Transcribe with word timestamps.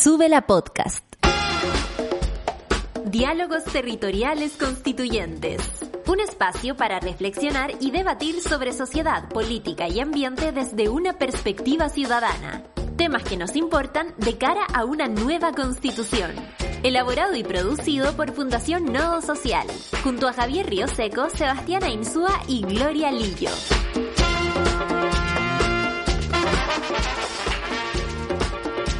Sube 0.00 0.28
la 0.28 0.46
podcast. 0.46 1.04
Diálogos 3.06 3.64
Territoriales 3.64 4.52
Constituyentes. 4.52 5.60
Un 6.06 6.20
espacio 6.20 6.76
para 6.76 7.00
reflexionar 7.00 7.72
y 7.80 7.90
debatir 7.90 8.40
sobre 8.40 8.72
sociedad, 8.72 9.28
política 9.28 9.88
y 9.88 9.98
ambiente 9.98 10.52
desde 10.52 10.88
una 10.88 11.14
perspectiva 11.14 11.88
ciudadana. 11.88 12.62
Temas 12.96 13.24
que 13.24 13.36
nos 13.36 13.56
importan 13.56 14.14
de 14.18 14.38
cara 14.38 14.66
a 14.72 14.84
una 14.84 15.08
nueva 15.08 15.50
constitución. 15.50 16.30
Elaborado 16.84 17.34
y 17.34 17.42
producido 17.42 18.12
por 18.12 18.30
Fundación 18.30 18.92
Nodo 18.92 19.20
Social, 19.20 19.66
junto 20.04 20.28
a 20.28 20.32
Javier 20.32 20.66
Río 20.66 20.86
Seco, 20.86 21.28
Sebastián 21.28 21.82
Insúa 21.90 22.40
y 22.46 22.62
Gloria 22.62 23.10
Lillo. 23.10 23.50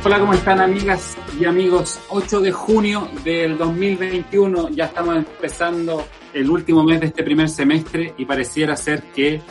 Hola, 0.05 0.21
¿cómo 0.21 0.33
están 0.33 0.61
amigas 0.61 1.19
y 1.41 1.45
amigos? 1.45 1.98
8 2.11 2.41
de 2.41 2.52
junio 2.52 3.09
del 3.25 3.59
2021, 3.59 4.69
ya 4.69 4.84
estamos 4.84 5.16
empezando 5.16 6.05
el 6.33 6.48
último 6.48 6.84
mes 6.84 7.01
de 7.01 7.07
este 7.07 7.24
primer 7.24 7.48
semestre 7.48 8.15
y 8.16 8.24
pareciera 8.24 8.77
ser 8.77 9.02
que 9.12 9.43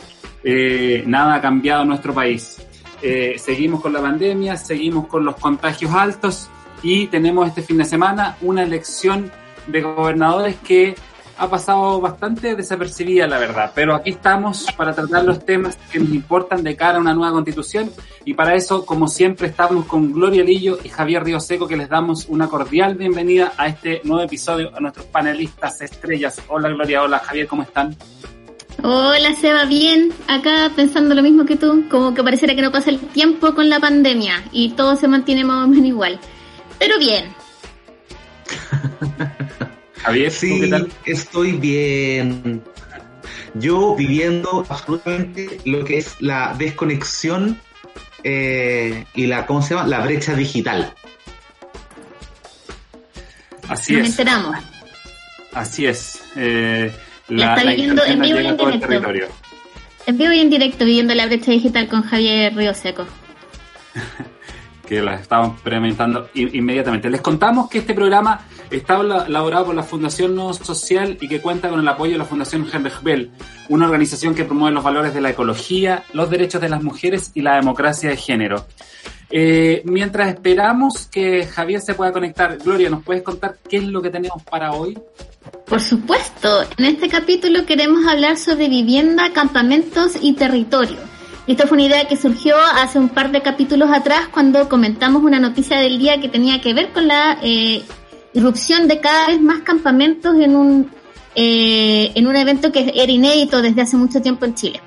eh, 0.42 1.04
nada 1.06 1.34
ha 1.34 1.40
cambiado 1.42 1.82
en 1.82 1.88
nuestro 1.88 2.14
país. 2.14 2.62
Eh, 3.02 3.36
seguimos 3.38 3.82
con 3.82 3.92
la 3.92 4.00
pandemia, 4.00 4.56
seguimos 4.56 5.06
con 5.06 5.22
los 5.22 5.36
contagios 5.36 5.92
altos 5.92 6.48
y 6.82 7.08
tenemos 7.08 7.46
este 7.46 7.60
fin 7.60 7.76
de 7.76 7.84
semana 7.84 8.38
una 8.40 8.62
elección 8.62 9.30
de 9.66 9.82
gobernadores 9.82 10.56
que 10.56 10.94
ha 11.38 11.48
pasado 11.48 12.00
bastante 12.00 12.56
desapercibida, 12.56 13.26
la 13.26 13.38
verdad. 13.38 13.70
Pero 13.74 13.94
aquí 13.94 14.10
estamos 14.10 14.66
para 14.76 14.92
tratar 14.92 15.24
los 15.24 15.44
temas 15.44 15.76
que 15.90 16.00
nos 16.00 16.10
importan 16.10 16.62
de 16.62 16.76
cara 16.76 16.98
a 16.98 17.00
una 17.00 17.14
nueva 17.14 17.32
constitución. 17.32 17.90
Y 18.24 18.34
para 18.34 18.54
eso, 18.54 18.84
como 18.84 19.06
siempre, 19.08 19.46
estamos 19.46 19.86
con 19.86 20.12
Gloria 20.12 20.42
Lillo 20.42 20.78
y 20.82 20.88
Javier 20.88 21.24
Río 21.24 21.40
Seco, 21.40 21.68
que 21.68 21.76
les 21.76 21.88
damos 21.88 22.26
una 22.28 22.48
cordial 22.48 22.96
bienvenida 22.96 23.52
a 23.56 23.68
este 23.68 24.00
nuevo 24.04 24.22
episodio, 24.22 24.74
a 24.76 24.80
nuestros 24.80 25.06
panelistas 25.06 25.80
estrellas. 25.80 26.42
Hola 26.48 26.68
Gloria, 26.70 27.02
hola 27.02 27.20
Javier, 27.20 27.46
¿cómo 27.46 27.62
están? 27.62 27.96
Hola 28.82 29.34
Seba, 29.34 29.64
bien. 29.64 30.12
Acá 30.26 30.70
pensando 30.74 31.14
lo 31.14 31.22
mismo 31.22 31.44
que 31.44 31.56
tú, 31.56 31.84
como 31.88 32.14
que 32.14 32.22
pareciera 32.22 32.54
que 32.54 32.62
no 32.62 32.72
pasa 32.72 32.90
el 32.90 32.98
tiempo 32.98 33.54
con 33.54 33.68
la 33.68 33.80
pandemia 33.80 34.44
y 34.52 34.70
todo 34.70 34.96
se 34.96 35.08
mantiene 35.08 35.44
más 35.44 35.64
o 35.64 35.68
menos 35.68 35.86
igual. 35.86 36.18
Pero 36.78 36.98
bien. 36.98 37.24
Javier, 40.02 40.30
sí, 40.30 40.60
qué 40.60 40.68
tal? 40.68 40.88
estoy 41.04 41.52
bien. 41.52 42.62
Yo 43.54 43.94
viviendo 43.96 44.64
absolutamente 44.68 45.58
lo 45.64 45.84
que 45.84 45.98
es 45.98 46.16
la 46.20 46.54
desconexión 46.58 47.58
eh, 48.24 49.04
y 49.14 49.26
la, 49.26 49.46
¿cómo 49.46 49.62
se 49.62 49.74
llama? 49.74 49.86
La 49.88 50.00
brecha 50.00 50.34
digital. 50.34 50.92
Así 53.68 53.94
Nos 53.94 54.02
es. 54.02 54.10
enteramos. 54.10 54.56
Así 55.52 55.86
es. 55.86 56.22
Eh, 56.36 56.92
La 57.28 57.54
está 57.56 57.68
viviendo 57.70 58.04
en 58.04 58.20
vivo 58.20 58.40
y 58.40 58.46
en 58.46 58.56
todo 58.56 58.68
el 58.68 58.74
directo. 58.74 58.88
territorio. 58.88 59.28
En 60.06 60.18
vivo 60.18 60.32
y 60.32 60.40
en 60.40 60.50
directo 60.50 60.84
viviendo 60.84 61.14
la 61.14 61.26
brecha 61.26 61.50
digital 61.50 61.88
con 61.88 62.02
Javier 62.02 62.54
Río 62.54 62.72
Seco. 62.74 63.06
que 64.88 65.02
la 65.02 65.14
estamos 65.16 65.54
experimentando 65.54 66.28
in- 66.34 66.50
inmediatamente. 66.54 67.10
Les 67.10 67.20
contamos 67.20 67.68
que 67.68 67.78
este 67.78 67.92
programa 67.92 68.40
está 68.70 69.02
la- 69.02 69.26
elaborado 69.26 69.66
por 69.66 69.74
la 69.74 69.82
Fundación 69.82 70.34
No 70.34 70.54
Social 70.54 71.18
y 71.20 71.28
que 71.28 71.40
cuenta 71.42 71.68
con 71.68 71.78
el 71.80 71.88
apoyo 71.88 72.12
de 72.12 72.18
la 72.18 72.24
Fundación 72.24 72.66
Heinrich 72.72 73.02
Bell, 73.02 73.30
una 73.68 73.84
organización 73.84 74.34
que 74.34 74.44
promueve 74.44 74.74
los 74.74 74.82
valores 74.82 75.12
de 75.12 75.20
la 75.20 75.30
ecología, 75.30 76.04
los 76.14 76.30
derechos 76.30 76.60
de 76.60 76.68
las 76.70 76.82
mujeres 76.82 77.30
y 77.34 77.42
la 77.42 77.56
democracia 77.56 78.08
de 78.10 78.16
género. 78.16 78.66
Eh, 79.30 79.82
mientras 79.84 80.28
esperamos 80.28 81.06
que 81.06 81.44
Javier 81.46 81.82
se 81.82 81.92
pueda 81.94 82.12
conectar, 82.12 82.56
Gloria, 82.56 82.88
¿nos 82.88 83.02
puedes 83.04 83.22
contar 83.22 83.56
qué 83.68 83.76
es 83.76 83.84
lo 83.84 84.00
que 84.00 84.08
tenemos 84.08 84.42
para 84.44 84.72
hoy? 84.72 84.98
Por 85.66 85.80
supuesto, 85.82 86.62
en 86.78 86.84
este 86.86 87.08
capítulo 87.10 87.66
queremos 87.66 88.06
hablar 88.06 88.38
sobre 88.38 88.68
vivienda, 88.70 89.30
campamentos 89.34 90.16
y 90.22 90.32
territorio. 90.32 90.96
Esta 91.48 91.66
fue 91.66 91.78
una 91.78 91.86
idea 91.86 92.06
que 92.06 92.18
surgió 92.18 92.56
hace 92.58 92.98
un 92.98 93.08
par 93.08 93.32
de 93.32 93.40
capítulos 93.40 93.90
atrás 93.90 94.28
cuando 94.30 94.68
comentamos 94.68 95.22
una 95.22 95.40
noticia 95.40 95.78
del 95.78 95.98
día 95.98 96.20
que 96.20 96.28
tenía 96.28 96.60
que 96.60 96.74
ver 96.74 96.92
con 96.92 97.08
la 97.08 97.38
eh, 97.42 97.82
irrupción 98.34 98.86
de 98.86 99.00
cada 99.00 99.28
vez 99.28 99.40
más 99.40 99.60
campamentos 99.60 100.36
en 100.36 100.54
un, 100.54 100.90
eh, 101.34 102.12
en 102.14 102.26
un 102.26 102.36
evento 102.36 102.70
que 102.70 102.92
era 102.94 103.10
inédito 103.10 103.62
desde 103.62 103.80
hace 103.80 103.96
mucho 103.96 104.20
tiempo 104.20 104.44
en 104.44 104.54
Chile. 104.54 104.82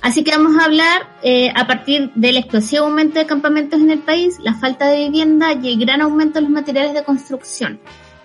Así 0.00 0.24
que 0.24 0.32
vamos 0.32 0.60
a 0.60 0.64
hablar 0.64 1.02
eh, 1.22 1.52
a 1.54 1.68
partir 1.68 2.10
del 2.16 2.36
explosivo 2.36 2.86
aumento 2.86 3.20
de 3.20 3.26
campamentos 3.26 3.80
en 3.80 3.92
el 3.92 4.00
país, 4.00 4.38
la 4.42 4.54
falta 4.54 4.88
de 4.88 5.04
vivienda 5.04 5.52
y 5.52 5.68
el 5.68 5.78
gran 5.78 6.00
aumento 6.00 6.40
de 6.40 6.42
los 6.42 6.50
materiales 6.50 6.94
de 6.94 7.04
construcción. 7.04 7.78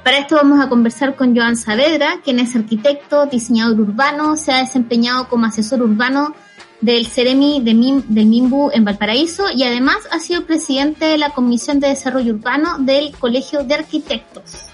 Para 0.04 0.18
esto 0.18 0.36
vamos 0.36 0.60
a 0.66 0.68
conversar 0.68 1.16
con 1.16 1.36
Joan 1.36 1.56
Saavedra, 1.56 2.22
quien 2.24 2.40
es 2.40 2.56
arquitecto, 2.56 3.28
diseñador 3.28 3.80
urbano, 3.82 4.36
se 4.36 4.52
ha 4.52 4.62
desempeñado 4.62 5.30
como 5.30 5.46
asesor 5.46 5.84
urbano 5.84 6.34
del 6.82 7.08
Ceremi 7.08 7.62
de 7.62 7.74
Mim- 7.74 8.04
del 8.08 8.28
MIMBU 8.28 8.72
en 8.74 8.86
Valparaíso 8.86 9.46
y 9.54 9.64
además 9.64 9.98
ha 10.12 10.20
sido 10.20 10.46
presidente 10.46 11.06
de 11.06 11.18
la 11.18 11.32
Comisión 11.32 11.80
de 11.80 11.90
Desarrollo 11.90 12.34
Urbano 12.34 12.78
del 12.80 13.16
Colegio 13.18 13.64
de 13.64 13.74
Arquitectos. 13.74 14.68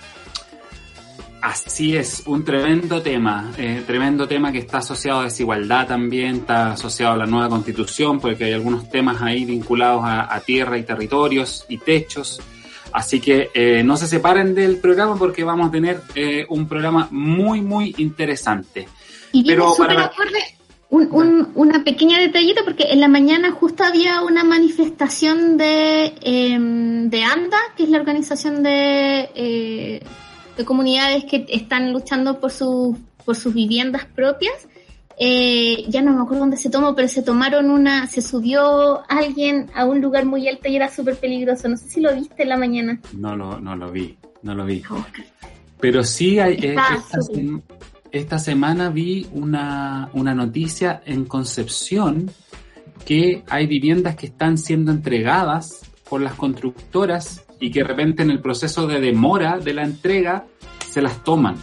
Así 1.41 1.95
es, 1.97 2.23
un 2.25 2.45
tremendo 2.45 3.01
tema, 3.01 3.51
eh, 3.57 3.83
tremendo 3.85 4.25
tema 4.27 4.51
que 4.53 4.59
está 4.59 4.77
asociado 4.77 5.19
a 5.19 5.23
desigualdad 5.25 5.87
también, 5.87 6.37
está 6.37 6.71
asociado 6.71 7.13
a 7.13 7.17
la 7.17 7.25
nueva 7.25 7.49
constitución, 7.49 8.21
porque 8.21 8.45
hay 8.45 8.53
algunos 8.53 8.89
temas 8.89 9.21
ahí 9.21 9.43
vinculados 9.43 10.03
a, 10.05 10.33
a 10.33 10.39
tierra 10.39 10.77
y 10.77 10.83
territorios 10.83 11.65
y 11.67 11.79
techos. 11.79 12.39
Así 12.93 13.19
que 13.19 13.49
eh, 13.53 13.83
no 13.83 13.97
se 13.97 14.07
separen 14.07 14.55
del 14.55 14.77
programa 14.77 15.17
porque 15.17 15.43
vamos 15.43 15.67
a 15.67 15.71
tener 15.71 16.01
eh, 16.15 16.45
un 16.47 16.65
programa 16.65 17.09
muy, 17.11 17.59
muy 17.59 17.93
interesante. 17.97 18.87
Y 19.33 19.43
viene 19.43 19.63
súper 19.63 19.97
acorde 19.97 20.39
un, 20.95 21.07
un- 21.11 21.47
una 21.55 21.83
pequeña 21.83 22.19
detallita 22.19 22.61
porque 22.63 22.85
en 22.91 22.99
la 22.99 23.07
mañana 23.07 23.51
justo 23.51 23.83
había 23.83 24.21
una 24.21 24.43
manifestación 24.43 25.57
de, 25.57 26.13
em, 26.21 27.09
de 27.09 27.23
ANDA, 27.23 27.57
que 27.75 27.83
es 27.83 27.89
la 27.89 27.97
organización 27.99 28.61
de, 28.61 29.29
eh, 29.33 30.03
de 30.57 30.65
comunidades 30.65 31.25
que 31.25 31.45
están 31.49 31.91
luchando 31.93 32.39
por, 32.39 32.51
sus 32.51 32.95
por 33.25 33.35
sus 33.35 33.53
viviendas 33.53 34.05
propias. 34.05 34.53
Eh, 35.17 35.85
ya 35.89 36.01
no 36.01 36.11
me 36.13 36.21
acuerdo 36.21 36.41
dónde 36.41 36.57
se 36.57 36.69
tomó, 36.69 36.93
pero 36.95 37.07
se 37.07 37.21
tomaron 37.23 37.69
una, 37.71 38.07
se 38.07 38.21
subió 38.21 39.01
alguien 39.09 39.69
a 39.75 39.85
un 39.85 39.99
lugar 40.01 40.25
muy 40.25 40.47
alto 40.47 40.67
y 40.69 40.75
era 40.75 40.89
súper 40.91 41.15
peligroso. 41.15 41.67
No 41.69 41.77
sé 41.77 41.87
si 41.89 42.01
lo 42.01 42.13
viste 42.13 42.43
en 42.43 42.49
la 42.49 42.57
mañana. 42.57 42.99
No 43.17 43.35
lo, 43.35 43.59
no 43.59 43.75
lo 43.75 43.91
vi, 43.91 44.15
no 44.43 44.53
lo 44.53 44.65
vi. 44.65 44.81
Pero 45.79 46.03
sí, 46.03 46.39
hay, 46.39 46.53
eh, 46.53 46.69
Está 46.75 46.95
esta, 46.95 47.19
esta 48.13 48.37
semana 48.37 48.89
vi 48.89 49.27
una, 49.31 50.09
una 50.13 50.35
noticia 50.35 51.01
en 51.03 51.25
Concepción 51.25 52.29
que 53.05 53.43
hay 53.49 53.65
viviendas 53.65 54.15
que 54.15 54.27
están 54.27 54.59
siendo 54.59 54.91
entregadas 54.91 55.81
por 56.07 56.21
las 56.21 56.35
constructoras 56.35 57.43
y 57.59 57.71
que 57.71 57.79
de 57.79 57.87
repente 57.87 58.21
en 58.21 58.29
el 58.29 58.39
proceso 58.39 58.85
de 58.85 59.01
demora 59.01 59.57
de 59.57 59.73
la 59.73 59.83
entrega 59.83 60.45
se 60.87 61.01
las 61.01 61.23
toman. 61.23 61.55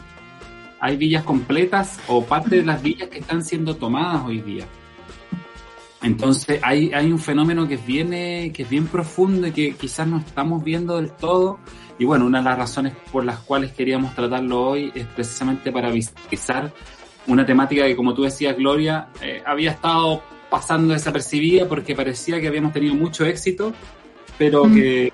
Hay 0.80 0.96
villas 0.96 1.22
completas 1.22 2.00
o 2.08 2.24
parte 2.24 2.56
de 2.56 2.64
las 2.64 2.82
villas 2.82 3.08
que 3.10 3.20
están 3.20 3.44
siendo 3.44 3.76
tomadas 3.76 4.24
hoy 4.26 4.40
día. 4.40 4.66
Entonces 6.02 6.58
hay, 6.64 6.92
hay 6.92 7.12
un 7.12 7.20
fenómeno 7.20 7.68
que 7.68 7.78
eh, 7.86 8.50
que 8.52 8.62
es 8.64 8.68
bien 8.68 8.88
profundo 8.88 9.46
y 9.46 9.52
que 9.52 9.74
quizás 9.74 10.08
no 10.08 10.18
estamos 10.18 10.64
viendo 10.64 10.96
del 10.96 11.12
todo. 11.12 11.60
Y 12.00 12.04
bueno, 12.06 12.24
una 12.24 12.38
de 12.38 12.44
las 12.44 12.58
razones 12.58 12.94
por 13.12 13.24
las 13.24 13.38
cuales 13.40 13.72
queríamos 13.72 14.14
tratarlo 14.14 14.70
hoy 14.70 14.90
es 14.94 15.04
precisamente 15.06 15.70
para 15.70 15.90
visibilizar 15.90 16.72
una 17.26 17.44
temática 17.44 17.84
que, 17.84 17.94
como 17.94 18.14
tú 18.14 18.22
decías, 18.22 18.56
Gloria, 18.56 19.08
eh, 19.22 19.42
había 19.44 19.72
estado 19.72 20.22
pasando 20.48 20.94
desapercibida 20.94 21.68
porque 21.68 21.94
parecía 21.94 22.40
que 22.40 22.48
habíamos 22.48 22.72
tenido 22.72 22.94
mucho 22.94 23.24
éxito, 23.26 23.72
pero 24.38 24.64
Mm. 24.64 24.74
que 24.74 25.06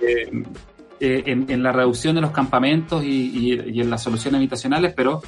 eh, 0.99 1.23
en, 1.27 1.45
en 1.49 1.61
la 1.61 1.71
reducción 1.73 2.15
de 2.15 2.21
los 2.21 2.31
campamentos 2.31 3.03
y, 3.03 3.07
y- 3.09 3.69
y 3.69 3.81
en 3.81 3.89
las 3.89 4.01
soluciones 4.01 4.39
habitacionales, 4.39 4.93
pero 4.95 5.21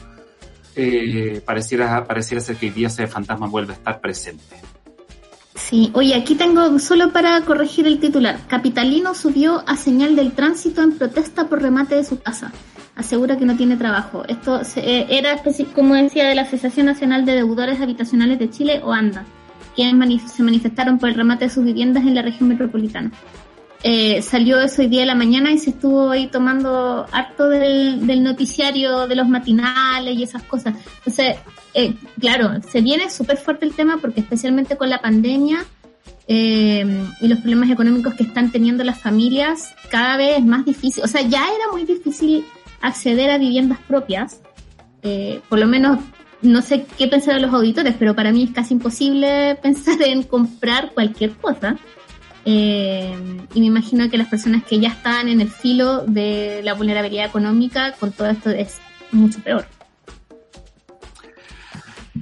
eh, 0.76 1.42
pareciera, 1.46 2.06
pareciera 2.06 2.42
ser 2.42 2.56
que 2.56 2.68
hoy 2.68 2.72
día 2.72 2.88
ese 2.88 3.06
fantasma 3.06 3.48
vuelve 3.48 3.74
a 3.74 3.76
estar 3.76 4.00
presente. 4.00 4.56
Sí, 5.70 5.92
oye, 5.94 6.16
aquí 6.16 6.34
tengo 6.34 6.80
solo 6.80 7.12
para 7.12 7.40
corregir 7.42 7.86
el 7.86 8.00
titular. 8.00 8.40
Capitalino 8.48 9.14
subió 9.14 9.64
a 9.68 9.78
señal 9.78 10.16
del 10.16 10.32
tránsito 10.32 10.82
en 10.82 10.94
protesta 10.94 11.48
por 11.48 11.62
remate 11.62 11.94
de 11.94 12.04
su 12.04 12.20
casa. 12.20 12.52
Asegura 12.96 13.38
que 13.38 13.46
no 13.46 13.56
tiene 13.56 13.78
trabajo. 13.78 14.24
Esto 14.28 14.62
eh, 14.78 15.06
era, 15.10 15.40
como 15.76 15.94
decía, 15.94 16.28
de 16.28 16.34
la 16.34 16.42
Asociación 16.42 16.88
Nacional 16.88 17.24
de 17.24 17.36
Deudores 17.36 17.80
Habitacionales 17.82 18.40
de 18.40 18.50
Chile, 18.50 18.82
o 18.84 18.92
ANDA, 18.92 19.26
quienes 19.76 20.32
se 20.32 20.42
manifestaron 20.42 20.98
por 20.98 21.10
el 21.10 21.16
remate 21.16 21.46
de 21.46 21.52
sus 21.52 21.64
viviendas 21.64 22.04
en 22.04 22.16
la 22.16 22.24
región 22.24 22.50
metropolitana. 22.50 23.12
Eh, 23.82 24.22
salió 24.22 24.60
eso 24.60 24.82
hoy 24.82 24.88
día 24.90 25.02
de 25.02 25.06
la 25.06 25.16
mañana 25.16 25.52
y 25.52 25.58
se 25.58 25.70
estuvo 25.70 26.12
ahí 26.12 26.28
tomando 26.28 27.06
harto 27.12 27.48
del, 27.48 28.24
noticiario, 28.24 29.08
de 29.08 29.16
los 29.16 29.28
matinales 29.28 30.18
y 30.18 30.24
esas 30.24 30.44
cosas. 30.44 30.76
Entonces, 30.98 31.38
eh, 31.74 31.96
claro, 32.20 32.62
se 32.70 32.82
viene 32.82 33.10
súper 33.10 33.38
fuerte 33.38 33.66
el 33.66 33.74
tema 33.74 33.98
porque 34.02 34.20
especialmente 34.20 34.76
con 34.76 34.90
la 34.90 35.00
pandemia 35.00 35.66
eh, 36.28 36.86
y 37.22 37.28
los 37.28 37.40
problemas 37.40 37.72
económicos 37.72 38.14
que 38.14 38.24
están 38.24 38.52
teniendo 38.52 38.84
las 38.84 39.00
familias, 39.00 39.74
cada 39.90 40.16
vez 40.16 40.38
es 40.38 40.46
más 40.46 40.64
difícil. 40.64 41.04
O 41.04 41.08
sea, 41.08 41.22
ya 41.22 41.44
era 41.44 41.72
muy 41.72 41.86
difícil 41.86 42.46
acceder 42.82 43.32
a 43.32 43.40
viviendas 43.40 43.80
propias, 43.80 44.42
eh, 45.02 45.42
por 45.50 45.58
lo 45.58 45.68
menos 45.68 46.00
no 46.42 46.62
sé 46.62 46.86
qué 46.98 47.08
pensar 47.08 47.42
los 47.42 47.54
auditores, 47.54 47.96
pero 47.98 48.16
para 48.16 48.32
mí 48.32 48.44
es 48.44 48.52
casi 48.52 48.76
imposible 48.76 49.56
pensar 49.62 50.02
en 50.04 50.24
comprar 50.24 50.92
cualquier 50.94 51.32
cosa. 51.32 51.78
Eh, 52.52 53.14
y 53.54 53.60
me 53.60 53.68
imagino 53.68 54.10
que 54.10 54.18
las 54.18 54.28
personas 54.28 54.64
que 54.64 54.80
ya 54.80 54.90
están 54.90 55.30
en 55.30 55.40
el 55.40 55.50
filo 55.50 56.04
de 56.08 56.62
la 56.64 56.74
vulnerabilidad 56.74 57.28
económica, 57.28 57.94
con 58.00 58.12
todo 58.12 58.28
esto 58.28 58.50
es 58.50 58.80
mucho 59.12 59.40
peor. 59.42 59.68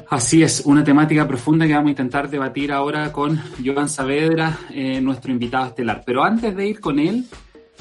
Así 0.10 0.44
es, 0.44 0.64
una 0.66 0.84
temática 0.84 1.26
profunda 1.26 1.66
que 1.66 1.74
vamos 1.74 1.88
a 1.88 1.92
intentar 1.92 2.30
debatir 2.30 2.74
ahora 2.74 3.14
con 3.14 3.42
Joan 3.64 3.88
Saavedra, 3.88 4.60
eh, 4.72 5.00
nuestro 5.00 5.32
invitado 5.32 5.68
estelar. 5.68 6.04
Pero 6.06 6.26
antes 6.26 6.54
de 6.54 6.68
ir 6.68 6.82
con 6.82 7.00
él, 7.00 7.24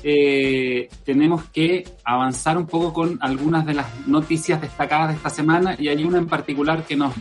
eh, 0.04 0.88
tenemos 1.04 1.46
que 1.46 1.84
avanzar 2.04 2.56
un 2.56 2.68
poco 2.68 2.92
con 2.92 3.18
algunas 3.22 3.66
de 3.66 3.74
las 3.74 4.06
noticias 4.06 4.60
destacadas 4.60 5.08
de 5.08 5.14
esta 5.14 5.30
semana 5.30 5.74
y 5.76 5.88
hay 5.88 6.04
una 6.04 6.18
en 6.18 6.28
particular 6.28 6.84
que 6.84 6.94
nos, 6.94 7.12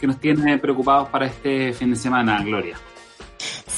que 0.00 0.06
nos 0.06 0.20
tiene 0.20 0.56
preocupados 0.58 1.08
para 1.08 1.26
este 1.26 1.72
fin 1.72 1.90
de 1.90 1.96
semana, 1.96 2.40
Gloria. 2.44 2.76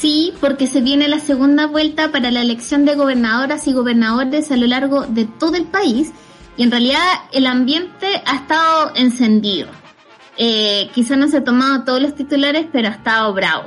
Sí, 0.01 0.33
porque 0.41 0.67
se 0.67 0.81
viene 0.81 1.09
la 1.09 1.19
segunda 1.19 1.67
vuelta 1.67 2.11
para 2.11 2.31
la 2.31 2.41
elección 2.41 2.87
de 2.87 2.95
gobernadoras 2.95 3.69
y 3.69 3.75
gobernadores 3.75 4.51
a 4.51 4.57
lo 4.57 4.67
largo 4.67 5.03
de 5.03 5.27
todo 5.27 5.57
el 5.57 5.67
país 5.67 6.11
y 6.57 6.63
en 6.63 6.71
realidad 6.71 7.03
el 7.33 7.47
ambiente 7.47 8.07
ha 8.25 8.37
estado 8.37 8.93
encendido. 8.95 9.69
Eh, 10.39 10.89
quizá 10.95 11.17
no 11.17 11.29
se 11.29 11.37
ha 11.37 11.45
tomado 11.45 11.85
todos 11.85 12.01
los 12.01 12.15
titulares, 12.15 12.67
pero 12.73 12.89
ha 12.89 12.93
estado 12.93 13.35
bravo. 13.35 13.65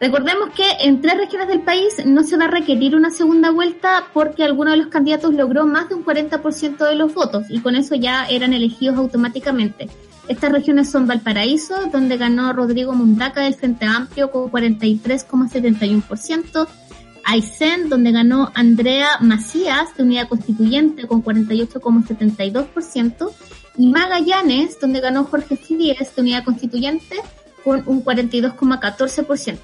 Recordemos 0.00 0.50
que 0.50 0.68
en 0.80 1.00
tres 1.00 1.16
regiones 1.16 1.48
del 1.48 1.62
país 1.62 1.94
no 2.04 2.24
se 2.24 2.36
va 2.36 2.44
a 2.44 2.48
requerir 2.48 2.94
una 2.94 3.10
segunda 3.10 3.50
vuelta 3.50 4.04
porque 4.12 4.44
alguno 4.44 4.72
de 4.72 4.76
los 4.76 4.88
candidatos 4.88 5.32
logró 5.32 5.64
más 5.64 5.88
de 5.88 5.94
un 5.94 6.04
40% 6.04 6.86
de 6.86 6.94
los 6.94 7.14
votos 7.14 7.46
y 7.48 7.60
con 7.60 7.74
eso 7.74 7.94
ya 7.94 8.26
eran 8.26 8.52
elegidos 8.52 8.98
automáticamente. 8.98 9.88
Estas 10.28 10.52
regiones 10.52 10.90
son 10.90 11.06
Valparaíso, 11.06 11.74
donde 11.92 12.16
ganó 12.16 12.54
Rodrigo 12.54 12.94
Mundaca 12.94 13.42
del 13.42 13.54
Frente 13.54 13.84
Amplio 13.84 14.30
con 14.30 14.50
43,71%, 14.50 16.66
Aysén, 17.24 17.88
donde 17.88 18.12
ganó 18.12 18.52
Andrea 18.54 19.08
Macías 19.20 19.96
de 19.96 20.02
Unidad 20.02 20.28
Constituyente 20.28 21.06
con 21.06 21.22
48,72%, 21.22 23.30
y 23.76 23.88
Magallanes, 23.88 24.78
donde 24.80 25.00
ganó 25.00 25.24
Jorge 25.24 25.56
Fidíez 25.56 26.14
de 26.14 26.22
Unidad 26.22 26.44
Constituyente 26.44 27.16
con 27.62 27.82
un 27.86 28.04
42,14%. 28.04 29.58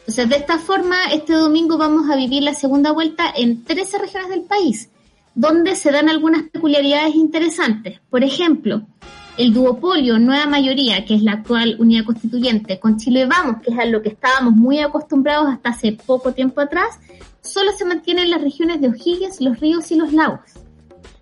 Entonces, 0.00 0.28
de 0.28 0.36
esta 0.36 0.58
forma, 0.58 0.96
este 1.12 1.34
domingo 1.34 1.76
vamos 1.76 2.10
a 2.10 2.16
vivir 2.16 2.42
la 2.42 2.54
segunda 2.54 2.92
vuelta 2.92 3.24
en 3.34 3.64
13 3.64 3.98
regiones 3.98 4.30
del 4.30 4.42
país, 4.42 4.90
donde 5.34 5.76
se 5.76 5.92
dan 5.92 6.08
algunas 6.08 6.44
peculiaridades 6.44 7.14
interesantes. 7.14 8.00
Por 8.08 8.24
ejemplo, 8.24 8.86
el 9.38 9.54
duopolio 9.54 10.18
Nueva 10.18 10.46
Mayoría, 10.46 11.04
que 11.04 11.14
es 11.14 11.22
la 11.22 11.32
actual 11.32 11.76
unidad 11.78 12.04
constituyente, 12.04 12.80
con 12.80 12.98
Chile 12.98 13.24
Vamos, 13.26 13.62
que 13.62 13.70
es 13.70 13.78
a 13.78 13.84
lo 13.84 14.02
que 14.02 14.08
estábamos 14.10 14.54
muy 14.54 14.80
acostumbrados 14.80 15.48
hasta 15.48 15.70
hace 15.70 15.92
poco 15.92 16.32
tiempo 16.32 16.60
atrás, 16.60 16.98
solo 17.40 17.70
se 17.72 17.84
mantiene 17.84 18.22
en 18.22 18.30
las 18.30 18.42
regiones 18.42 18.80
de 18.80 18.88
O'Higgins, 18.88 19.40
los 19.40 19.60
ríos 19.60 19.90
y 19.92 19.94
los 19.94 20.12
lagos. 20.12 20.40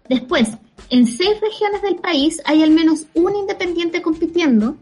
Después, 0.08 0.48
en 0.88 1.06
seis 1.06 1.38
regiones 1.42 1.82
del 1.82 1.96
país 1.96 2.40
hay 2.46 2.62
al 2.62 2.70
menos 2.70 3.06
un 3.12 3.36
independiente 3.36 4.00
compitiendo 4.00 4.76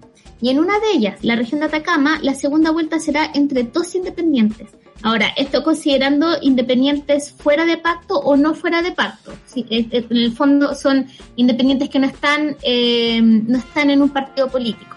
y 0.44 0.50
en 0.50 0.58
una 0.58 0.78
de 0.78 0.90
ellas, 0.94 1.20
la 1.22 1.36
región 1.36 1.60
de 1.60 1.68
Atacama, 1.68 2.18
la 2.20 2.34
segunda 2.34 2.70
vuelta 2.70 3.00
será 3.00 3.30
entre 3.32 3.62
dos 3.62 3.94
independientes. 3.94 4.68
Ahora, 5.02 5.28
esto 5.38 5.64
considerando 5.64 6.36
independientes 6.42 7.32
fuera 7.32 7.64
de 7.64 7.78
pacto 7.78 8.18
o 8.18 8.36
no 8.36 8.52
fuera 8.52 8.82
de 8.82 8.92
pacto. 8.92 9.32
en 9.56 10.06
el 10.10 10.32
fondo 10.32 10.74
son 10.74 11.06
independientes 11.36 11.88
que 11.88 11.98
no 11.98 12.06
están, 12.06 12.58
eh, 12.62 13.22
no 13.22 13.56
están 13.56 13.88
en 13.88 14.02
un 14.02 14.10
partido 14.10 14.48
político. 14.48 14.96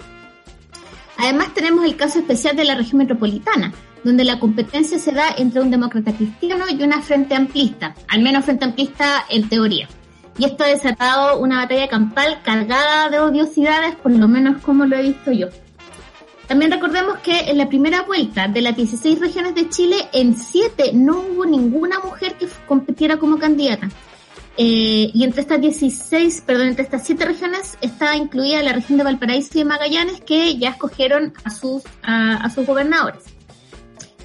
Además 1.15 1.53
tenemos 1.53 1.85
el 1.85 1.95
caso 1.95 2.19
especial 2.19 2.57
de 2.57 2.65
la 2.65 2.75
región 2.75 2.97
metropolitana, 2.97 3.73
donde 4.03 4.25
la 4.25 4.41
competencia 4.41 4.99
se 4.99 5.13
da 5.13 5.29
entre 5.37 5.61
un 5.61 5.71
demócrata 5.71 6.11
cristiano 6.11 6.65
y 6.69 6.83
una 6.83 7.01
frente 7.01 7.35
amplista, 7.35 7.95
al 8.09 8.21
menos 8.21 8.43
frente 8.43 8.65
amplista 8.65 9.23
en 9.29 9.47
teoría 9.47 9.87
y 10.37 10.45
esto 10.45 10.63
ha 10.63 10.67
desatado 10.67 11.39
una 11.39 11.57
batalla 11.57 11.87
campal 11.87 12.41
cargada 12.43 13.09
de 13.09 13.19
odiosidades, 13.19 13.95
por 13.95 14.11
lo 14.11 14.27
menos 14.27 14.61
como 14.61 14.85
lo 14.85 14.95
he 14.95 15.01
visto 15.01 15.31
yo. 15.31 15.47
También 16.47 16.71
recordemos 16.71 17.17
que 17.19 17.39
en 17.49 17.57
la 17.57 17.67
primera 17.67 18.03
vuelta 18.03 18.47
de 18.47 18.61
las 18.61 18.75
16 18.75 19.19
regiones 19.19 19.55
de 19.55 19.67
Chile, 19.69 20.07
en 20.13 20.37
7 20.37 20.91
no 20.93 21.19
hubo 21.19 21.45
ninguna 21.45 21.99
mujer 21.99 22.35
que 22.35 22.47
competiera 22.67 23.17
como 23.17 23.37
candidata. 23.37 23.89
Eh, 24.59 25.11
y 25.13 25.23
entre 25.23 25.41
estas 25.41 25.59
16, 25.59 26.43
perdón, 26.45 26.69
entre 26.69 26.83
estas 26.83 27.05
7 27.05 27.25
regiones 27.25 27.77
está 27.81 28.15
incluida 28.15 28.63
la 28.63 28.73
región 28.73 28.97
de 28.97 29.03
Valparaíso 29.03 29.59
y 29.59 29.65
Magallanes, 29.65 30.21
que 30.21 30.57
ya 30.57 30.69
escogieron 30.69 31.33
a 31.43 31.49
sus, 31.49 31.83
a 32.01 32.49
sus 32.49 32.65
gobernadores. 32.65 33.23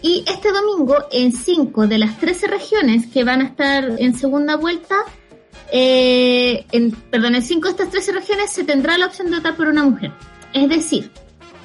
Y 0.00 0.24
este 0.26 0.50
domingo, 0.52 0.96
en 1.10 1.32
5 1.32 1.86
de 1.86 1.98
las 1.98 2.18
13 2.18 2.46
regiones 2.46 3.06
que 3.06 3.24
van 3.24 3.40
a 3.40 3.44
estar 3.44 3.84
en 3.98 4.16
segunda 4.16 4.56
vuelta, 4.56 4.96
eh, 5.74 6.66
en, 6.70 6.90
perdón, 6.90 7.34
en 7.34 7.42
cinco 7.42 7.68
de 7.68 7.70
estas 7.72 7.88
13 7.88 8.12
regiones 8.12 8.50
se 8.50 8.62
tendrá 8.62 8.98
la 8.98 9.06
opción 9.06 9.30
de 9.30 9.38
votar 9.38 9.56
por 9.56 9.68
una 9.68 9.82
mujer. 9.82 10.12
Es 10.52 10.68
decir, 10.68 11.10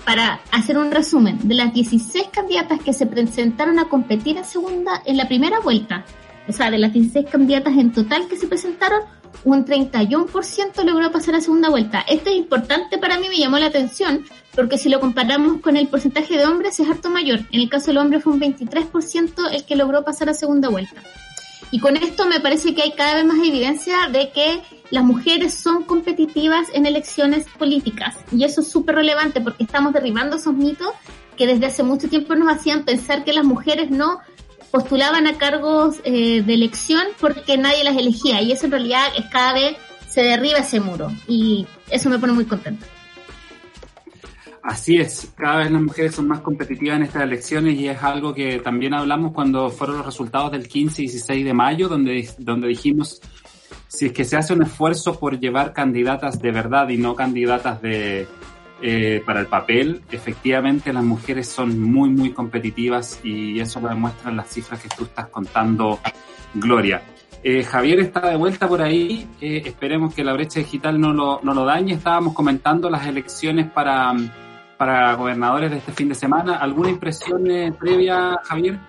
para 0.05 0.39
hacer 0.51 0.77
un 0.77 0.91
resumen, 0.91 1.37
de 1.43 1.55
las 1.55 1.73
16 1.73 2.29
candidatas 2.31 2.79
que 2.79 2.93
se 2.93 3.05
presentaron 3.05 3.79
a 3.79 3.89
competir 3.89 4.37
en 4.37 4.45
segunda, 4.45 5.03
en 5.05 5.17
la 5.17 5.27
primera 5.27 5.59
vuelta, 5.59 6.05
o 6.47 6.53
sea, 6.53 6.71
de 6.71 6.77
las 6.77 6.93
16 6.93 7.27
candidatas 7.29 7.77
en 7.77 7.91
total 7.91 8.29
que 8.29 8.37
se 8.37 8.47
presentaron, 8.47 9.01
un 9.43 9.65
31% 9.65 10.83
logró 10.85 11.11
pasar 11.11 11.35
a 11.35 11.41
segunda 11.41 11.69
vuelta. 11.69 12.05
Esto 12.07 12.29
es 12.29 12.37
importante 12.37 12.97
para 12.97 13.19
mí, 13.19 13.27
me 13.27 13.37
llamó 13.37 13.59
la 13.59 13.65
atención, 13.65 14.23
porque 14.55 14.77
si 14.77 14.87
lo 14.87 15.01
comparamos 15.01 15.59
con 15.59 15.75
el 15.75 15.89
porcentaje 15.89 16.37
de 16.37 16.45
hombres 16.45 16.79
es 16.79 16.89
harto 16.89 17.09
mayor. 17.09 17.39
En 17.51 17.59
el 17.59 17.69
caso 17.69 17.87
del 17.87 17.97
hombre 17.97 18.21
fue 18.21 18.31
un 18.31 18.39
23% 18.39 19.51
el 19.51 19.65
que 19.65 19.75
logró 19.75 20.05
pasar 20.05 20.29
a 20.29 20.33
segunda 20.33 20.69
vuelta. 20.69 21.03
Y 21.71 21.79
con 21.79 21.97
esto 21.97 22.25
me 22.25 22.39
parece 22.39 22.73
que 22.73 22.81
hay 22.81 22.93
cada 22.93 23.15
vez 23.15 23.25
más 23.25 23.37
evidencia 23.39 24.07
de 24.11 24.31
que 24.31 24.61
las 24.89 25.03
mujeres 25.03 25.53
son 25.53 25.83
competitivas 25.83 26.67
en 26.73 26.85
elecciones 26.85 27.45
políticas. 27.57 28.15
Y 28.31 28.43
eso 28.45 28.61
es 28.61 28.67
súper 28.67 28.95
relevante 28.95 29.41
porque 29.41 29.63
estamos 29.63 29.93
derribando 29.93 30.37
esos 30.37 30.53
mitos 30.53 30.89
que 31.35 31.45
desde 31.45 31.65
hace 31.65 31.83
mucho 31.83 32.09
tiempo 32.09 32.35
nos 32.35 32.55
hacían 32.55 32.83
pensar 32.83 33.23
que 33.23 33.33
las 33.33 33.45
mujeres 33.45 33.91
no 33.91 34.19
postulaban 34.71 35.27
a 35.27 35.37
cargos 35.37 35.97
eh, 36.03 36.41
de 36.41 36.53
elección 36.53 37.03
porque 37.19 37.57
nadie 37.57 37.83
las 37.83 37.97
elegía. 37.97 38.41
Y 38.41 38.51
eso 38.51 38.65
en 38.65 38.71
realidad 38.71 39.05
es 39.17 39.25
cada 39.25 39.53
vez 39.53 39.77
se 40.07 40.23
derriba 40.23 40.59
ese 40.59 40.79
muro. 40.79 41.11
Y 41.27 41.67
eso 41.89 42.09
me 42.09 42.17
pone 42.17 42.33
muy 42.33 42.45
contenta. 42.45 42.85
Así 44.67 44.97
es, 44.97 45.31
cada 45.37 45.59
vez 45.59 45.71
las 45.71 45.81
mujeres 45.81 46.13
son 46.13 46.27
más 46.27 46.41
competitivas 46.41 46.97
en 46.97 47.03
estas 47.03 47.23
elecciones 47.23 47.79
y 47.79 47.87
es 47.87 48.03
algo 48.03 48.33
que 48.33 48.59
también 48.59 48.93
hablamos 48.93 49.31
cuando 49.31 49.69
fueron 49.69 49.95
los 49.95 50.05
resultados 50.05 50.51
del 50.51 50.67
15 50.67 51.03
y 51.03 51.05
16 51.05 51.45
de 51.45 51.53
mayo, 51.53 51.87
donde, 51.87 52.29
donde 52.37 52.67
dijimos, 52.67 53.21
si 53.87 54.07
es 54.07 54.11
que 54.11 54.25
se 54.25 54.35
hace 54.35 54.51
un 54.51 54.63
esfuerzo 54.63 55.17
por 55.17 55.39
llevar 55.39 55.71
candidatas 55.71 56.41
de 56.41 56.51
verdad 56.51 56.89
y 56.89 56.97
no 56.97 57.15
candidatas 57.15 57.81
de, 57.81 58.27
eh, 58.81 59.23
para 59.25 59.39
el 59.39 59.47
papel, 59.47 60.01
efectivamente 60.11 60.91
las 60.91 61.05
mujeres 61.05 61.47
son 61.47 61.79
muy, 61.79 62.09
muy 62.09 62.33
competitivas 62.33 63.21
y 63.23 63.61
eso 63.61 63.79
lo 63.79 63.87
demuestran 63.87 64.35
las 64.35 64.49
cifras 64.49 64.81
que 64.81 64.89
tú 64.89 65.05
estás 65.05 65.29
contando, 65.29 65.97
Gloria. 66.53 67.01
Eh, 67.41 67.63
Javier 67.63 68.01
está 68.01 68.29
de 68.29 68.35
vuelta 68.35 68.67
por 68.67 68.81
ahí, 68.81 69.29
eh, 69.39 69.61
esperemos 69.63 70.13
que 70.13 70.25
la 70.25 70.33
brecha 70.33 70.59
digital 70.59 70.99
no 70.99 71.13
lo, 71.13 71.39
no 71.41 71.53
lo 71.53 71.63
dañe. 71.63 71.93
Estábamos 71.93 72.33
comentando 72.33 72.89
las 72.89 73.07
elecciones 73.07 73.71
para 73.71 74.13
para 74.77 75.13
gobernadores 75.15 75.71
de 75.71 75.77
este 75.77 75.91
fin 75.91 76.09
de 76.09 76.15
semana. 76.15 76.57
¿Alguna 76.57 76.89
impresión 76.89 77.49
eh, 77.49 77.73
previa, 77.77 78.39
Javier? 78.43 78.79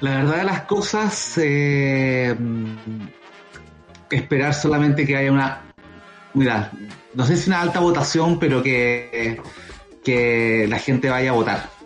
La 0.00 0.16
verdad 0.16 0.36
de 0.36 0.44
las 0.44 0.62
cosas, 0.62 1.38
eh, 1.38 2.36
esperar 4.10 4.54
solamente 4.54 5.04
que 5.06 5.16
haya 5.16 5.32
una, 5.32 5.62
mira, 6.34 6.70
no 7.14 7.24
sé 7.24 7.36
si 7.36 7.50
una 7.50 7.60
alta 7.60 7.80
votación, 7.80 8.38
pero 8.38 8.62
que, 8.62 9.40
que 10.04 10.66
la 10.68 10.78
gente 10.78 11.10
vaya 11.10 11.30
a 11.30 11.34
votar. 11.34 11.77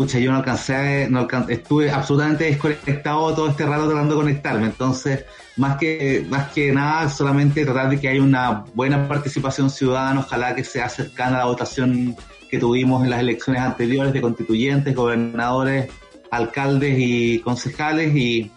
Escucha, 0.00 0.18
yo 0.18 0.32
no 0.32 0.38
alcancé, 0.38 1.08
no 1.10 1.28
estuve 1.50 1.90
absolutamente 1.90 2.44
desconectado 2.44 3.34
todo 3.34 3.50
este 3.50 3.66
rato 3.66 3.86
tratando 3.86 4.14
de 4.14 4.20
conectarme, 4.22 4.64
entonces 4.64 5.26
más 5.58 5.76
que, 5.76 6.24
más 6.30 6.52
que 6.52 6.72
nada, 6.72 7.10
solamente 7.10 7.66
tratar 7.66 7.90
de 7.90 8.00
que 8.00 8.08
haya 8.08 8.22
una 8.22 8.64
buena 8.72 9.06
participación 9.06 9.68
ciudadana, 9.68 10.20
ojalá 10.20 10.54
que 10.54 10.64
sea 10.64 10.88
cercana 10.88 11.36
a 11.36 11.38
la 11.40 11.44
votación 11.44 12.16
que 12.48 12.58
tuvimos 12.58 13.04
en 13.04 13.10
las 13.10 13.20
elecciones 13.20 13.60
anteriores 13.60 14.14
de 14.14 14.22
constituyentes, 14.22 14.94
gobernadores, 14.94 15.90
alcaldes 16.30 16.94
y 16.96 17.40
concejales 17.40 18.16
y, 18.16 18.50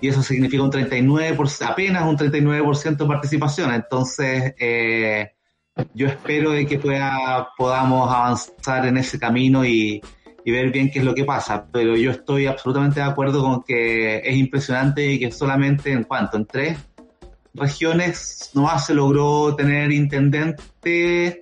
eso 0.00 0.20
significa 0.20 0.64
un 0.64 0.72
39%, 0.72 1.64
apenas 1.64 2.02
un 2.08 2.18
39% 2.18 2.96
de 2.96 3.06
participación. 3.06 3.72
Entonces, 3.72 4.52
eh, 4.58 5.30
yo 5.94 6.08
espero 6.08 6.50
de 6.50 6.66
que 6.66 6.80
pueda, 6.80 7.50
podamos 7.56 8.12
avanzar 8.12 8.84
en 8.84 8.96
ese 8.96 9.20
camino 9.20 9.64
y, 9.64 10.02
y 10.44 10.50
ver 10.50 10.70
bien 10.70 10.90
qué 10.90 10.98
es 11.00 11.04
lo 11.04 11.14
que 11.14 11.24
pasa. 11.24 11.66
Pero 11.72 11.96
yo 11.96 12.10
estoy 12.10 12.46
absolutamente 12.46 13.00
de 13.00 13.06
acuerdo 13.06 13.42
con 13.42 13.62
que 13.62 14.18
es 14.18 14.36
impresionante 14.36 15.12
y 15.12 15.18
que 15.18 15.30
solamente 15.30 15.92
en 15.92 16.04
cuanto, 16.04 16.36
en 16.36 16.46
tres 16.46 16.78
regiones 17.54 18.50
nomás 18.54 18.86
se 18.86 18.94
logró 18.94 19.54
tener 19.54 19.92
intendente 19.92 21.40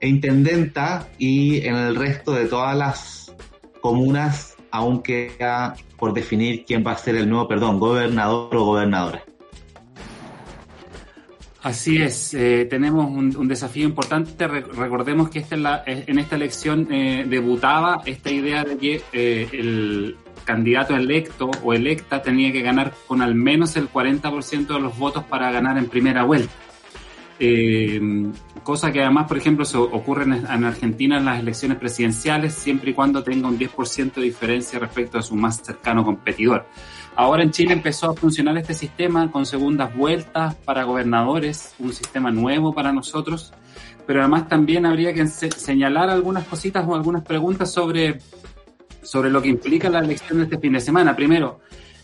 e 0.00 0.08
intendenta 0.08 1.08
y 1.18 1.66
en 1.66 1.76
el 1.76 1.96
resto 1.96 2.32
de 2.32 2.46
todas 2.46 2.76
las 2.76 3.34
comunas 3.80 4.56
aún 4.70 5.02
queda 5.02 5.74
por 5.96 6.12
definir 6.12 6.64
quién 6.66 6.84
va 6.86 6.92
a 6.92 6.98
ser 6.98 7.16
el 7.16 7.28
nuevo, 7.28 7.48
perdón, 7.48 7.78
gobernador 7.78 8.54
o 8.54 8.64
gobernadora. 8.64 9.24
Así 11.66 12.00
es, 12.00 12.32
eh, 12.32 12.64
tenemos 12.70 13.10
un, 13.10 13.48
desafío 13.48 13.86
importante. 13.86 14.46
recordemos 14.46 15.28
que 15.30 15.40
esta 15.40 15.82
en 15.84 16.16
esta 16.20 16.36
elección 16.36 16.86
eh, 16.92 17.26
debutaba 17.28 18.02
esta 18.06 18.30
idea 18.30 18.62
de 18.62 18.78
que 18.78 19.02
eh, 19.12 19.48
el 19.52 20.16
candidato 20.44 20.94
electo 20.94 21.50
o 21.64 21.72
electa 21.72 22.22
tenía 22.22 22.52
que 22.52 22.62
ganar 22.62 22.94
con 23.08 23.20
al 23.20 23.34
menos 23.34 23.74
el 23.76 23.90
40% 23.90 24.74
de 24.74 24.78
los 24.78 24.96
votos 24.96 25.24
para 25.24 25.50
ganar 25.50 25.76
en 25.76 25.86
primera 25.86 26.22
vuelta. 26.22 26.54
cosa 28.62 28.92
que 28.92 29.00
además, 29.02 29.26
por 29.26 29.36
ejemplo, 29.36 29.64
se 29.64 29.76
ocurre 29.76 30.22
en, 30.22 30.34
en, 30.34 30.64
Argentina 30.64 31.18
en 31.18 31.24
las 31.24 31.40
elecciones 31.40 31.78
presidenciales, 31.78 32.54
siempre 32.54 32.92
y 32.92 32.94
cuando 32.94 33.24
tenga 33.24 33.48
un 33.48 33.58
10% 33.58 34.14
de 34.14 34.22
diferencia 34.22 34.78
respecto 34.78 35.18
a 35.18 35.22
su 35.22 35.34
más 35.34 35.60
cercano 35.64 36.04
competidor. 36.04 36.64
Ahora 37.16 37.42
en 37.42 37.50
Chile 37.50 37.72
empezó 37.72 38.10
a 38.10 38.14
funcionar 38.14 38.58
este 38.58 38.74
sistema 38.74 39.30
con 39.32 39.46
segundas 39.46 39.96
vueltas 39.96 40.54
para 40.54 40.84
gobernadores, 40.84 41.74
un 41.78 41.94
sistema 41.94 42.30
nuevo 42.30 42.74
para 42.74 42.92
nosotros, 42.92 43.54
pero 44.06 44.20
además 44.20 44.48
también 44.48 44.84
habría 44.84 45.14
que 45.14 45.26
señalar 45.26 46.10
algunas 46.10 46.46
cositas 46.46 46.84
o 46.86 46.94
algunas 46.94 47.24
preguntas 47.24 47.72
sobre, 47.72 48.18
sobre 49.02 49.30
lo 49.30 49.40
que 49.40 49.48
implica 49.48 49.88
la 49.88 50.00
elección 50.00 50.38
de 50.38 50.44
este 50.44 50.58
fin 50.58 50.74
de 50.74 50.80
semana. 50.80 51.16
Primero, 51.16 51.60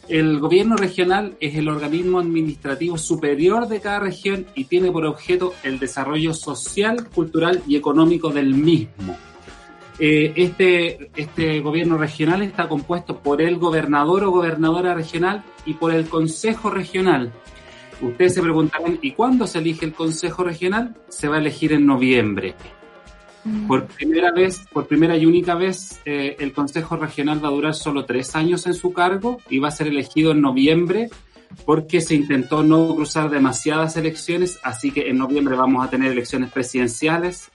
el 0.09 0.40
gobierno 0.40 0.76
regional 0.76 1.37
es 1.40 1.57
el 1.57 1.69
organismo 1.69 2.19
administrativo 2.19 2.97
superior 2.97 3.69
de 3.69 3.81
cada 3.81 4.00
región 4.00 4.47
y 4.54 4.64
tiene 4.64 4.90
por 4.90 5.04
objeto 5.04 5.52
el 5.62 5.78
desarrollo 5.78 6.33
social, 6.33 7.11
cultural 7.11 7.62
y 7.66 7.76
económico 7.76 8.31
del 8.31 8.54
mismo. 8.54 9.14
Eh, 10.05 10.33
este, 10.35 11.13
este 11.15 11.61
gobierno 11.61 11.97
regional 11.97 12.43
está 12.43 12.67
compuesto 12.67 13.21
por 13.21 13.41
el 13.41 13.59
gobernador 13.59 14.25
o 14.25 14.33
gobernadora 14.33 14.95
regional 14.95 15.45
y 15.65 15.75
por 15.75 15.95
el 15.95 16.09
consejo 16.09 16.71
regional. 16.71 17.33
Ustedes 18.01 18.35
se 18.35 18.43
preguntarán, 18.43 18.99
¿y 19.01 19.13
cuándo 19.13 19.47
se 19.47 19.61
elige 19.61 19.85
el 19.85 19.93
consejo 19.93 20.43
regional? 20.43 20.97
Se 21.09 21.29
va 21.29 21.37
a 21.37 21.39
elegir 21.39 21.73
en 21.73 21.87
noviembre. 21.87 22.57
Mm. 23.45 23.69
Por 23.69 23.87
primera 23.87 24.33
vez, 24.33 24.67
por 24.73 24.89
primera 24.89 25.17
y 25.17 25.25
única 25.25 25.55
vez, 25.55 26.01
eh, 26.05 26.35
el 26.41 26.53
Consejo 26.53 26.97
Regional 26.97 27.39
va 27.45 27.51
a 27.51 27.53
durar 27.53 27.75
solo 27.77 28.05
tres 28.05 28.35
años 28.35 28.67
en 28.67 28.75
su 28.75 28.93
cargo 28.93 29.41
y 29.49 29.61
va 29.61 29.69
a 29.69 29.71
ser 29.71 29.87
elegido 29.87 30.33
en 30.33 30.41
noviembre 30.41 31.11
porque 31.65 32.01
se 32.01 32.17
intentó 32.17 32.65
no 32.65 32.93
cruzar 32.97 33.31
demasiadas 33.31 33.97
elecciones, 33.97 34.59
así 34.65 34.91
que 34.91 35.11
en 35.11 35.19
noviembre 35.19 35.55
vamos 35.55 35.87
a 35.87 35.91
tener 35.91 36.11
elecciones 36.11 36.51
presidenciales, 36.51 37.52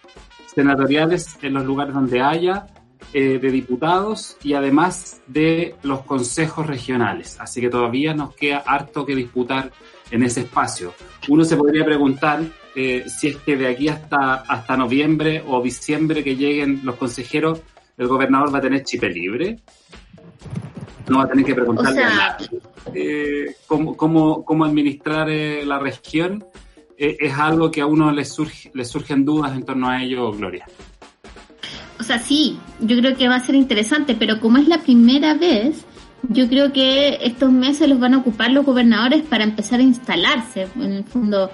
senatoriales 0.57 1.37
en 1.43 1.53
los 1.53 1.63
lugares 1.65 1.93
donde 1.93 2.19
haya, 2.19 2.65
eh, 3.13 3.37
de 3.39 3.51
diputados 3.51 4.37
y 4.43 4.55
además 4.55 5.21
de 5.27 5.75
los 5.83 6.01
consejos 6.01 6.65
regionales. 6.65 7.37
Así 7.39 7.61
que 7.61 7.69
todavía 7.69 8.15
nos 8.15 8.33
queda 8.33 8.63
harto 8.65 9.05
que 9.05 9.15
disputar 9.15 9.71
en 10.09 10.23
ese 10.23 10.41
espacio. 10.41 10.95
Uno 11.27 11.45
se 11.45 11.57
podría 11.57 11.85
preguntar 11.85 12.41
eh, 12.75 13.05
si 13.07 13.27
es 13.27 13.35
que 13.37 13.55
de 13.55 13.67
aquí 13.67 13.87
hasta, 13.87 14.33
hasta 14.37 14.75
noviembre 14.75 15.43
o 15.47 15.61
diciembre 15.61 16.23
que 16.23 16.35
lleguen 16.35 16.81
los 16.83 16.95
consejeros, 16.95 17.61
el 17.99 18.07
gobernador 18.07 18.51
va 18.51 18.57
a 18.57 18.61
tener 18.61 18.83
chipe 18.83 19.09
libre. 19.09 19.59
No 21.07 21.19
va 21.19 21.25
a 21.25 21.27
tener 21.27 21.45
que 21.45 21.53
preguntarle 21.53 22.03
a 22.03 22.09
nadie 22.09 22.49
eh, 22.95 23.55
cómo, 23.67 23.95
cómo, 23.95 24.43
cómo, 24.43 24.65
administrar 24.65 25.29
la 25.29 25.77
región 25.77 26.43
es 26.97 27.33
algo 27.33 27.69
que 27.71 27.81
a 27.81 27.85
uno 27.85 28.11
le, 28.11 28.25
surge, 28.25 28.71
le 28.73 28.85
surgen 28.85 29.23
dudas 29.23 29.55
en 29.55 29.63
torno 29.63 29.87
a 29.89 30.01
ello, 30.03 30.31
Gloria. 30.31 30.65
O 31.99 32.03
sea, 32.03 32.19
sí, 32.19 32.59
yo 32.79 32.97
creo 32.97 33.15
que 33.15 33.27
va 33.27 33.35
a 33.35 33.39
ser 33.39 33.55
interesante, 33.55 34.15
pero 34.15 34.39
como 34.39 34.57
es 34.57 34.67
la 34.67 34.79
primera 34.79 35.33
vez, 35.33 35.85
yo 36.29 36.47
creo 36.47 36.71
que 36.71 37.17
estos 37.21 37.51
meses 37.51 37.89
los 37.89 37.99
van 37.99 38.13
a 38.13 38.19
ocupar 38.19 38.51
los 38.51 38.65
gobernadores 38.65 39.23
para 39.23 39.43
empezar 39.43 39.79
a 39.79 39.83
instalarse. 39.83 40.67
En 40.75 40.91
el 40.93 41.03
fondo, 41.03 41.49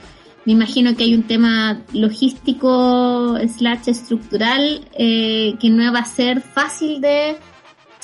me 0.46 0.54
imagino 0.54 0.96
que 0.96 1.06
hay 1.06 1.14
un 1.14 1.24
tema 1.24 1.82
logístico 1.94 3.38
slash 3.48 3.88
estructural 3.88 4.86
eh, 4.98 5.56
que 5.60 5.70
no 5.70 5.92
va 5.94 6.00
a 6.00 6.06
ser 6.06 6.42
fácil 6.42 7.00
de, 7.00 7.38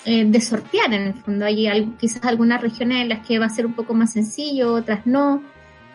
eh, 0.06 0.26
de 0.26 0.42
sortear. 0.42 0.94
En 0.94 1.08
el 1.08 1.14
fondo, 1.16 1.46
hay 1.46 1.94
quizás 2.00 2.24
algunas 2.24 2.62
regiones 2.62 3.02
en 3.02 3.10
las 3.10 3.26
que 3.26 3.40
va 3.40 3.48
a 3.48 3.50
ser 3.50 3.66
un 3.66 3.74
poco 3.74 3.94
más 3.94 4.14
sencillo, 4.14 4.74
otras 4.76 5.06
no. 5.06 5.42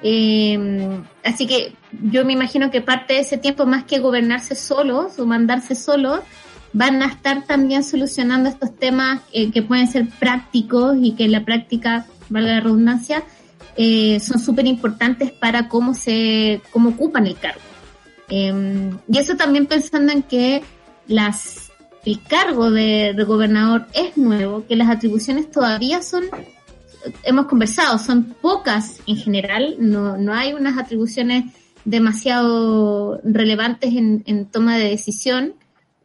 Eh, 0.06 1.00
así 1.25 1.46
que 1.46 1.73
yo 1.90 2.26
me 2.26 2.34
imagino 2.34 2.70
que 2.70 2.82
parte 2.82 3.14
de 3.14 3.20
ese 3.20 3.38
tiempo, 3.38 3.64
más 3.64 3.84
que 3.84 4.00
gobernarse 4.00 4.54
solos 4.54 5.18
o 5.18 5.25
mandarse 5.25 5.75
solos, 5.75 6.20
van 6.75 7.02
a 7.02 7.06
estar 7.06 7.46
también 7.46 7.82
solucionando 7.82 8.50
estos 8.50 8.76
temas 8.76 9.23
eh, 9.32 9.50
que 9.50 9.62
pueden 9.62 9.88
ser 9.88 10.06
prácticos 10.18 10.99
y 11.00 11.12
que 11.12 11.25
en 11.25 11.32
la 11.32 11.46
práctica, 11.46 12.06
valga 12.28 12.56
la 12.56 12.61
redundancia, 12.61 13.25
eh, 13.76 14.20
son 14.20 14.38
súper 14.38 14.66
importantes 14.66 15.32
para 15.32 15.68
cómo 15.68 15.94
se, 15.94 16.61
cómo 16.70 16.90
ocupan 16.90 17.26
el 17.26 17.38
cargo. 17.38 17.62
Em, 18.28 18.99
y 19.08 19.18
eso 19.18 19.37
también 19.37 19.64
pensando 19.64 20.12
en 20.12 20.23
que 20.23 20.62
las, 21.06 21.73
el 22.04 22.20
cargo 22.23 22.70
de, 22.70 23.14
de 23.16 23.25
gobernador 23.25 23.87
es 23.94 24.18
nuevo, 24.18 24.66
que 24.66 24.76
las 24.76 24.90
atribuciones 24.90 25.50
todavía 25.50 26.02
son 26.02 26.25
hemos 27.23 27.46
conversado, 27.46 27.99
son 27.99 28.34
pocas 28.40 29.00
en 29.06 29.16
general, 29.16 29.76
no, 29.78 30.16
no 30.16 30.32
hay 30.32 30.52
unas 30.52 30.78
atribuciones 30.78 31.44
demasiado 31.84 33.20
relevantes 33.23 33.92
en, 33.94 34.46
toma 34.46 34.78
de 34.78 34.88
decisión 34.88 35.54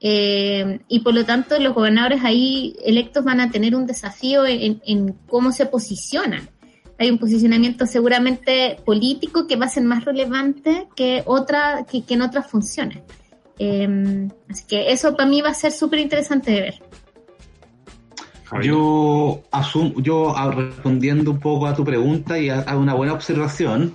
eh, 0.02 0.80
y 0.88 1.00
por 1.00 1.14
lo 1.14 1.26
tanto 1.26 1.58
los 1.60 1.74
gobernadores 1.74 2.24
ahí 2.24 2.76
electos 2.84 3.24
van 3.24 3.40
a 3.40 3.50
tener 3.50 3.76
un 3.76 3.86
desafío 3.86 4.46
en, 4.46 5.16
cómo 5.28 5.52
se 5.52 5.66
posicionan. 5.66 6.50
Hay 6.98 7.10
un 7.10 7.18
posicionamiento 7.18 7.86
seguramente 7.86 8.78
político 8.86 9.48
que 9.48 9.56
va 9.56 9.68
a 9.68 9.70
ser 9.70 9.84
más 9.84 10.04
relevante 10.04 10.90
que, 10.98 11.24
otra, 11.26 11.86
que, 11.90 12.04
en 12.14 12.22
otras 12.22 12.48
funciones. 12.48 13.04
Eh, 13.58 14.28
así 14.50 14.66
que 14.68 14.92
eso 14.92 15.16
para 15.16 15.30
mí 15.30 15.42
va 15.42 15.50
a 15.50 15.54
ser 15.54 15.72
súper 15.72 16.00
interesante 16.00 16.52
de 16.52 16.62
ver. 16.62 16.82
Yo 18.62 19.44
asumo, 19.52 19.94
yo 19.98 20.34
respondiendo 20.52 21.32
un 21.32 21.40
poco 21.40 21.68
a 21.68 21.76
tu 21.76 21.84
pregunta 21.84 22.40
y 22.40 22.50
a, 22.50 22.76
una 22.76 22.96
buena 22.96 23.14
observación, 23.14 23.94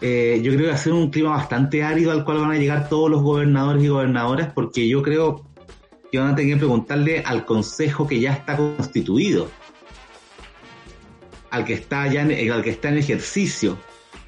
eh, 0.00 0.40
yo 0.42 0.50
creo 0.52 0.64
que 0.64 0.70
va 0.70 0.74
a 0.74 0.78
ser 0.78 0.92
un 0.92 1.10
clima 1.10 1.30
bastante 1.30 1.84
árido 1.84 2.10
al 2.10 2.24
cual 2.24 2.38
van 2.38 2.50
a 2.50 2.58
llegar 2.58 2.88
todos 2.88 3.08
los 3.08 3.22
gobernadores 3.22 3.84
y 3.84 3.88
gobernadoras, 3.88 4.52
porque 4.52 4.88
yo 4.88 5.02
creo 5.02 5.44
que 6.10 6.18
van 6.18 6.32
a 6.32 6.34
tener 6.34 6.54
que 6.54 6.58
preguntarle 6.58 7.22
al 7.24 7.44
consejo 7.44 8.06
que 8.06 8.18
ya 8.18 8.32
está 8.32 8.56
constituido, 8.56 9.48
al 11.50 11.64
que 11.64 11.74
está 11.74 12.06
en, 12.06 12.50
al 12.50 12.62
que 12.62 12.70
está 12.70 12.88
en 12.88 12.98
ejercicio. 12.98 13.78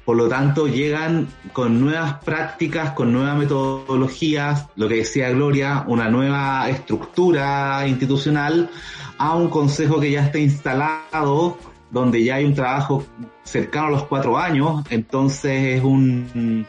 Por 0.05 0.17
lo 0.17 0.29
tanto, 0.29 0.67
llegan 0.67 1.27
con 1.51 1.81
nuevas 1.81 2.23
prácticas, 2.23 2.91
con 2.91 3.11
nuevas 3.11 3.37
metodologías, 3.37 4.67
lo 4.75 4.87
que 4.87 4.97
decía 4.97 5.31
Gloria, 5.31 5.83
una 5.87 6.09
nueva 6.09 6.69
estructura 6.69 7.87
institucional 7.87 8.69
a 9.17 9.35
un 9.35 9.49
consejo 9.49 9.99
que 9.99 10.11
ya 10.11 10.25
está 10.25 10.39
instalado, 10.39 11.57
donde 11.91 12.23
ya 12.23 12.35
hay 12.35 12.45
un 12.45 12.53
trabajo 12.53 13.05
cercano 13.43 13.87
a 13.87 13.91
los 13.91 14.03
cuatro 14.03 14.37
años, 14.37 14.83
entonces 14.89 15.77
es 15.77 15.83
un 15.83 16.65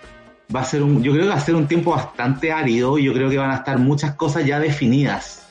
va 0.55 0.61
a 0.61 0.65
ser 0.65 0.83
un, 0.83 1.03
yo 1.03 1.13
creo 1.13 1.25
que 1.25 1.31
va 1.31 1.37
a 1.37 1.41
ser 1.41 1.57
un 1.57 1.67
tiempo 1.67 1.91
bastante 1.91 2.53
árido, 2.53 2.99
y 2.99 3.05
yo 3.05 3.13
creo 3.13 3.29
que 3.29 3.39
van 3.39 3.51
a 3.51 3.57
estar 3.57 3.79
muchas 3.79 4.15
cosas 4.15 4.45
ya 4.45 4.61
definidas, 4.61 5.47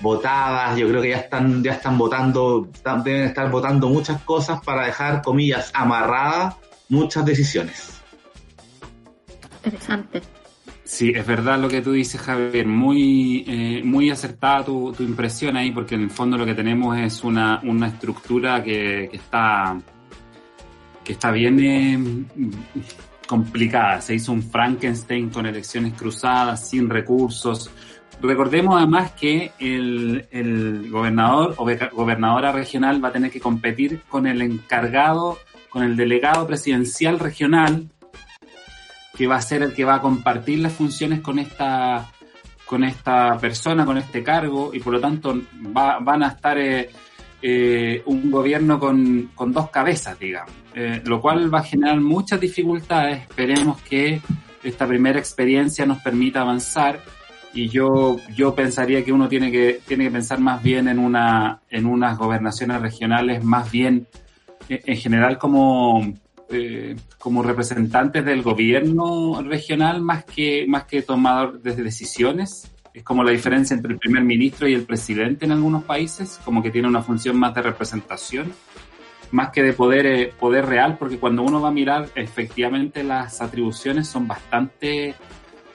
votadas, 0.00 0.78
yo 0.78 0.88
creo 0.88 1.02
que 1.02 1.10
ya 1.10 1.18
están, 1.18 1.62
ya 1.62 1.72
están 1.72 1.98
votando, 1.98 2.68
deben 3.04 3.24
estar 3.24 3.50
votando 3.50 3.88
muchas 3.88 4.22
cosas 4.22 4.60
para 4.62 4.86
dejar, 4.86 5.22
comillas, 5.22 5.70
amarradas 5.74 6.56
muchas 6.88 7.24
decisiones. 7.24 8.00
Interesante. 9.64 10.22
Sí, 10.90 11.12
es 11.14 11.24
verdad 11.24 11.56
lo 11.60 11.68
que 11.68 11.82
tú 11.82 11.92
dices, 11.92 12.20
Javier. 12.20 12.66
Muy, 12.66 13.44
eh, 13.46 13.80
muy 13.84 14.10
acertada 14.10 14.64
tu, 14.64 14.92
tu, 14.92 15.04
impresión 15.04 15.56
ahí, 15.56 15.70
porque 15.70 15.94
en 15.94 16.02
el 16.02 16.10
fondo 16.10 16.36
lo 16.36 16.44
que 16.44 16.52
tenemos 16.52 16.98
es 16.98 17.22
una, 17.22 17.60
una 17.62 17.86
estructura 17.86 18.60
que, 18.64 19.06
que, 19.08 19.16
está, 19.16 19.80
que 21.04 21.12
está 21.12 21.30
bien 21.30 21.60
eh, 21.60 21.96
complicada. 23.24 24.00
Se 24.00 24.16
hizo 24.16 24.32
un 24.32 24.42
Frankenstein 24.42 25.30
con 25.30 25.46
elecciones 25.46 25.94
cruzadas, 25.94 26.68
sin 26.68 26.90
recursos. 26.90 27.70
Recordemos 28.20 28.76
además 28.76 29.12
que 29.12 29.52
el, 29.60 30.26
el 30.32 30.90
gobernador 30.90 31.54
o 31.56 31.68
gobernadora 31.92 32.50
regional 32.50 33.02
va 33.02 33.10
a 33.10 33.12
tener 33.12 33.30
que 33.30 33.40
competir 33.40 34.02
con 34.08 34.26
el 34.26 34.42
encargado, 34.42 35.38
con 35.68 35.84
el 35.84 35.96
delegado 35.96 36.48
presidencial 36.48 37.20
regional 37.20 37.88
que 39.20 39.26
va 39.26 39.36
a 39.36 39.42
ser 39.42 39.60
el 39.60 39.74
que 39.74 39.84
va 39.84 39.96
a 39.96 40.00
compartir 40.00 40.60
las 40.60 40.72
funciones 40.72 41.20
con 41.20 41.38
esta 41.38 42.10
con 42.64 42.82
esta 42.84 43.36
persona, 43.36 43.84
con 43.84 43.98
este 43.98 44.22
cargo, 44.22 44.70
y 44.72 44.80
por 44.80 44.94
lo 44.94 44.98
tanto 44.98 45.38
van 45.60 46.22
a 46.22 46.28
estar 46.28 46.56
eh, 46.58 48.02
un 48.06 48.30
gobierno 48.30 48.80
con, 48.80 49.30
con, 49.34 49.52
dos 49.52 49.68
cabezas, 49.68 50.18
digamos, 50.18 50.54
lo 51.04 51.20
cual 51.20 51.52
va 51.52 51.58
a 51.58 51.64
generar 51.64 52.00
muchas 52.00 52.40
dificultades. 52.40 53.20
Esperemos 53.28 53.82
que 53.82 54.22
esta 54.62 54.86
primera 54.86 55.18
experiencia 55.18 55.84
nos 55.84 55.98
permita 55.98 56.40
avanzar 56.40 57.02
y 57.52 57.68
yo, 57.68 58.16
yo 58.34 58.54
pensaría 58.54 59.04
que 59.04 59.12
uno 59.12 59.28
tiene 59.28 59.52
que, 59.52 59.80
tiene 59.86 60.04
que 60.04 60.12
pensar 60.12 60.40
más 60.40 60.62
bien 60.62 60.88
en, 60.88 60.98
una, 60.98 61.60
en 61.68 61.84
unas 61.84 62.16
gobernaciones 62.16 62.80
regionales, 62.80 63.44
más 63.44 63.70
bien 63.70 64.06
eh, 64.70 64.80
en 64.86 64.96
general 64.96 65.36
como, 65.36 66.14
eh, 66.50 66.96
como 67.18 67.42
representantes 67.42 68.24
del 68.24 68.42
gobierno 68.42 69.42
regional, 69.42 70.02
más 70.02 70.24
que, 70.24 70.66
más 70.68 70.84
que 70.84 71.02
tomador 71.02 71.60
de 71.60 71.74
decisiones. 71.74 72.70
Es 72.92 73.02
como 73.02 73.22
la 73.22 73.30
diferencia 73.30 73.74
entre 73.74 73.92
el 73.92 73.98
primer 73.98 74.24
ministro 74.24 74.68
y 74.68 74.74
el 74.74 74.82
presidente 74.82 75.44
en 75.44 75.52
algunos 75.52 75.84
países, 75.84 76.40
como 76.44 76.62
que 76.62 76.70
tiene 76.70 76.88
una 76.88 77.02
función 77.02 77.38
más 77.38 77.54
de 77.54 77.62
representación, 77.62 78.52
más 79.30 79.50
que 79.50 79.62
de 79.62 79.72
poder, 79.72 80.06
eh, 80.06 80.32
poder 80.38 80.66
real, 80.66 80.98
porque 80.98 81.18
cuando 81.18 81.42
uno 81.42 81.60
va 81.60 81.68
a 81.68 81.72
mirar, 81.72 82.08
efectivamente 82.16 83.04
las 83.04 83.40
atribuciones 83.40 84.08
son 84.08 84.26
bastante 84.26 85.14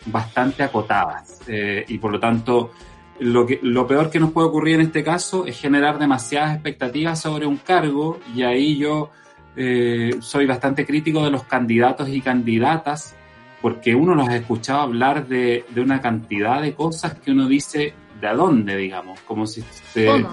bastante 0.05 0.63
acotadas 0.63 1.41
eh, 1.47 1.83
y 1.87 1.97
por 1.97 2.11
lo 2.11 2.19
tanto 2.19 2.71
lo, 3.19 3.45
que, 3.45 3.59
lo 3.61 3.87
peor 3.87 4.09
que 4.09 4.19
nos 4.19 4.31
puede 4.31 4.47
ocurrir 4.47 4.75
en 4.75 4.81
este 4.81 5.03
caso 5.03 5.45
es 5.45 5.59
generar 5.59 5.97
demasiadas 5.97 6.53
expectativas 6.53 7.21
sobre 7.21 7.45
un 7.45 7.57
cargo 7.57 8.19
y 8.35 8.43
ahí 8.43 8.77
yo 8.77 9.09
eh, 9.55 10.17
soy 10.19 10.45
bastante 10.45 10.85
crítico 10.85 11.23
de 11.23 11.31
los 11.31 11.43
candidatos 11.43 12.09
y 12.09 12.21
candidatas 12.21 13.15
porque 13.61 13.95
uno 13.95 14.13
los 14.13 14.27
ha 14.27 14.35
escuchado 14.35 14.81
hablar 14.81 15.27
de, 15.27 15.65
de 15.69 15.81
una 15.81 16.01
cantidad 16.01 16.61
de 16.61 16.73
cosas 16.73 17.15
que 17.15 17.31
uno 17.31 17.47
dice 17.47 17.93
de 18.21 18.27
a 18.27 18.33
dónde, 18.33 18.77
digamos, 18.77 19.19
como 19.21 19.47
si 19.47 19.63
se, 19.93 20.07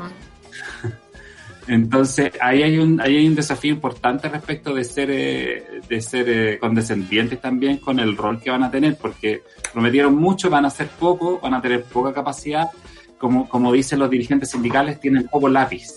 Entonces, 1.68 2.32
ahí 2.40 2.62
hay 2.62 2.78
un, 2.78 3.00
ahí 3.00 3.18
hay 3.18 3.26
un 3.26 3.34
desafío 3.34 3.72
importante 3.72 4.28
respecto 4.28 4.74
de 4.74 4.84
ser, 4.84 5.10
eh, 5.10 5.80
de 5.88 6.00
ser 6.00 6.28
eh, 6.28 6.58
condescendientes 6.58 7.40
también 7.40 7.78
con 7.78 8.00
el 8.00 8.16
rol 8.16 8.40
que 8.40 8.50
van 8.50 8.64
a 8.64 8.70
tener, 8.70 8.96
porque 8.96 9.42
prometieron 9.72 10.16
mucho, 10.16 10.50
van 10.50 10.64
a 10.64 10.68
hacer 10.68 10.88
poco, 10.88 11.38
van 11.40 11.54
a 11.54 11.62
tener 11.62 11.84
poca 11.84 12.12
capacidad, 12.12 12.68
como, 13.16 13.48
como 13.48 13.72
dicen 13.72 14.00
los 14.00 14.10
dirigentes 14.10 14.50
sindicales, 14.50 14.98
tienen 14.98 15.28
poco 15.28 15.48
lápiz. 15.48 15.94